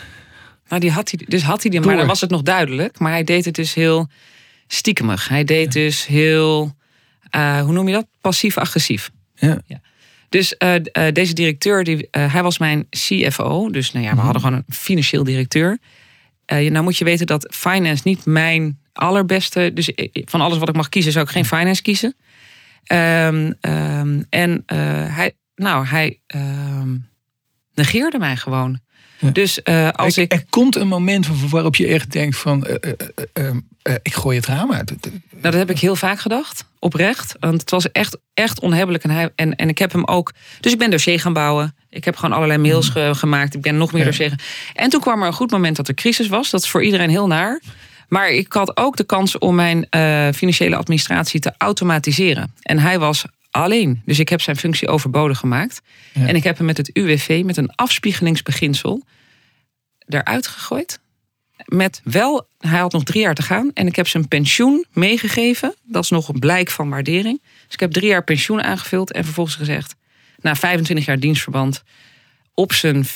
Nou, 0.69 0.81
die 0.81 0.91
had 0.91 1.11
hij, 1.11 1.27
dus 1.29 1.43
had 1.43 1.63
hij 1.63 1.71
die, 1.71 1.81
maar 1.81 1.97
dan 1.97 2.07
was 2.07 2.21
het 2.21 2.31
nog 2.31 2.43
duidelijk. 2.43 2.99
Maar 2.99 3.13
hij 3.13 3.25
deed 3.25 3.45
het 3.45 3.55
dus 3.55 3.75
heel 3.75 4.09
stiekemig. 4.67 5.29
Hij 5.29 5.45
deed 5.45 5.73
dus 5.73 6.07
heel, 6.07 6.77
eh, 7.31 7.61
hoe 7.61 7.73
noem 7.73 7.89
je 7.89 7.95
dat? 7.95 8.07
Passief-agressief. 8.21 9.11
Ja. 9.35 9.61
Dus 10.31 10.57
eh, 10.57 10.75
eh, 10.75 11.15
deze 11.15 11.35
directeur, 11.35 11.85
die, 11.85 12.09
eh, 12.11 12.33
hij 12.33 12.43
was 12.43 12.59
mijn 12.59 12.87
CFO. 12.91 13.71
Dus 13.71 13.93
nou 13.93 14.05
ja, 14.05 14.15
we 14.15 14.21
hadden 14.21 14.43
gewoon 14.43 14.57
een 14.57 14.75
financieel 14.75 15.25
directeur. 15.25 15.79
Nou 16.47 16.83
moet 16.83 16.97
je 16.97 17.05
weten 17.05 17.27
dat 17.27 17.55
finance 17.55 18.03
niet 18.05 18.25
mijn 18.25 18.79
allerbeste... 18.93 19.71
Dus 19.75 19.93
van 20.13 20.41
alles 20.41 20.59
wat 20.59 20.69
ik 20.69 20.75
mag 20.75 20.89
kiezen, 20.89 21.13
zou 21.13 21.25
ik 21.25 21.31
geen 21.31 21.45
finance 21.45 21.83
kiezen. 21.83 22.17
Ehm, 22.85 23.53
ehm, 23.61 24.23
en 24.29 24.63
hij, 25.11 25.33
nou, 25.55 25.87
hij 25.87 26.21
ehm, 26.27 26.97
negeerde 27.81 28.19
mij 28.19 28.37
gewoon. 28.37 28.81
Ja. 29.19 29.31
Dus 29.31 29.63
eh, 29.63 29.89
als 29.89 30.17
er, 30.17 30.23
ik... 30.23 30.33
er 30.33 30.45
komt 30.51 30.77
een 30.77 30.89
moment 30.89 31.27
waarop 31.51 31.77
je 31.77 31.87
echt 31.87 32.13
denkt 32.13 32.37
van, 32.37 32.67
eh, 32.67 32.93
eh, 33.33 33.95
ik 34.03 34.15
gooi 34.15 34.37
het 34.37 34.47
raam 34.47 34.73
uit. 34.73 34.91
Nou, 35.01 35.21
dat 35.41 35.53
heb 35.55 35.71
ik 35.71 35.79
heel 35.79 35.97
vaak 35.97 36.21
gedacht, 36.21 36.65
oprecht. 36.79 37.37
Want 37.41 37.61
het 37.61 37.71
was 37.71 37.93
echt, 37.93 38.19
echt 38.35 38.61
onhebbelijk. 38.61 39.05
En, 39.05 39.11
hij, 39.11 39.31
en, 39.35 39.57
en 39.57 39.69
ik 39.69 39.79
heb 39.79 39.93
hem 39.93 40.05
ook. 40.05 40.33
Dus 40.61 40.73
ik 40.73 40.79
ben 40.79 40.91
dossier 40.91 41.21
gaan 41.21 41.33
bouwen. 41.33 41.75
Ik 41.89 42.05
heb 42.05 42.17
gewoon 42.17 42.35
allerlei 42.37 42.59
mails 42.61 42.89
ge- 42.89 43.11
gemaakt. 43.15 43.55
Ik 43.55 43.61
ben 43.63 43.77
nog 43.77 43.93
meer 43.93 44.01
Ja. 44.03 44.07
dossier. 44.07 44.35
En 44.75 44.91
toen 44.91 45.01
kwam 45.01 45.21
er 45.21 45.27
een 45.27 45.33
goed 45.33 45.51
moment 45.51 45.77
dat 45.77 45.89
er 45.89 45.95
crisis 45.95 46.29
was. 46.29 46.51
Dat 46.51 46.63
is 46.63 46.69
voor 46.71 46.85
iedereen 46.85 47.11
heel 47.11 47.27
naar. 47.27 47.63
Maar 48.09 48.31
ik 48.31 48.53
had 48.53 48.77
ook 48.77 48.97
de 48.97 49.05
kans 49.05 49.39
om 49.39 49.55
mijn 49.55 49.87
financiële 50.35 50.77
administratie 50.77 51.41
te 51.41 51.53
automatiseren. 51.59 52.55
En 52.63 52.79
hij 52.79 52.99
was 52.99 53.25
alleen. 53.51 54.03
Dus 54.05 54.19
ik 54.19 54.29
heb 54.29 54.41
zijn 54.41 54.57
functie 54.57 54.89
overbodig 54.89 55.39
gemaakt. 55.39 55.81
Ja. 56.13 56.27
En 56.27 56.35
ik 56.35 56.45
heb 56.45 56.57
hem 56.57 56.67
met 56.67 56.77
het 56.77 56.91
UWV, 56.93 57.43
met 57.45 57.57
een 57.57 57.75
afspiegelingsbeginsel, 57.75 59.05
eruit 60.07 60.47
gegooid. 60.47 61.01
Met 61.65 62.01
wel, 62.05 62.49
hij 62.59 62.79
had 62.79 62.93
nog 62.93 63.05
drie 63.05 63.21
jaar 63.21 63.35
te 63.35 63.43
gaan. 63.43 63.71
En 63.75 63.87
ik 63.87 63.97
heb 63.97 64.09
zijn 64.09 64.29
pensioen 64.29 64.85
meegegeven. 64.93 65.75
Dat 65.83 66.05
is 66.05 66.11
nog 66.11 66.29
een 66.29 66.39
blijk 66.39 66.71
van 66.71 66.89
waardering. 66.89 67.43
Dus 67.43 67.75
ik 67.75 67.81
heb 67.81 67.93
drie 67.93 68.09
jaar 68.09 68.25
pensioen 68.25 68.63
aangevuld. 68.63 69.13
En 69.13 69.25
vervolgens 69.25 69.57
gezegd, 69.57 69.95
na 70.41 70.57
25 70.57 71.07
jaar 71.07 71.19
dienstverband, 71.19 71.83
op 72.55 72.73
zijn 72.73 73.07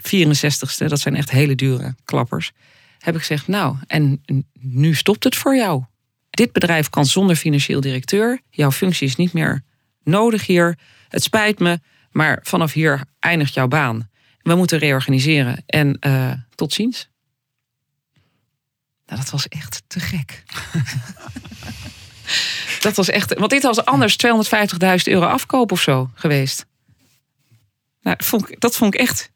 64ste, 0.00 0.86
dat 0.86 1.00
zijn 1.00 1.16
echt 1.16 1.30
hele 1.30 1.54
dure 1.54 1.94
klappers, 2.04 2.52
heb 2.98 3.14
ik 3.14 3.20
gezegd, 3.20 3.48
nou, 3.48 3.76
en 3.86 4.22
nu 4.60 4.94
stopt 4.94 5.24
het 5.24 5.36
voor 5.36 5.56
jou. 5.56 5.82
Dit 6.32 6.52
bedrijf 6.52 6.88
kan 6.88 7.06
zonder 7.06 7.36
financieel 7.36 7.80
directeur. 7.80 8.40
Jouw 8.50 8.70
functie 8.70 9.06
is 9.06 9.16
niet 9.16 9.32
meer 9.32 9.62
nodig 10.04 10.46
hier. 10.46 10.78
Het 11.08 11.22
spijt 11.22 11.58
me, 11.58 11.80
Maar 12.10 12.38
vanaf 12.42 12.72
hier 12.72 13.04
eindigt 13.18 13.54
jouw 13.54 13.68
baan. 13.68 14.10
We 14.42 14.54
moeten 14.54 14.78
reorganiseren. 14.78 15.62
En 15.66 15.96
eh, 16.00 16.32
tot 16.54 16.72
ziens. 16.72 17.08
Nou, 19.06 19.20
dat 19.20 19.30
was 19.30 19.48
echt 19.48 19.82
te 19.86 20.00
gek. 20.00 20.42
dat 22.86 22.96
was 22.96 23.08
echt. 23.08 23.34
Want 23.38 23.50
dit 23.50 23.62
was 23.62 23.84
anders 23.84 24.16
250.000 24.26 24.32
euro 25.02 25.26
afkoop 25.26 25.72
of 25.72 25.80
zo 25.80 26.10
geweest. 26.14 26.66
Nou, 28.00 28.16
dat 28.16 28.26
vond 28.26 28.50
ik, 28.50 28.60
dat 28.60 28.76
vond 28.76 28.94
ik 28.94 29.00
echt 29.00 29.30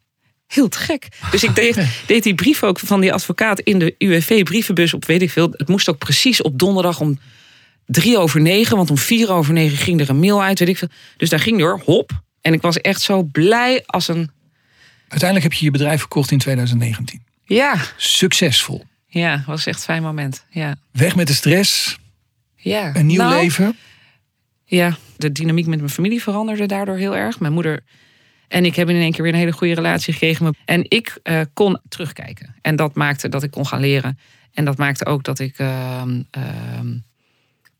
heel 0.46 0.68
te 0.68 0.78
gek. 0.78 1.08
Dus 1.30 1.44
ik 1.44 1.54
deed, 1.54 1.78
deed 2.06 2.22
die 2.22 2.34
brief 2.34 2.62
ook 2.62 2.78
van 2.78 3.00
die 3.00 3.12
advocaat 3.12 3.60
in 3.60 3.78
de 3.78 3.94
UWV-brievenbus 3.98 4.94
op, 4.94 5.04
weet 5.04 5.22
ik 5.22 5.30
veel. 5.30 5.48
Het 5.50 5.68
moest 5.68 5.88
ook 5.88 5.98
precies 5.98 6.42
op 6.42 6.58
donderdag 6.58 7.00
om 7.00 7.18
drie 7.86 8.18
over 8.18 8.40
negen. 8.40 8.76
Want 8.76 8.90
om 8.90 8.98
vier 8.98 9.32
over 9.32 9.52
negen 9.52 9.76
ging 9.76 10.00
er 10.00 10.10
een 10.10 10.18
mail 10.18 10.42
uit, 10.42 10.58
weet 10.58 10.68
ik 10.68 10.78
veel. 10.78 10.88
Dus 11.16 11.28
daar 11.28 11.40
ging 11.40 11.58
door, 11.58 11.82
hop. 11.84 12.10
En 12.40 12.52
ik 12.52 12.62
was 12.62 12.80
echt 12.80 13.00
zo 13.00 13.22
blij 13.22 13.82
als 13.86 14.08
een. 14.08 14.30
Uiteindelijk 15.08 15.42
heb 15.50 15.52
je 15.58 15.64
je 15.64 15.70
bedrijf 15.70 16.00
verkocht 16.00 16.30
in 16.30 16.38
2019. 16.38 17.22
Ja, 17.44 17.76
Succesvol. 17.96 18.84
ja, 19.06 19.42
was 19.46 19.66
echt 19.66 19.76
een 19.76 19.82
fijn 19.84 20.02
moment. 20.02 20.44
Ja. 20.50 20.76
Weg 20.92 21.16
met 21.16 21.26
de 21.26 21.32
stress, 21.34 21.98
ja. 22.56 22.96
een 22.96 23.06
nieuw 23.06 23.22
Nou, 23.22 23.34
leven. 23.34 23.76
Ja, 24.64 24.96
de 25.16 25.32
dynamiek 25.32 25.66
met 25.66 25.78
mijn 25.78 25.90
familie 25.90 26.22
veranderde 26.22 26.66
daardoor 26.66 26.96
heel 26.96 27.16
erg. 27.16 27.40
Mijn 27.40 27.52
moeder 27.52 27.82
en 28.48 28.64
ik 28.64 28.76
hebben 28.76 28.94
in 28.94 29.00
één 29.00 29.12
keer 29.12 29.22
weer 29.22 29.32
een 29.32 29.38
hele 29.38 29.52
goede 29.52 29.74
relatie 29.74 30.12
gekregen. 30.12 30.56
En 30.64 30.84
ik 30.88 31.18
eh, 31.22 31.40
kon 31.54 31.78
terugkijken. 31.88 32.54
En 32.62 32.76
dat 32.76 32.94
maakte 32.94 33.28
dat 33.28 33.42
ik 33.42 33.50
kon 33.50 33.66
gaan 33.66 33.80
leren. 33.80 34.18
En 34.52 34.64
dat 34.64 34.76
maakte 34.76 35.06
ook 35.06 35.24
dat 35.24 35.38
ik 35.38 35.58
ehm, 35.58 36.22
ehm, 36.30 36.98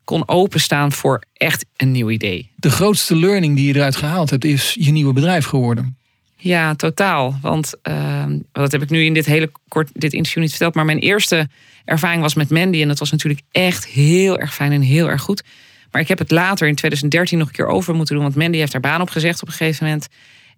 kon 0.04 0.28
openstaan 0.28 0.92
voor 0.92 1.22
echt 1.32 1.66
een 1.76 1.92
nieuw 1.92 2.10
idee. 2.10 2.50
De 2.56 2.70
grootste 2.70 3.16
learning 3.16 3.56
die 3.56 3.66
je 3.66 3.74
eruit 3.74 3.96
gehaald 3.96 4.30
hebt 4.30 4.44
is 4.44 4.76
je 4.78 4.92
nieuwe 4.92 5.12
bedrijf 5.12 5.46
geworden. 5.46 5.96
Ja, 6.36 6.74
totaal. 6.74 7.38
Want 7.40 7.74
ehm, 7.82 8.38
dat 8.52 8.72
heb 8.72 8.82
ik 8.82 8.90
nu 8.90 9.04
in 9.04 9.14
dit 9.14 9.26
hele 9.26 9.50
kort 9.68 9.90
dit 9.92 10.12
interview 10.12 10.42
niet 10.42 10.50
verteld. 10.50 10.74
Maar 10.74 10.84
mijn 10.84 10.98
eerste 10.98 11.48
ervaring 11.84 12.22
was 12.22 12.34
met 12.34 12.50
Mandy. 12.50 12.82
En 12.82 12.88
dat 12.88 12.98
was 12.98 13.10
natuurlijk 13.10 13.40
echt 13.50 13.86
heel 13.86 14.38
erg 14.38 14.54
fijn 14.54 14.72
en 14.72 14.80
heel 14.80 15.10
erg 15.10 15.22
goed. 15.22 15.42
Maar 15.90 16.00
ik 16.00 16.08
heb 16.08 16.18
het 16.18 16.30
later 16.30 16.68
in 16.68 16.74
2013 16.74 17.38
nog 17.38 17.48
een 17.48 17.54
keer 17.54 17.66
over 17.66 17.94
moeten 17.94 18.14
doen. 18.14 18.24
Want 18.24 18.36
Mandy 18.36 18.58
heeft 18.58 18.72
haar 18.72 18.80
baan 18.80 19.00
opgezegd 19.00 19.42
op 19.42 19.48
een 19.48 19.54
gegeven 19.54 19.84
moment. 19.84 20.08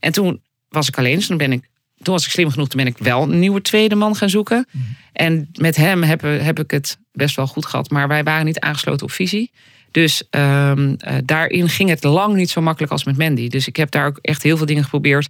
En 0.00 0.12
toen 0.12 0.42
was 0.68 0.88
ik 0.88 0.98
alleen. 0.98 1.16
Dus 1.16 1.26
toen, 1.26 1.36
ben 1.36 1.52
ik, 1.52 1.68
toen 2.02 2.14
was 2.14 2.24
ik 2.24 2.30
slim 2.30 2.50
genoeg. 2.50 2.68
Toen 2.68 2.84
ben 2.84 2.92
ik 2.92 2.98
wel 2.98 3.22
een 3.22 3.38
nieuwe 3.38 3.60
tweede 3.60 3.94
man 3.94 4.16
gaan 4.16 4.30
zoeken. 4.30 4.66
En 5.12 5.48
met 5.52 5.76
hem 5.76 6.02
heb, 6.02 6.20
heb 6.20 6.58
ik 6.58 6.70
het 6.70 6.98
best 7.12 7.36
wel 7.36 7.46
goed 7.46 7.66
gehad. 7.66 7.90
Maar 7.90 8.08
wij 8.08 8.24
waren 8.24 8.44
niet 8.44 8.60
aangesloten 8.60 9.06
op 9.06 9.12
visie. 9.12 9.50
Dus 9.90 10.22
ehm, 10.30 10.94
eh, 10.98 11.16
daarin 11.24 11.68
ging 11.68 11.88
het 11.88 12.04
lang 12.04 12.34
niet 12.34 12.50
zo 12.50 12.60
makkelijk 12.60 12.92
als 12.92 13.04
met 13.04 13.18
Mandy. 13.18 13.48
Dus 13.48 13.66
ik 13.66 13.76
heb 13.76 13.90
daar 13.90 14.06
ook 14.06 14.18
echt 14.22 14.42
heel 14.42 14.56
veel 14.56 14.66
dingen 14.66 14.82
geprobeerd. 14.82 15.28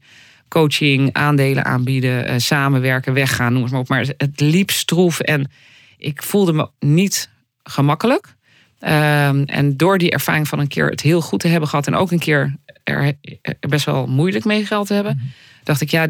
Coaching, 0.48 1.12
aandelen 1.12 1.64
aanbieden, 1.64 2.24
eh, 2.24 2.38
samenwerken, 2.38 3.12
weggaan, 3.12 3.52
noem 3.52 3.62
het 3.62 3.72
maar 3.72 3.80
op. 3.80 3.88
Maar 3.88 4.06
het 4.16 4.40
liep 4.40 4.70
stroef 4.70 5.20
en 5.20 5.50
ik 5.96 6.22
voelde 6.22 6.52
me 6.52 6.68
niet 6.78 7.30
gemakkelijk. 7.62 8.36
Ehm, 8.78 9.42
en 9.42 9.76
door 9.76 9.98
die 9.98 10.10
ervaring 10.10 10.48
van 10.48 10.58
een 10.58 10.68
keer 10.68 10.86
het 10.86 11.00
heel 11.00 11.20
goed 11.20 11.40
te 11.40 11.48
hebben 11.48 11.68
gehad... 11.68 11.86
en 11.86 11.94
ook 11.94 12.10
een 12.10 12.18
keer 12.18 12.56
er, 12.84 13.12
er 13.42 13.68
best 13.68 13.84
wel 13.84 14.06
moeilijk 14.06 14.44
mee 14.44 14.66
geld 14.66 14.86
te 14.86 14.94
hebben... 14.94 15.32
dacht 15.62 15.80
ik, 15.80 15.90
ja, 15.90 16.06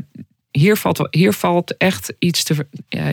hier 0.51 0.77
valt, 0.77 1.09
hier 1.11 1.33
valt 1.33 1.77
echt 1.77 2.13
iets 2.19 2.45
te... 2.45 2.67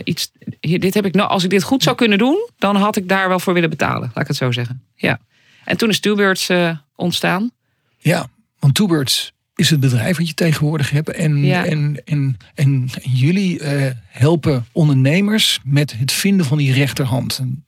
iets, 0.04 0.32
hier, 0.60 0.80
dit 0.80 0.94
heb 0.94 1.06
ik 1.06 1.14
nou, 1.14 1.28
als 1.28 1.44
ik 1.44 1.50
dit 1.50 1.62
goed 1.62 1.82
zou 1.82 1.96
kunnen 1.96 2.18
doen... 2.18 2.48
dan 2.58 2.76
had 2.76 2.96
ik 2.96 3.08
daar 3.08 3.28
wel 3.28 3.40
voor 3.40 3.54
willen 3.54 3.70
betalen, 3.70 4.10
laat 4.14 4.22
ik 4.22 4.28
het 4.28 4.36
zo 4.36 4.52
zeggen. 4.52 4.82
Ja. 4.94 5.18
En 5.64 5.76
toen 5.76 5.88
is 5.88 6.00
Two-Birds 6.00 6.48
eh, 6.48 6.76
ontstaan. 6.94 7.50
Ja, 7.98 8.26
want 8.58 8.74
Toebirds 8.74 9.32
is 9.54 9.70
het 9.70 9.80
bedrijf 9.80 10.16
wat 10.16 10.28
je 10.28 10.34
tegenwoordig 10.34 10.90
hebt. 10.90 11.10
En, 11.10 11.44
Ja. 11.44 11.64
en, 11.64 12.02
en, 12.04 12.36
en, 12.54 12.88
jullie 13.02 13.60
eh, 13.60 13.92
helpen 14.06 14.66
ondernemers 14.72 15.60
met 15.64 15.98
het 15.98 16.12
vinden 16.12 16.46
van 16.46 16.58
die 16.58 16.72
rechterhand. 16.72 17.38
En 17.38 17.64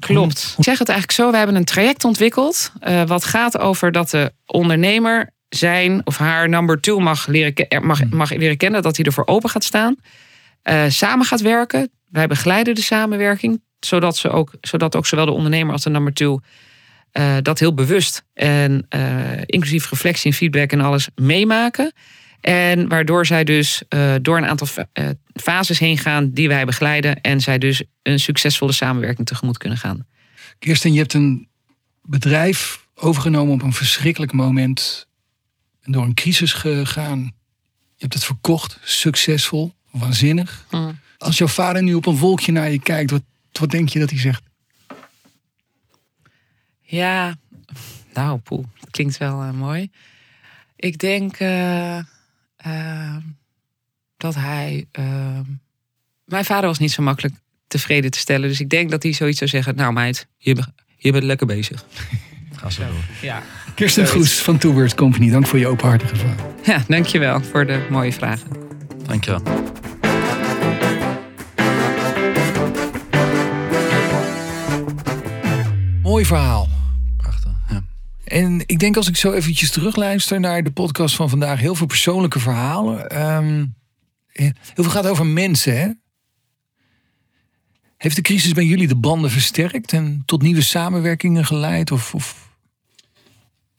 Klopt. 0.00 0.54
Ik 0.58 0.64
zeg 0.64 0.78
het 0.78 0.88
eigenlijk 0.88 1.18
zo. 1.18 1.30
We 1.30 1.36
hebben 1.36 1.56
een 1.56 1.64
traject 1.64 2.04
ontwikkeld. 2.04 2.72
eh, 2.80 3.02
wat 3.06 3.24
gaat 3.24 3.58
over 3.58 3.92
dat 3.92 4.10
de 4.10 4.32
ondernemer 4.46 5.30
zijn 5.48 6.00
of 6.06 6.18
haar 6.18 6.48
number 6.48 6.80
two 6.80 6.98
mag 6.98 7.26
leren, 7.26 7.68
er 7.68 7.86
mag, 7.86 8.04
mag 8.10 8.30
leren 8.30 8.56
kennen. 8.56 8.82
Dat 8.82 8.96
hij 8.96 9.04
ervoor 9.06 9.26
open 9.26 9.50
gaat 9.50 9.64
staan. 9.64 9.96
eh, 10.62 10.84
samen 10.88 11.26
gaat 11.26 11.40
werken. 11.40 11.90
Wij 12.10 12.26
begeleiden 12.26 12.74
de 12.74 12.80
samenwerking. 12.82 13.62
Zodat, 13.80 14.16
ze 14.16 14.30
ook, 14.30 14.52
zodat 14.60 14.96
ook 14.96 15.06
zowel 15.06 15.26
de 15.26 15.32
ondernemer 15.32 15.72
als 15.72 15.82
de 15.82 15.90
number 15.90 16.12
two 16.12 16.40
eh, 17.12 17.36
dat 17.42 17.58
heel 17.58 17.74
bewust 17.74 18.24
en 18.34 18.86
inclusief 19.46 19.90
reflectie 19.90 20.30
en 20.30 20.36
feedback 20.36 20.72
en 20.72 20.80
alles 20.80 21.08
meemaken. 21.14 21.92
En 22.40 22.88
waardoor 22.88 23.26
zij 23.26 23.44
dus 23.44 23.82
eh, 23.88 24.14
door 24.22 24.36
een 24.36 24.46
aantal 24.46 24.66
eh, 24.92 25.08
fases 25.34 25.78
heen 25.78 25.98
gaan 25.98 26.30
die 26.30 26.48
wij 26.48 26.64
begeleiden. 26.64 27.20
En 27.20 27.40
zij 27.40 27.58
dus 27.58 27.82
een 28.02 28.20
succesvolle 28.20 28.72
samenwerking 28.72 29.26
tegemoet 29.26 29.58
kunnen 29.58 29.78
gaan. 29.78 30.06
Kirsten, 30.58 30.92
je 30.92 30.98
hebt 30.98 31.14
een 31.14 31.48
bedrijf 32.02 32.86
overgenomen 32.94 33.54
op 33.54 33.62
een 33.62 33.72
verschrikkelijk 33.72 34.32
moment. 34.32 35.06
En 35.82 35.92
door 35.92 36.04
een 36.04 36.14
crisis 36.14 36.52
gegaan. 36.52 37.20
Je 37.94 38.04
hebt 38.04 38.14
het 38.14 38.24
verkocht, 38.24 38.78
succesvol, 38.82 39.74
waanzinnig. 39.90 40.66
Mm. 40.70 40.98
Als 41.18 41.38
jouw 41.38 41.48
vader 41.48 41.82
nu 41.82 41.94
op 41.94 42.06
een 42.06 42.16
wolkje 42.16 42.52
naar 42.52 42.70
je 42.70 42.80
kijkt, 42.80 43.10
wat, 43.10 43.22
wat 43.52 43.70
denk 43.70 43.88
je 43.88 43.98
dat 43.98 44.10
hij 44.10 44.18
zegt? 44.18 44.42
Ja, 46.80 47.36
nou, 48.14 48.38
poeh, 48.38 48.66
dat 48.80 48.90
klinkt 48.90 49.18
wel 49.18 49.42
eh, 49.42 49.50
mooi. 49.50 49.90
Ik 50.76 50.98
denk 50.98 51.36
eh, 51.36 51.98
eh, 52.58 53.16
dat 54.16 54.34
hij. 54.34 54.86
eh, 54.92 55.40
mijn 56.24 56.44
vader 56.44 56.66
was 56.68 56.78
niet 56.78 56.92
zo 56.92 57.02
makkelijk 57.02 57.34
tevreden 57.66 58.10
te 58.10 58.18
stellen. 58.18 58.48
Dus 58.48 58.60
ik 58.60 58.68
denk 58.70 58.90
dat 58.90 59.02
hij 59.02 59.12
zoiets 59.12 59.38
zou 59.38 59.50
zeggen: 59.50 59.76
Nou, 59.76 59.92
meid, 59.92 60.26
je, 60.36 60.62
je 60.96 61.12
bent 61.12 61.24
lekker 61.24 61.46
bezig. 61.46 61.84
Ga 62.56 62.70
zo 62.70 62.82
door. 62.82 63.04
Ja. 63.22 63.42
Kirsten 63.74 64.08
Goes 64.08 64.38
van 64.38 64.58
Toebirds 64.58 64.94
Company, 64.94 65.30
dank 65.30 65.46
voor 65.46 65.58
je 65.58 65.66
openhartige 65.66 66.16
vraag. 66.16 66.36
ja, 66.64 66.84
dankjewel 66.88 67.40
voor 67.42 67.66
de 67.66 67.86
mooie 67.90 68.12
vragen. 68.12 68.48
Dankjewel. 69.06 69.42
Mooi 76.02 76.24
verhaal. 76.24 76.68
En 78.28 78.62
ik 78.66 78.78
denk 78.78 78.96
als 78.96 79.08
ik 79.08 79.16
zo 79.16 79.32
eventjes 79.32 79.70
terugluister 79.70 80.40
naar 80.40 80.62
de 80.62 80.70
podcast 80.70 81.16
van 81.16 81.28
vandaag, 81.28 81.60
heel 81.60 81.74
veel 81.74 81.86
persoonlijke 81.86 82.38
verhalen. 82.38 83.10
Ehm, 83.10 83.66
heel 84.32 84.52
veel 84.74 84.90
gaat 84.90 85.06
over 85.06 85.26
mensen, 85.26 85.78
hè? 85.80 85.88
Heeft 87.96 88.16
de 88.16 88.22
crisis 88.22 88.52
bij 88.52 88.64
jullie 88.64 88.88
de 88.88 88.96
banden 88.96 89.30
versterkt 89.30 89.92
en 89.92 90.22
tot 90.26 90.42
nieuwe 90.42 90.62
samenwerkingen 90.62 91.44
geleid? 91.44 91.90
Of, 91.90 92.14
of... 92.14 92.48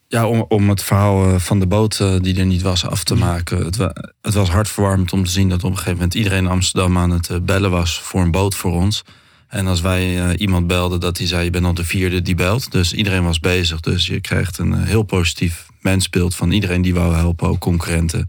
Ja, 0.08 0.28
om, 0.28 0.44
om 0.48 0.68
het 0.68 0.82
verhaal 0.82 1.28
eh, 1.28 1.38
van 1.38 1.60
de 1.60 1.66
boot 1.66 2.00
eh, 2.00 2.16
die 2.20 2.38
er 2.38 2.46
niet 2.46 2.62
was 2.62 2.86
af 2.86 3.04
te 3.04 3.14
maken. 3.14 3.64
Het, 3.64 3.76
het 4.20 4.34
was 4.34 4.48
hartverwarmend 4.48 5.12
om 5.12 5.24
te 5.24 5.30
zien 5.30 5.48
dat 5.48 5.64
op 5.64 5.70
een 5.70 5.76
gegeven 5.76 5.94
moment 5.94 6.14
iedereen 6.14 6.44
in 6.44 6.50
Amsterdam 6.50 6.98
aan 6.98 7.10
het 7.10 7.28
eh, 7.28 7.36
bellen 7.42 7.70
was 7.70 8.00
voor 8.00 8.20
een 8.20 8.30
boot 8.30 8.54
voor 8.54 8.72
ons. 8.72 9.04
En 9.50 9.66
als 9.66 9.80
wij 9.80 10.28
eh, 10.28 10.40
iemand 10.40 10.66
belden 10.66 11.00
dat 11.00 11.18
hij 11.18 11.26
zei, 11.26 11.44
je 11.44 11.50
bent 11.50 11.64
al 11.64 11.74
de 11.74 11.84
vierde 11.84 12.22
die 12.22 12.34
belt. 12.34 12.72
Dus 12.72 12.92
iedereen 12.92 13.24
was 13.24 13.40
bezig. 13.40 13.80
Dus 13.80 14.06
je 14.06 14.20
krijgt 14.20 14.58
een 14.58 14.74
eh, 14.74 14.82
heel 14.82 15.02
positief 15.02 15.66
mensbeeld 15.80 16.34
van 16.34 16.50
iedereen 16.50 16.82
die 16.82 16.94
wou 16.94 17.14
helpen, 17.14 17.48
ook 17.48 17.58
concurrenten. 17.58 18.28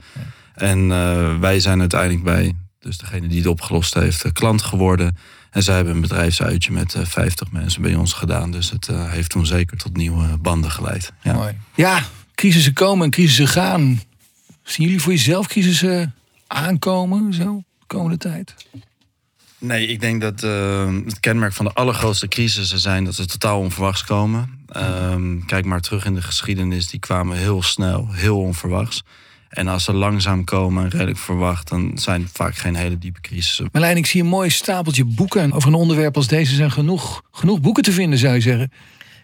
En 0.55 0.91
eh, 0.91 1.39
wij 1.39 1.59
zijn 1.59 1.79
uiteindelijk 1.79 2.23
bij, 2.23 2.53
dus 2.79 2.97
degene 2.97 3.27
die 3.27 3.37
het 3.37 3.47
opgelost 3.47 3.93
heeft, 3.93 4.31
klant 4.31 4.61
geworden. 4.61 5.17
En 5.51 5.63
zij 5.63 5.75
hebben 5.75 5.93
een 5.93 6.01
bedrijfsuitje 6.01 6.71
met 6.71 6.93
eh, 6.93 7.05
50 7.05 7.51
mensen 7.51 7.81
bij 7.81 7.95
ons 7.95 8.13
gedaan. 8.13 8.51
Dus 8.51 8.69
het 8.69 8.87
heeft 8.91 9.29
toen 9.29 9.45
zeker 9.45 9.77
tot 9.77 9.97
nieuwe 9.97 10.37
banden 10.37 10.71
geleid. 10.71 11.13
Ja. 11.23 11.33
Mooi. 11.33 11.57
Ja, 11.75 12.03
crisissen 12.35 12.73
komen 12.73 13.05
en 13.05 13.11
crisissen 13.11 13.47
gaan. 13.47 14.01
Zien 14.63 14.85
jullie 14.85 15.01
voor 15.01 15.11
jezelf 15.11 15.47
crisissen 15.47 16.15
aankomen 16.47 17.33
zo 17.33 17.63
de 17.79 17.85
komende 17.87 18.17
tijd? 18.17 18.55
Nee, 19.61 19.87
ik 19.87 19.99
denk 19.99 20.21
dat 20.21 20.43
eh, 20.43 20.95
het 21.05 21.19
kenmerk 21.19 21.53
van 21.53 21.65
de 21.65 21.73
allergrootste 21.73 22.27
crisissen 22.27 22.79
zijn 22.79 23.03
dat 23.03 23.15
ze 23.15 23.25
totaal 23.25 23.59
onverwachts 23.59 24.03
komen. 24.03 24.59
Ehm, 24.67 25.39
kijk 25.45 25.65
maar 25.65 25.81
terug 25.81 26.05
in 26.05 26.15
de 26.15 26.21
geschiedenis, 26.21 26.87
die 26.87 26.99
kwamen 26.99 27.37
heel 27.37 27.61
snel, 27.61 28.07
heel 28.11 28.39
onverwachts. 28.39 29.03
En 29.49 29.67
als 29.67 29.83
ze 29.83 29.93
langzaam 29.93 30.43
komen 30.43 30.83
en 30.83 30.89
redelijk 30.89 31.17
verwacht, 31.17 31.69
dan 31.69 31.91
zijn 31.95 32.21
het 32.21 32.31
vaak 32.33 32.55
geen 32.55 32.75
hele 32.75 32.97
diepe 32.97 33.21
crisissen. 33.21 33.69
Marlijn, 33.71 33.97
ik 33.97 34.05
zie 34.05 34.21
een 34.21 34.27
mooi 34.27 34.49
stapeltje 34.49 35.05
boeken. 35.05 35.51
Over 35.51 35.67
een 35.67 35.75
onderwerp 35.75 36.15
als 36.15 36.27
deze 36.27 36.55
zijn 36.55 36.71
genoeg, 36.71 37.23
genoeg 37.31 37.61
boeken 37.61 37.83
te 37.83 37.91
vinden, 37.91 38.19
zou 38.19 38.33
je 38.33 38.41
zeggen. 38.41 38.71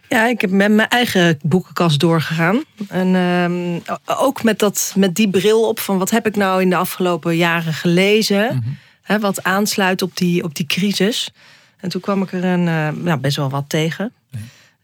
Ja, 0.08 0.28
ik 0.28 0.40
heb 0.40 0.50
met 0.50 0.72
mijn 0.72 0.88
eigen 0.88 1.38
boekenkast 1.42 2.00
doorgegaan. 2.00 2.64
En 2.88 3.14
ehm, 3.14 3.94
ook 4.04 4.42
met, 4.42 4.58
dat, 4.58 4.92
met 4.96 5.14
die 5.14 5.30
bril 5.30 5.68
op 5.68 5.78
van 5.78 5.98
wat 5.98 6.10
heb 6.10 6.26
ik 6.26 6.36
nou 6.36 6.62
in 6.62 6.70
de 6.70 6.76
afgelopen 6.76 7.36
jaren 7.36 7.72
gelezen. 7.72 8.78
Hè, 9.08 9.18
wat 9.18 9.44
aansluit 9.44 10.02
op 10.02 10.16
die, 10.16 10.44
op 10.44 10.54
die 10.54 10.66
crisis. 10.66 11.30
En 11.76 11.88
toen 11.88 12.00
kwam 12.00 12.22
ik 12.22 12.32
er 12.32 12.44
een, 12.44 12.64
nou, 13.02 13.16
best 13.16 13.36
wel 13.36 13.50
wat 13.50 13.64
tegen. 13.68 14.12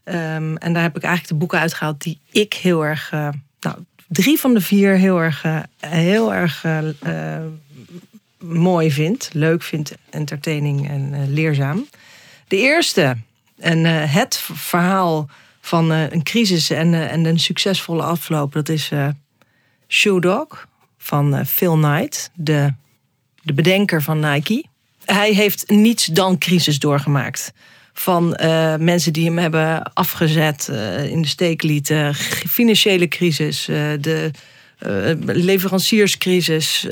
Ehm, 0.03 0.55
en 0.55 0.73
daar 0.73 0.81
heb 0.81 0.95
ik 0.95 1.03
eigenlijk 1.03 1.27
de 1.27 1.35
boeken 1.35 1.59
uitgehaald 1.59 2.01
die 2.01 2.19
ik 2.31 2.53
heel 2.53 2.85
erg, 2.85 3.11
eh, 3.11 3.29
nou, 3.59 3.77
drie 4.07 4.39
van 4.39 4.53
de 4.53 4.61
vier 4.61 4.95
heel 4.95 5.21
erg, 5.21 5.43
eh, 5.43 5.59
heel 5.79 6.33
erg 6.33 6.65
mooi 8.39 8.91
vind. 8.91 9.29
Leuk 9.33 9.63
vind, 9.63 9.91
entertaining 10.09 10.89
en 10.89 11.33
leerzaam. 11.33 11.87
De 12.47 12.57
eerste, 12.57 13.17
en 13.57 13.85
het 14.09 14.39
verhaal 14.53 15.29
van 15.61 15.89
een 15.89 16.23
crisis 16.23 16.69
en, 16.69 16.93
en 17.09 17.25
een 17.25 17.39
succesvolle 17.39 18.03
afloop, 18.03 18.53
dat 18.53 18.69
is 18.69 18.91
Shoe 19.87 20.21
Dog 20.21 20.67
van 20.97 21.45
Phil 21.45 21.73
Knight, 21.73 22.29
de, 22.33 22.73
de 23.45 23.53
bedenker 23.53 24.01
van 24.01 24.19
Nike. 24.19 24.65
Hij 25.05 25.33
heeft 25.33 25.69
niets 25.69 26.05
dan 26.05 26.37
crisis 26.37 26.79
doorgemaakt. 26.79 27.53
Van 27.93 28.35
eh, 28.35 28.75
mensen 28.75 29.13
die 29.13 29.25
hem 29.25 29.37
hebben 29.37 29.93
afgezet, 29.93 30.69
eh, 30.69 31.09
in 31.09 31.21
de 31.21 31.27
steek 31.27 31.63
lieten, 31.63 32.15
financiële 32.57 33.07
crisis, 33.07 33.67
eh, 33.67 33.75
de 33.99 34.31
leverancierscrisis, 35.25 36.87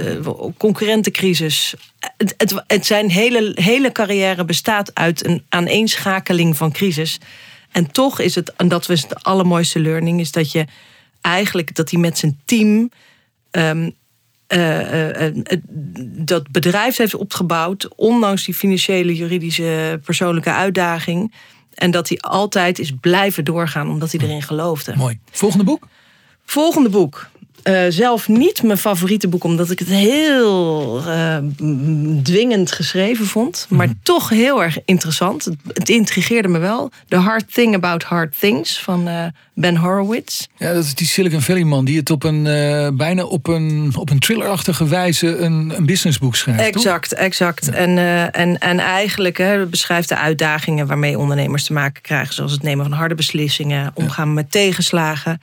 concurrentencrisis. 0.58 1.74
Het, 2.18 2.34
het, 2.38 2.64
het 2.68 2.86
zijn 2.86 3.10
hele, 3.10 3.52
hele 3.56 3.92
carrière 3.92 4.46
bestaat 4.46 4.92
uit 4.94 5.26
een 5.26 5.44
aaneenschakeling 5.50 6.58
van 6.58 6.72
crisis. 6.72 7.20
En 7.72 7.92
toch 7.92 8.20
is 8.20 8.36
het, 8.36 8.54
en 8.56 8.68
dat 8.68 8.86
was 8.86 9.08
de 9.08 9.16
allermooiste 9.16 9.80
learning, 9.80 10.20
is 10.20 10.32
dat 10.32 10.52
je 10.52 10.66
eigenlijk 11.22 11.76
dat 11.76 11.92
hij 11.92 12.00
met 12.00 12.18
zijn 12.18 12.40
team 12.46 12.92
ehm, 13.52 13.90
eh, 14.48 15.10
eh, 15.10 15.26
eh, 15.26 15.60
dat 16.08 16.52
bedrijf 16.52 16.98
heeft 16.98 17.16
opgebouwd, 17.16 17.96
ondanks 17.96 18.46
die 18.46 18.54
financiële, 18.54 19.16
juridische, 19.16 20.00
persoonlijke 20.06 20.52
uitdaging. 20.52 21.34
En 21.74 21.92
dat 21.92 22.10
hij 22.10 22.18
altijd 22.20 22.80
is 22.80 22.92
blijven 23.02 23.46
doorgaan 23.46 23.90
omdat 23.90 24.12
hij 24.12 24.22
erin 24.22 24.42
geloofde. 24.42 24.96
Mooi. 24.96 25.20
Volgende 25.32 25.64
boek? 25.66 25.88
Volgende 26.46 26.90
boek. 26.90 27.30
Eh, 27.64 27.84
zelf 27.90 28.28
niet 28.28 28.64
mijn 28.64 28.78
favoriete 28.78 29.28
boek, 29.28 29.44
omdat 29.44 29.70
ik 29.70 29.80
het 29.80 29.88
heel 29.88 31.02
eh, 31.08 31.38
dwingend 32.24 32.72
geschreven 32.72 33.26
vond. 33.26 33.66
Maar 33.70 33.88
toch 34.04 34.30
heel 34.30 34.64
erg 34.64 34.78
interessant. 34.86 35.46
Het, 35.46 35.56
het 35.74 35.90
intrigeerde 35.90 36.48
me 36.48 36.60
wel. 36.60 36.92
The 37.08 37.16
Hard 37.16 37.54
Thing 37.54 37.76
About 37.76 38.04
Hard 38.04 38.40
Things 38.40 38.80
van 38.80 39.08
eh, 39.08 39.26
Ben 39.54 39.76
Horowitz. 39.78 40.46
Ja, 40.58 40.74
dat 40.74 40.84
is 40.84 40.96
die 40.96 41.08
Silicon 41.08 41.42
Valley 41.42 41.64
man 41.64 41.86
die 41.86 41.98
het 41.98 42.10
op 42.10 42.24
een, 42.24 42.44
bijna 42.98 43.24
op 43.24 43.48
een, 43.48 43.94
op 43.98 44.10
een 44.10 44.20
thrillerachtige 44.20 44.88
wijze 44.88 45.38
een, 45.38 45.74
een 45.76 45.86
businessboek 45.86 46.36
schrijft. 46.36 46.74
toch? 46.74 46.84
Exact, 46.84 47.14
exact. 47.14 47.70
En, 47.70 47.98
en, 48.32 48.58
en 48.58 48.80
eigenlijk 48.80 49.38
hè, 49.38 49.66
beschrijft 49.66 50.10
de 50.10 50.18
uitdagingen 50.18 50.88
waarmee 50.88 51.18
ondernemers 51.20 51.64
te 51.64 51.74
maken 51.74 52.02
krijgen. 52.02 52.34
Zoals 52.34 52.52
het 52.52 52.64
nemen 52.64 52.86
van 52.86 52.94
harde 52.94 53.16
beslissingen, 53.16 53.92
omgaan 53.94 54.34
met 54.34 54.52
tegenslagen. 54.52 55.42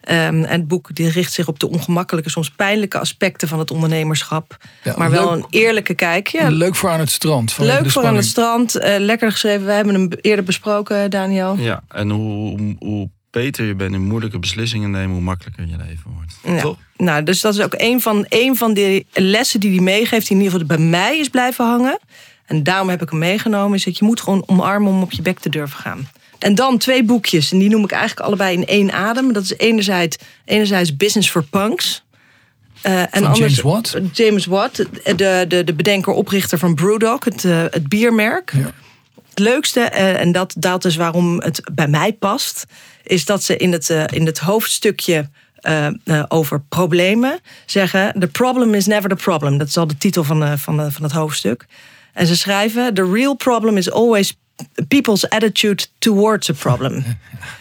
Ehm, 0.00 0.18
en 0.18 0.48
het 0.60 0.68
boek 0.68 0.94
die 0.94 1.08
richt 1.10 1.32
zich 1.32 1.48
op 1.48 1.58
de 1.58 1.68
ongemakkelijke, 1.68 2.30
soms 2.30 2.50
pijnlijke 2.50 2.98
aspecten 2.98 3.48
van 3.48 3.58
het 3.58 3.70
ondernemerschap. 3.70 4.56
Ja, 4.82 4.94
maar 4.96 5.10
wel 5.10 5.34
leuk- 5.34 5.44
een 5.44 5.46
eerlijke 5.50 5.94
kijk. 5.94 6.26
Ja, 6.28 6.48
Leuk 6.48 6.74
voor 6.74 6.90
aan 6.90 7.00
het 7.00 7.10
strand. 7.10 7.58
leuk 7.58 7.82
de 7.82 7.90
voor 7.90 8.04
aan 8.06 8.16
het 8.16 8.24
strand. 8.24 8.74
eh, 8.78 8.94
lekker 8.98 9.30
geschreven. 9.30 9.66
We 9.66 9.72
hebben 9.72 9.94
hem 9.94 10.08
eerder 10.20 10.44
besproken, 10.44 11.10
Daniel. 11.10 11.56
Ja, 11.58 11.82
en 11.88 12.10
hoe, 12.10 12.76
hoe 12.78 13.08
beter 13.30 13.64
je 13.64 13.74
bent 13.74 13.94
in 13.94 14.02
moeilijke 14.02 14.38
beslissingen 14.38 14.90
nemen, 14.90 15.10
hoe 15.12 15.20
makkelijker 15.24 15.66
je 15.66 15.76
leven 15.76 16.10
wordt. 16.14 16.34
Ja. 16.44 16.60
Toch? 16.60 16.76
Nou, 16.96 17.22
dus 17.22 17.40
dat 17.40 17.54
is 17.54 17.60
ook 17.60 17.74
een 17.76 18.00
van, 18.00 18.26
een 18.28 18.56
van 18.56 18.74
de 18.74 19.04
lessen 19.12 19.60
die 19.60 19.70
hij 19.74 19.80
meegeeft, 19.80 20.26
die 20.28 20.36
in 20.36 20.42
ieder 20.42 20.60
geval 20.60 20.76
bij 20.76 20.86
mij 20.86 21.18
is 21.18 21.28
blijven 21.28 21.64
hangen. 21.64 21.98
En 22.46 22.62
daarom 22.62 22.88
heb 22.88 23.02
ik 23.02 23.10
hem 23.10 23.18
meegenomen, 23.18 23.76
is 23.76 23.84
dat 23.84 23.98
je 23.98 24.04
moet 24.04 24.20
gewoon 24.20 24.42
omarmen 24.46 24.92
om 24.92 25.02
op 25.02 25.12
je 25.12 25.22
bek 25.22 25.38
te 25.38 25.48
durven 25.48 25.78
gaan. 25.78 26.08
En 26.40 26.54
dan 26.54 26.78
twee 26.78 27.04
boekjes, 27.04 27.52
en 27.52 27.58
die 27.58 27.68
noem 27.68 27.84
ik 27.84 27.90
eigenlijk 27.90 28.26
allebei 28.26 28.56
in 28.56 28.66
één 28.66 28.92
adem. 28.92 29.32
Dat 29.32 29.42
is 29.42 29.56
enerzijds, 29.56 30.16
enerzijds 30.44 30.96
Business 30.96 31.30
for 31.30 31.44
Punks. 31.44 32.04
Eh, 32.80 33.00
en 33.00 33.08
Van 33.10 33.24
anders, 33.24 33.38
James 33.38 33.60
Watt? 33.60 33.98
James 34.12 34.46
Watt, 34.46 34.76
de, 34.76 35.44
de, 35.48 35.64
de 35.64 35.74
bedenker, 35.74 36.12
oprichter 36.12 36.58
van 36.58 36.74
Brewdog, 36.74 37.24
het, 37.24 37.44
eh, 37.44 37.64
het 37.70 37.88
biermerk. 37.88 38.52
Ja. 38.52 38.72
Het 39.28 39.38
leukste, 39.38 39.80
eh, 39.80 40.20
en 40.20 40.32
dat, 40.32 40.54
dat 40.58 40.84
is 40.84 40.96
waarom 40.96 41.40
het 41.40 41.60
bij 41.72 41.88
mij 41.88 42.12
past, 42.12 42.64
is 43.02 43.24
dat 43.24 43.42
ze 43.42 43.56
in 43.56 43.72
het, 43.72 43.88
in 44.12 44.26
het 44.26 44.38
hoofdstukje 44.38 45.28
over 46.28 46.60
problemen 46.68 47.40
zeggen: 47.66 48.14
The 48.20 48.26
problem 48.26 48.74
is 48.74 48.86
never 48.86 49.08
the 49.08 49.16
problem. 49.16 49.58
Dat 49.58 49.68
is 49.68 49.76
al 49.76 49.86
de 49.86 49.96
titel 49.98 50.24
van, 50.24 50.58
van, 50.58 50.92
van 50.92 51.02
het 51.02 51.12
hoofdstuk. 51.12 51.66
En 52.12 52.26
ze 52.26 52.36
schrijven: 52.36 52.94
The 52.94 53.10
real 53.12 53.34
problem 53.34 53.76
is 53.76 53.90
always 53.90 54.34
people's 54.88 55.28
attitude 55.28 55.86
towards 55.98 56.50
a 56.50 56.52
problem. 56.52 57.04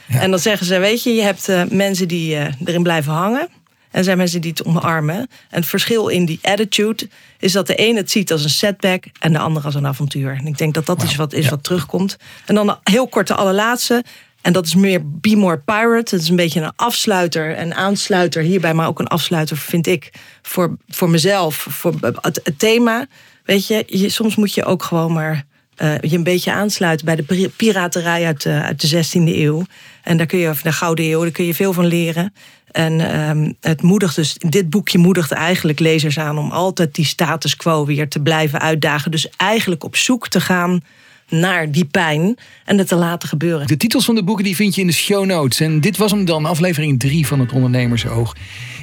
En 0.07 0.29
dan 0.29 0.39
zeggen 0.39 0.65
ze: 0.65 0.79
Weet 0.79 1.03
je, 1.03 1.13
je 1.13 1.21
hebt 1.21 1.49
eh, 1.49 1.63
mensen 1.69 2.07
die 2.07 2.35
eh, 2.35 2.53
erin 2.65 2.83
blijven 2.83 3.11
hangen. 3.11 3.49
En 3.91 4.03
zijn 4.03 4.17
mensen 4.17 4.41
die 4.41 4.49
het 4.51 4.65
omarmen. 4.65 5.15
En 5.17 5.27
het 5.49 5.65
verschil 5.65 6.07
in 6.07 6.25
die 6.25 6.39
attitude 6.41 7.09
is 7.39 7.51
dat 7.51 7.67
de 7.67 7.87
een 7.87 7.95
het 7.95 8.11
ziet 8.11 8.31
als 8.31 8.43
een 8.43 8.49
setback 8.49 9.03
en 9.19 9.33
de 9.33 9.39
ander 9.39 9.63
als 9.63 9.75
een 9.75 9.87
avontuur. 9.87 10.35
En 10.39 10.45
ik 10.45 10.57
denk 10.57 10.73
dat 10.73 10.85
dat 10.85 11.03
is 11.03 11.15
wat, 11.15 11.33
is 11.33 11.49
wat 11.49 11.63
terugkomt. 11.63 12.17
En 12.45 12.55
dan 12.55 12.79
heel 12.83 13.07
kort 13.07 13.27
de 13.27 13.33
allerlaatste. 13.33 14.03
En 14.41 14.53
dat 14.53 14.65
is 14.65 14.75
meer 14.75 15.01
Be 15.03 15.35
More 15.35 15.57
Pirate. 15.57 16.15
Het 16.15 16.23
is 16.23 16.29
een 16.29 16.35
beetje 16.35 16.61
een 16.61 16.71
afsluiter 16.75 17.55
en 17.55 17.75
aansluiter 17.75 18.41
hierbij, 18.41 18.73
maar 18.73 18.87
ook 18.87 18.99
een 18.99 19.07
afsluiter 19.07 19.57
vind 19.57 19.87
ik 19.87 20.11
voor, 20.41 20.77
voor 20.87 21.09
mezelf, 21.09 21.55
voor 21.69 21.93
het, 22.21 22.39
het 22.43 22.59
thema. 22.59 23.05
Weet 23.43 23.67
je, 23.67 23.83
je, 23.87 24.09
soms 24.09 24.35
moet 24.35 24.53
je 24.53 24.65
ook 24.65 24.83
gewoon 24.83 25.13
maar 25.13 25.45
eh, 25.79 25.99
je 26.01 26.15
een 26.17 26.23
beetje 26.23 26.51
aansluiten 26.51 27.05
bij 27.05 27.15
de 27.15 27.23
pi- 27.23 27.49
piraterij 27.49 28.25
uit 28.25 28.43
de, 28.43 28.61
uit 28.61 28.89
de 28.89 29.03
16e 29.05 29.35
eeuw. 29.35 29.65
En 30.03 30.17
daar 30.17 30.25
kun 30.25 30.39
je, 30.39 30.49
of 30.49 30.61
de 30.61 30.71
Gouden 30.71 31.05
Eeuw, 31.05 31.21
daar 31.21 31.31
kun 31.31 31.45
je 31.45 31.53
veel 31.53 31.73
van 31.73 31.85
leren. 31.85 32.33
En 32.71 33.13
ehm, 33.13 33.51
het 33.61 33.81
moedigt 33.81 34.15
dus, 34.15 34.35
dit 34.37 34.69
boekje 34.69 34.97
moedigt 34.97 35.31
eigenlijk 35.31 35.79
lezers 35.79 36.19
aan 36.19 36.37
om 36.37 36.51
altijd 36.51 36.95
die 36.95 37.05
status 37.05 37.55
quo 37.55 37.85
weer 37.85 38.09
te 38.09 38.19
blijven 38.19 38.59
uitdagen. 38.59 39.11
Dus 39.11 39.29
eigenlijk 39.37 39.83
op 39.83 39.95
zoek 39.95 40.27
te 40.27 40.41
gaan 40.41 40.81
naar 41.29 41.71
die 41.71 41.85
pijn 41.85 42.37
en 42.65 42.77
het 42.77 42.87
te 42.87 42.95
laten 42.95 43.29
gebeuren. 43.29 43.67
De 43.67 43.77
titels 43.77 44.05
van 44.05 44.15
de 44.15 44.23
boeken 44.23 44.43
die 44.43 44.55
vind 44.55 44.75
je 44.75 44.81
in 44.81 44.87
de 44.87 44.93
show 44.93 45.25
notes. 45.25 45.59
En 45.59 45.81
dit 45.81 45.97
was 45.97 46.11
hem 46.11 46.25
dan, 46.25 46.45
aflevering 46.45 46.99
3 46.99 47.27
van 47.27 47.39
het 47.39 47.51
Ondernemersoog. 47.51 48.35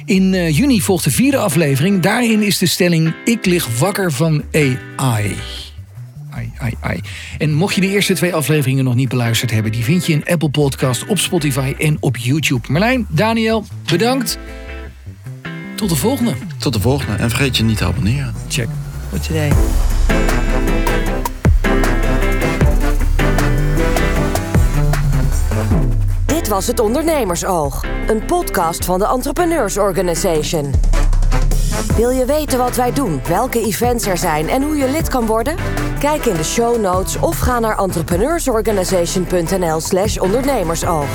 In 0.05 0.33
eh, 0.33 0.57
juni 0.57 0.81
volgt 0.81 1.03
de 1.03 1.11
vierde 1.11 1.37
aflevering. 1.37 1.99
Daarin 2.01 2.41
is 2.41 2.57
de 2.57 2.65
stelling: 2.65 3.13
Ik 3.25 3.45
lig 3.45 3.79
wakker 3.79 4.11
van 4.11 4.43
AI. 4.51 5.35
Ai, 6.37 6.51
ai, 6.57 6.73
ai. 6.79 7.01
En 7.37 7.53
mocht 7.53 7.75
je 7.75 7.81
de 7.81 7.87
eerste 7.87 8.13
twee 8.13 8.33
afleveringen 8.33 8.83
nog 8.83 8.95
niet 8.95 9.09
beluisterd 9.09 9.51
hebben, 9.51 9.71
die 9.71 9.83
vind 9.83 10.05
je 10.05 10.13
in 10.13 10.25
Apple 10.25 10.49
Podcast, 10.49 11.05
op 11.05 11.17
Spotify 11.17 11.73
en 11.77 11.97
op 11.99 12.17
YouTube. 12.17 12.71
Marlijn, 12.71 13.05
Daniel, 13.09 13.65
bedankt. 13.91 14.37
Tot 15.75 15.89
de 15.89 15.95
volgende. 15.95 16.33
Tot 16.57 16.73
de 16.73 16.79
volgende. 16.79 17.17
En 17.17 17.29
vergeet 17.29 17.57
je 17.57 17.63
niet 17.63 17.77
te 17.77 17.85
abonneren. 17.85 18.33
Check. 18.47 18.67
Goed 19.09 19.29
idee. 19.29 19.49
Dit 26.25 26.47
was 26.47 26.67
het 26.67 26.79
Ondernemersoog, 26.79 27.85
een 28.07 28.25
podcast 28.25 28.85
van 28.85 28.99
de 28.99 29.07
Entrepreneurs 29.07 29.77
Organization. 29.77 30.73
Wil 31.95 32.09
je 32.09 32.25
weten 32.25 32.57
wat 32.57 32.75
wij 32.75 32.93
doen, 32.93 33.21
welke 33.27 33.61
events 33.61 34.05
er 34.05 34.17
zijn 34.17 34.49
en 34.49 34.61
hoe 34.61 34.75
je 34.75 34.89
lid 34.89 35.07
kan 35.07 35.25
worden? 35.25 35.55
Kijk 35.99 36.25
in 36.25 36.35
de 36.35 36.43
show 36.43 36.81
notes 36.81 37.19
of 37.19 37.39
ga 37.39 37.59
naar 37.59 37.77
entrepreneursorganization.nl/slash 37.77 40.17
ondernemersoog. 40.17 41.07